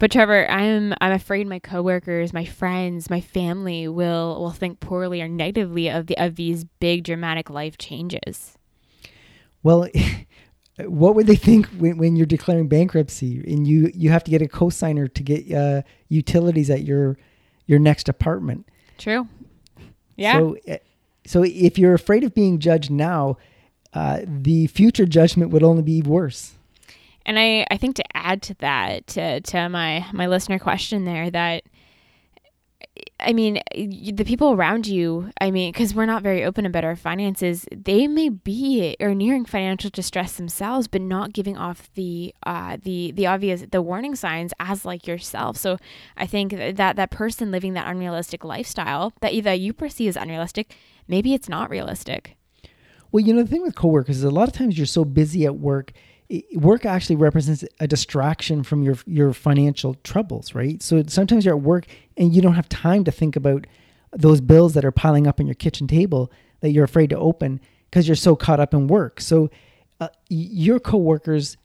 But 0.00 0.10
Trevor, 0.10 0.50
I'm 0.50 0.94
I'm 1.02 1.12
afraid 1.12 1.46
my 1.46 1.58
coworkers, 1.58 2.32
my 2.32 2.46
friends, 2.46 3.10
my 3.10 3.20
family 3.20 3.86
will 3.86 4.40
will 4.40 4.50
think 4.50 4.80
poorly 4.80 5.20
or 5.20 5.28
negatively 5.28 5.88
of 5.90 6.06
the 6.06 6.16
of 6.16 6.36
these 6.36 6.64
big 6.64 7.04
dramatic 7.04 7.50
life 7.50 7.76
changes. 7.76 8.56
Well, 9.62 9.88
what 10.78 11.14
would 11.14 11.26
they 11.26 11.36
think 11.36 11.66
when, 11.76 11.98
when 11.98 12.16
you're 12.16 12.24
declaring 12.24 12.66
bankruptcy 12.66 13.44
and 13.46 13.68
you 13.68 13.90
you 13.94 14.08
have 14.08 14.24
to 14.24 14.30
get 14.30 14.40
a 14.40 14.46
cosigner 14.46 15.12
to 15.12 15.22
get 15.22 15.52
uh, 15.52 15.82
utilities 16.08 16.70
at 16.70 16.82
your 16.84 17.18
your 17.66 17.78
next 17.78 18.08
apartment? 18.08 18.66
True. 18.96 19.28
Yeah. 20.16 20.38
So, 20.38 20.56
eh, 20.66 20.78
so 21.26 21.44
if 21.44 21.78
you're 21.78 21.92
afraid 21.92 22.24
of 22.24 22.32
being 22.32 22.58
judged 22.58 22.90
now, 22.90 23.36
uh, 23.92 24.20
the 24.24 24.66
future 24.68 25.04
judgment 25.04 25.50
would 25.50 25.62
only 25.62 25.82
be 25.82 26.00
worse. 26.00 26.54
And 27.30 27.38
I, 27.38 27.64
I 27.70 27.76
think 27.76 27.94
to 27.94 28.16
add 28.16 28.42
to 28.42 28.54
that, 28.54 29.06
to, 29.06 29.40
to 29.40 29.68
my, 29.68 30.04
my 30.12 30.26
listener 30.26 30.58
question 30.58 31.04
there, 31.04 31.30
that 31.30 31.62
I 33.20 33.32
mean, 33.32 33.60
the 33.72 34.24
people 34.24 34.50
around 34.50 34.88
you, 34.88 35.30
I 35.40 35.52
mean, 35.52 35.70
because 35.70 35.94
we're 35.94 36.06
not 36.06 36.24
very 36.24 36.42
open 36.42 36.66
about 36.66 36.84
our 36.84 36.96
finances, 36.96 37.66
they 37.70 38.08
may 38.08 38.30
be 38.30 38.96
or 38.98 39.14
nearing 39.14 39.44
financial 39.44 39.90
distress 39.90 40.38
themselves, 40.38 40.88
but 40.88 41.02
not 41.02 41.32
giving 41.32 41.56
off 41.56 41.88
the 41.94 42.34
uh, 42.46 42.78
the 42.82 43.12
the 43.12 43.28
obvious 43.28 43.64
the 43.70 43.80
warning 43.80 44.16
signs 44.16 44.52
as 44.58 44.84
like 44.84 45.06
yourself. 45.06 45.56
So 45.56 45.76
I 46.16 46.26
think 46.26 46.50
that 46.50 46.96
that 46.96 47.10
person 47.12 47.52
living 47.52 47.74
that 47.74 47.86
unrealistic 47.86 48.42
lifestyle 48.42 49.12
that 49.20 49.34
either 49.34 49.54
you 49.54 49.72
perceive 49.72 50.08
as 50.08 50.16
unrealistic, 50.16 50.74
maybe 51.06 51.32
it's 51.32 51.48
not 51.48 51.70
realistic. 51.70 52.36
Well, 53.12 53.24
you 53.24 53.32
know, 53.34 53.44
the 53.44 53.48
thing 53.48 53.62
with 53.62 53.76
coworkers 53.76 54.16
is 54.16 54.24
a 54.24 54.30
lot 54.30 54.48
of 54.48 54.54
times 54.54 54.76
you're 54.76 54.86
so 54.86 55.04
busy 55.04 55.46
at 55.46 55.56
work 55.56 55.92
work 56.54 56.86
actually 56.86 57.16
represents 57.16 57.64
a 57.80 57.86
distraction 57.86 58.62
from 58.62 58.82
your 58.82 58.96
your 59.06 59.32
financial 59.32 59.94
troubles, 60.04 60.54
right? 60.54 60.82
So 60.82 61.02
sometimes 61.06 61.44
you're 61.44 61.56
at 61.56 61.62
work 61.62 61.86
and 62.16 62.34
you 62.34 62.40
don't 62.40 62.54
have 62.54 62.68
time 62.68 63.04
to 63.04 63.10
think 63.10 63.36
about 63.36 63.66
those 64.12 64.40
bills 64.40 64.74
that 64.74 64.84
are 64.84 64.92
piling 64.92 65.26
up 65.26 65.40
on 65.40 65.46
your 65.46 65.54
kitchen 65.54 65.86
table 65.86 66.30
that 66.60 66.70
you're 66.70 66.84
afraid 66.84 67.10
to 67.10 67.18
open 67.18 67.60
because 67.90 68.06
you're 68.06 68.16
so 68.16 68.36
caught 68.36 68.60
up 68.60 68.74
in 68.74 68.86
work. 68.86 69.20
So 69.20 69.50
uh, 70.00 70.08
your 70.28 70.78
coworkers 70.78 71.56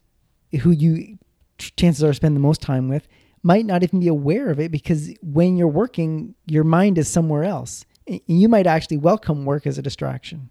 who 0.62 0.72
you 0.72 1.18
chances 1.60 2.04
are 2.04 2.14
spend 2.14 2.36
the 2.36 2.42
most 2.42 2.62
time 2.62 2.90
with 2.90 3.08
might 3.44 3.66
not 3.66 3.84
even 3.84 4.00
be 4.00 4.08
aware 4.08 4.50
of 4.50 4.60
it 4.60 4.72
because 4.72 5.12
when 5.22 5.56
you're 5.56 5.68
working, 5.68 6.34
your 6.48 6.64
mind 6.64 6.98
is 6.98 7.08
somewhere 7.08 7.44
else. 7.44 7.86
You 8.26 8.50
might 8.50 8.68
actually 8.68 8.98
welcome 8.98 9.46
work 9.46 9.68
as 9.68 9.78
a 9.78 9.82
distraction. 9.82 10.50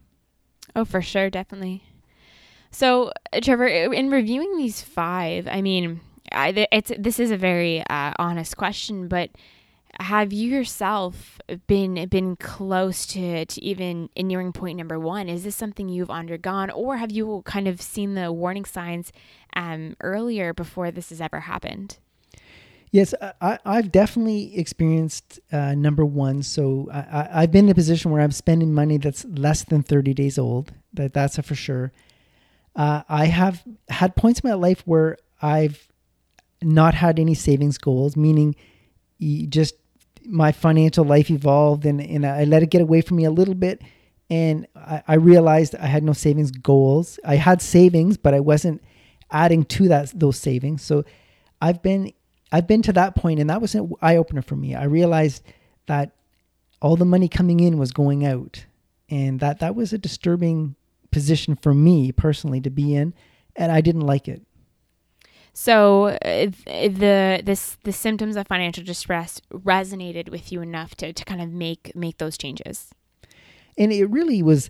Oh, 0.76 0.84
for 0.84 1.02
sure, 1.02 1.30
definitely. 1.30 1.82
So, 2.74 3.12
Trevor, 3.40 3.68
in 3.68 4.10
reviewing 4.10 4.56
these 4.56 4.82
five, 4.82 5.46
I 5.46 5.62
mean, 5.62 6.00
I, 6.32 6.66
it's 6.72 6.90
this 6.98 7.20
is 7.20 7.30
a 7.30 7.36
very 7.36 7.84
uh, 7.88 8.12
honest 8.18 8.56
question, 8.56 9.06
but 9.06 9.30
have 10.00 10.32
you 10.32 10.50
yourself 10.50 11.40
been 11.68 12.08
been 12.08 12.34
close 12.34 13.06
to, 13.06 13.46
to 13.46 13.62
even 13.62 14.08
nearing 14.16 14.52
point 14.52 14.76
number 14.76 14.98
one? 14.98 15.28
Is 15.28 15.44
this 15.44 15.54
something 15.54 15.88
you've 15.88 16.10
undergone, 16.10 16.68
or 16.70 16.96
have 16.96 17.12
you 17.12 17.42
kind 17.44 17.68
of 17.68 17.80
seen 17.80 18.14
the 18.14 18.32
warning 18.32 18.64
signs 18.64 19.12
um, 19.54 19.94
earlier 20.00 20.52
before 20.52 20.90
this 20.90 21.10
has 21.10 21.20
ever 21.20 21.38
happened? 21.38 21.98
Yes, 22.90 23.14
I, 23.40 23.60
have 23.64 23.92
definitely 23.92 24.58
experienced 24.58 25.38
uh, 25.52 25.76
number 25.76 26.04
one. 26.04 26.42
So 26.42 26.88
I, 26.92 27.42
have 27.42 27.52
been 27.52 27.66
in 27.66 27.70
a 27.70 27.74
position 27.76 28.10
where 28.10 28.20
I'm 28.20 28.32
spending 28.32 28.74
money 28.74 28.98
that's 28.98 29.24
less 29.26 29.62
than 29.62 29.84
30 29.84 30.12
days 30.12 30.38
old. 30.38 30.72
That 30.92 31.14
that's 31.14 31.38
for 31.38 31.54
sure. 31.54 31.92
Uh, 32.76 33.02
I 33.08 33.26
have 33.26 33.62
had 33.88 34.16
points 34.16 34.40
in 34.40 34.48
my 34.48 34.54
life 34.54 34.82
where 34.84 35.16
I've 35.40 35.86
not 36.62 36.94
had 36.94 37.18
any 37.18 37.34
savings 37.34 37.78
goals, 37.78 38.16
meaning 38.16 38.56
just 39.48 39.74
my 40.24 40.52
financial 40.52 41.04
life 41.04 41.30
evolved 41.30 41.84
and, 41.84 42.00
and 42.00 42.26
I 42.26 42.44
let 42.44 42.62
it 42.62 42.70
get 42.70 42.82
away 42.82 43.00
from 43.00 43.18
me 43.18 43.24
a 43.24 43.30
little 43.30 43.54
bit. 43.54 43.82
And 44.30 44.66
I, 44.74 45.02
I 45.06 45.14
realized 45.14 45.74
I 45.76 45.86
had 45.86 46.02
no 46.02 46.12
savings 46.14 46.50
goals. 46.50 47.20
I 47.24 47.36
had 47.36 47.60
savings, 47.60 48.16
but 48.16 48.34
I 48.34 48.40
wasn't 48.40 48.82
adding 49.30 49.64
to 49.64 49.88
that 49.88 50.18
those 50.18 50.38
savings. 50.38 50.82
So 50.82 51.04
I've 51.60 51.82
been 51.82 52.12
I've 52.50 52.66
been 52.66 52.82
to 52.82 52.92
that 52.92 53.16
point, 53.16 53.40
and 53.40 53.50
that 53.50 53.60
was 53.60 53.74
an 53.74 53.90
eye 54.00 54.16
opener 54.16 54.42
for 54.42 54.54
me. 54.54 54.74
I 54.74 54.84
realized 54.84 55.42
that 55.86 56.12
all 56.80 56.96
the 56.96 57.04
money 57.04 57.28
coming 57.28 57.60
in 57.60 57.78
was 57.78 57.90
going 57.90 58.24
out, 58.24 58.64
and 59.10 59.40
that 59.40 59.60
that 59.60 59.74
was 59.74 59.92
a 59.92 59.98
disturbing 59.98 60.76
position 61.14 61.54
for 61.54 61.72
me 61.72 62.10
personally 62.10 62.60
to 62.60 62.70
be 62.70 62.94
in, 62.94 63.14
and 63.54 63.70
I 63.70 63.80
didn't 63.80 64.02
like 64.02 64.26
it. 64.26 64.42
So 65.52 66.06
uh, 66.06 66.46
the 66.66 67.40
this 67.44 67.78
the 67.84 67.92
symptoms 67.92 68.34
of 68.34 68.48
financial 68.48 68.82
distress 68.82 69.40
resonated 69.52 70.28
with 70.28 70.50
you 70.50 70.60
enough 70.60 70.96
to, 70.96 71.12
to 71.12 71.24
kind 71.24 71.40
of 71.40 71.50
make 71.50 71.94
make 71.94 72.18
those 72.18 72.36
changes. 72.36 72.90
And 73.78 73.92
it 73.92 74.06
really 74.06 74.42
was 74.42 74.68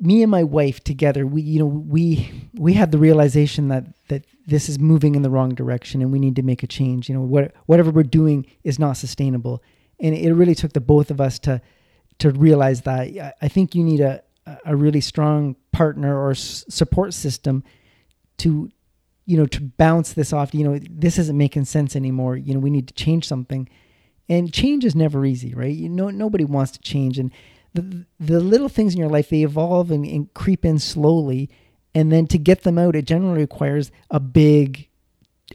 me 0.00 0.22
and 0.22 0.30
my 0.30 0.44
wife 0.44 0.84
together. 0.84 1.26
We 1.26 1.40
you 1.40 1.60
know 1.60 1.66
we 1.66 2.30
we 2.52 2.74
had 2.74 2.92
the 2.92 2.98
realization 2.98 3.68
that 3.68 3.86
that 4.08 4.26
this 4.46 4.68
is 4.68 4.78
moving 4.78 5.14
in 5.14 5.22
the 5.22 5.30
wrong 5.30 5.54
direction 5.54 6.02
and 6.02 6.12
we 6.12 6.18
need 6.18 6.36
to 6.36 6.42
make 6.42 6.62
a 6.62 6.66
change. 6.66 7.08
You 7.08 7.14
know 7.14 7.22
what 7.22 7.54
whatever 7.64 7.90
we're 7.90 8.02
doing 8.02 8.44
is 8.62 8.78
not 8.78 8.98
sustainable, 8.98 9.62
and 9.98 10.14
it 10.14 10.34
really 10.34 10.54
took 10.54 10.74
the 10.74 10.82
both 10.82 11.10
of 11.10 11.18
us 11.18 11.38
to 11.40 11.62
to 12.18 12.30
realize 12.30 12.82
that. 12.82 13.34
I 13.40 13.48
think 13.48 13.74
you 13.74 13.82
need 13.82 14.00
a 14.00 14.22
a 14.64 14.76
really 14.76 15.00
strong 15.00 15.56
partner 15.72 16.18
or 16.18 16.30
s- 16.32 16.64
support 16.68 17.14
system 17.14 17.64
to 18.38 18.70
you 19.26 19.36
know 19.36 19.46
to 19.46 19.60
bounce 19.62 20.12
this 20.12 20.32
off 20.32 20.54
you 20.54 20.64
know 20.64 20.78
this 20.90 21.18
isn't 21.18 21.36
making 21.38 21.64
sense 21.64 21.96
anymore 21.96 22.36
you 22.36 22.54
know 22.54 22.60
we 22.60 22.70
need 22.70 22.88
to 22.88 22.94
change 22.94 23.26
something 23.26 23.68
and 24.28 24.52
change 24.52 24.84
is 24.84 24.94
never 24.94 25.24
easy 25.26 25.54
right 25.54 25.74
you 25.76 25.88
know 25.88 26.10
nobody 26.10 26.44
wants 26.44 26.72
to 26.72 26.80
change 26.80 27.18
and 27.18 27.32
the, 27.74 28.06
the 28.18 28.40
little 28.40 28.68
things 28.68 28.94
in 28.94 29.00
your 29.00 29.10
life 29.10 29.28
they 29.28 29.42
evolve 29.42 29.90
and, 29.90 30.06
and 30.06 30.32
creep 30.34 30.64
in 30.64 30.78
slowly 30.78 31.50
And 31.94 32.12
then 32.12 32.26
to 32.28 32.38
get 32.38 32.62
them 32.62 32.78
out, 32.78 32.96
it 32.96 33.06
generally 33.06 33.40
requires 33.40 33.90
a 34.10 34.20
big 34.20 34.88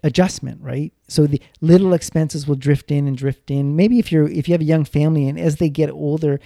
adjustment, 0.03 0.61
right? 0.61 0.93
So 1.07 1.27
the 1.27 1.41
little 1.61 1.93
expenses 1.93 2.47
will 2.47 2.55
drift 2.55 2.91
in 2.91 3.07
and 3.07 3.17
drift 3.17 3.51
in. 3.51 3.75
Maybe 3.75 3.99
if 3.99 4.11
you're 4.11 4.27
if 4.29 4.47
you 4.47 4.53
have 4.53 4.61
a 4.61 4.65
young 4.65 4.85
family 4.85 5.27
and 5.27 5.39
as 5.39 5.57
they 5.57 5.69
get 5.69 5.89
older, 5.91 6.39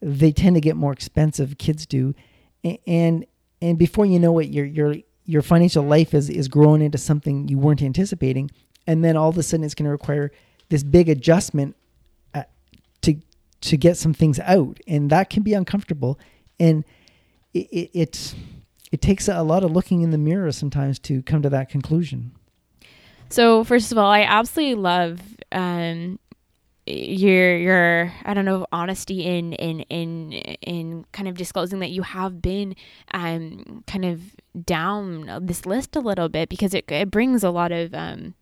they 0.00 0.32
tend 0.32 0.56
to 0.56 0.60
get 0.60 0.76
more 0.76 0.92
expensive. 0.92 1.58
Kids 1.58 1.86
do, 1.86 2.14
and 2.86 3.26
and 3.60 3.78
before 3.78 4.06
you 4.06 4.18
know 4.18 4.38
it, 4.38 4.48
your 4.48 4.64
your 4.64 4.96
your 5.24 5.42
financial 5.42 5.84
life 5.84 6.14
is 6.14 6.30
is 6.30 6.48
growing 6.48 6.82
into 6.82 6.98
something 6.98 7.48
you 7.48 7.58
weren't 7.58 7.82
anticipating, 7.82 8.50
and 8.86 9.04
then 9.04 9.16
all 9.16 9.28
of 9.28 9.38
a 9.38 9.42
sudden 9.42 9.64
it's 9.64 9.74
going 9.74 9.84
to 9.84 9.90
require 9.90 10.30
this 10.68 10.82
big 10.82 11.08
adjustment 11.08 11.76
uh, 12.34 12.44
to 13.02 13.16
to 13.60 13.76
get 13.76 13.96
some 13.96 14.14
things 14.14 14.38
out, 14.40 14.78
and 14.86 15.10
that 15.10 15.30
can 15.30 15.42
be 15.42 15.54
uncomfortable, 15.54 16.18
and 16.58 16.84
it, 17.52 17.66
it, 17.70 17.90
it 17.92 18.34
it 18.92 19.02
takes 19.02 19.28
a 19.28 19.42
lot 19.42 19.64
of 19.64 19.70
looking 19.72 20.02
in 20.02 20.10
the 20.10 20.18
mirror 20.18 20.50
sometimes 20.52 20.98
to 21.00 21.22
come 21.22 21.42
to 21.42 21.50
that 21.50 21.68
conclusion. 21.68 22.32
So 23.30 23.64
first 23.64 23.92
of 23.92 23.98
all, 23.98 24.10
I 24.10 24.22
absolutely 24.22 24.76
love 24.76 25.20
um, 25.52 26.18
your 26.88 27.56
your 27.56 28.12
I 28.24 28.34
don't 28.34 28.44
know 28.44 28.66
honesty 28.72 29.24
in 29.24 29.52
in 29.54 29.80
in 29.80 30.32
in 30.32 31.04
kind 31.12 31.28
of 31.28 31.36
disclosing 31.36 31.80
that 31.80 31.90
you 31.90 32.02
have 32.02 32.40
been 32.40 32.74
um 33.12 33.84
kind 33.86 34.04
of 34.04 34.20
down 34.64 35.30
this 35.42 35.66
list 35.66 35.96
a 35.96 36.00
little 36.00 36.28
bit 36.28 36.48
because 36.48 36.74
it 36.74 36.84
it 36.90 37.10
brings 37.10 37.44
a 37.44 37.50
lot 37.50 37.72
of 37.72 37.94
um 37.94 38.34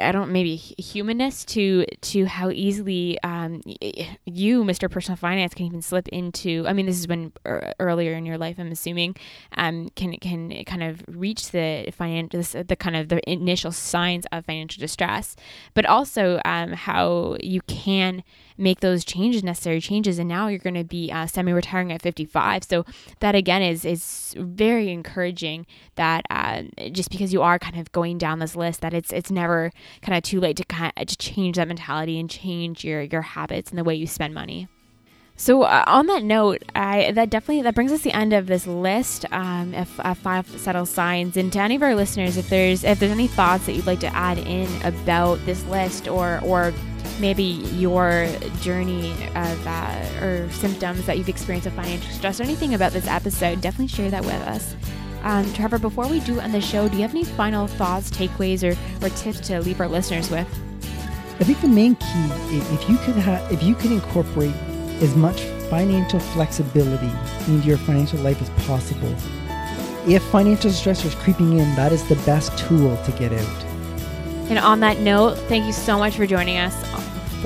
I 0.00 0.12
don't 0.12 0.30
maybe 0.30 0.56
humanness 0.56 1.44
to 1.46 1.84
to 1.84 2.26
how 2.26 2.50
easily 2.50 3.18
um, 3.22 3.62
you, 4.24 4.64
Mr. 4.64 4.90
Personal 4.90 5.16
Finance, 5.16 5.54
can 5.54 5.66
even 5.66 5.82
slip 5.82 6.08
into. 6.08 6.64
I 6.66 6.72
mean, 6.72 6.86
this 6.86 6.96
has 6.96 7.06
been 7.06 7.32
er, 7.46 7.72
earlier 7.80 8.12
in 8.12 8.26
your 8.26 8.38
life, 8.38 8.56
I'm 8.58 8.70
assuming, 8.70 9.16
um, 9.56 9.88
can 9.96 10.16
can 10.18 10.64
kind 10.64 10.82
of 10.82 11.02
reach 11.08 11.50
the 11.50 11.90
financial 11.92 12.42
the 12.64 12.76
kind 12.76 12.96
of 12.96 13.08
the 13.08 13.28
initial 13.30 13.72
signs 13.72 14.26
of 14.32 14.44
financial 14.44 14.80
distress, 14.80 15.36
but 15.74 15.86
also 15.86 16.40
um, 16.44 16.72
how 16.72 17.36
you 17.40 17.60
can 17.62 18.22
make 18.58 18.80
those 18.80 19.04
changes, 19.04 19.42
necessary 19.42 19.80
changes, 19.80 20.18
and 20.18 20.28
now 20.28 20.48
you're 20.48 20.58
going 20.58 20.74
to 20.74 20.84
be 20.84 21.10
uh, 21.12 21.26
semi-retiring 21.26 21.92
at 21.92 22.02
55. 22.02 22.64
So 22.64 22.84
that 23.20 23.34
again 23.34 23.62
is 23.62 23.84
is 23.84 24.34
very 24.38 24.90
encouraging. 24.90 25.66
That 25.96 26.24
uh, 26.30 26.62
just 26.92 27.10
because 27.10 27.32
you 27.32 27.42
are 27.42 27.58
kind 27.58 27.78
of 27.78 27.92
going 27.92 28.18
down 28.18 28.38
this 28.38 28.56
list, 28.56 28.80
that 28.80 28.94
it's 28.94 29.12
it's 29.12 29.30
never 29.30 29.72
kind 30.02 30.16
of 30.16 30.22
too 30.22 30.40
late 30.40 30.56
to 30.58 30.64
kind 30.64 30.92
of, 30.96 31.06
to 31.06 31.16
change 31.16 31.56
that 31.56 31.68
mentality 31.68 32.18
and 32.18 32.30
change 32.30 32.84
your 32.84 33.02
your 33.02 33.22
habits 33.22 33.70
and 33.70 33.78
the 33.78 33.84
way 33.84 33.94
you 33.94 34.06
spend 34.06 34.34
money. 34.34 34.68
So 35.38 35.62
uh, 35.62 35.84
on 35.86 36.06
that 36.06 36.22
note, 36.22 36.62
I 36.74 37.12
that 37.12 37.28
definitely 37.28 37.62
that 37.62 37.74
brings 37.74 37.92
us 37.92 38.00
the 38.00 38.12
end 38.12 38.32
of 38.32 38.46
this 38.46 38.66
list 38.66 39.26
um, 39.32 39.74
of, 39.74 40.00
of, 40.00 40.16
five 40.16 40.48
subtle 40.48 40.86
signs. 40.86 41.36
And 41.36 41.52
to 41.52 41.60
any 41.60 41.76
of 41.76 41.82
our 41.82 41.94
listeners, 41.94 42.38
if 42.38 42.48
there's 42.48 42.84
if 42.84 42.98
there's 42.98 43.12
any 43.12 43.26
thoughts 43.26 43.66
that 43.66 43.72
you'd 43.72 43.86
like 43.86 44.00
to 44.00 44.16
add 44.16 44.38
in 44.38 44.68
about 44.82 45.44
this 45.44 45.62
list 45.66 46.08
or 46.08 46.40
or 46.42 46.72
maybe 47.18 47.42
your 47.42 48.28
journey 48.60 49.12
of 49.34 49.66
uh, 49.66 50.24
or 50.24 50.50
symptoms 50.50 51.06
that 51.06 51.18
you've 51.18 51.28
experienced 51.28 51.66
of 51.66 51.72
financial 51.74 52.10
stress 52.10 52.40
or 52.40 52.42
anything 52.42 52.74
about 52.74 52.92
this 52.92 53.06
episode, 53.06 53.60
definitely 53.60 53.88
share 53.88 54.10
that 54.10 54.24
with 54.24 54.34
us. 54.42 54.76
Um, 55.22 55.50
Trevor, 55.54 55.78
before 55.78 56.06
we 56.06 56.20
do 56.20 56.38
end 56.38 56.54
the 56.54 56.60
show, 56.60 56.88
do 56.88 56.96
you 56.96 57.02
have 57.02 57.10
any 57.10 57.24
final 57.24 57.66
thoughts, 57.66 58.10
takeaways, 58.10 58.62
or, 58.62 58.76
or 59.04 59.08
tips 59.10 59.40
to 59.48 59.60
leave 59.60 59.80
our 59.80 59.88
listeners 59.88 60.30
with? 60.30 60.46
I 61.38 61.44
think 61.44 61.60
the 61.60 61.68
main 61.68 61.96
key, 61.96 62.28
if 62.50 62.88
you 62.88 62.96
could 62.98 63.16
if 63.52 63.62
you 63.62 63.74
could 63.74 63.92
incorporate 63.92 64.54
as 65.02 65.14
much 65.16 65.42
financial 65.68 66.20
flexibility 66.20 67.10
into 67.46 67.66
your 67.66 67.76
financial 67.76 68.20
life 68.20 68.40
as 68.40 68.48
possible, 68.64 69.14
if 70.06 70.22
financial 70.24 70.70
stress 70.70 71.04
is 71.04 71.14
creeping 71.16 71.58
in, 71.58 71.74
that 71.74 71.92
is 71.92 72.08
the 72.08 72.14
best 72.24 72.56
tool 72.56 72.96
to 73.04 73.12
get 73.12 73.32
out. 73.32 73.64
And 74.48 74.58
on 74.58 74.80
that 74.80 75.00
note, 75.00 75.36
thank 75.48 75.66
you 75.66 75.72
so 75.72 75.98
much 75.98 76.16
for 76.16 76.26
joining 76.26 76.56
us 76.56 76.74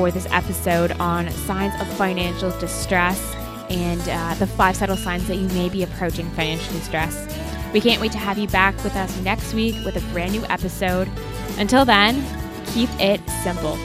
for 0.01 0.11
this 0.11 0.27
episode 0.31 0.93
on 0.93 1.31
signs 1.31 1.79
of 1.79 1.87
financial 1.99 2.51
distress 2.59 3.35
and 3.69 4.01
uh, 4.09 4.35
the 4.37 4.47
five 4.47 4.75
subtle 4.75 4.97
signs 4.97 5.29
that 5.29 5.37
you 5.37 5.47
may 5.49 5.69
be 5.69 5.83
approaching 5.83 6.31
financial 6.31 6.73
distress. 6.73 7.29
We 7.75 7.83
can't 7.83 8.01
wait 8.01 8.11
to 8.13 8.19
have 8.19 8.39
you 8.39 8.49
back 8.49 8.75
with 8.83 8.97
us 8.97 9.15
next 9.21 9.53
week 9.53 9.75
with 9.85 9.97
a 9.97 10.13
brand 10.13 10.33
new 10.33 10.43
episode. 10.47 11.07
Until 11.59 11.85
then, 11.85 12.25
keep 12.73 12.89
it 12.99 13.21
simple. 13.43 13.77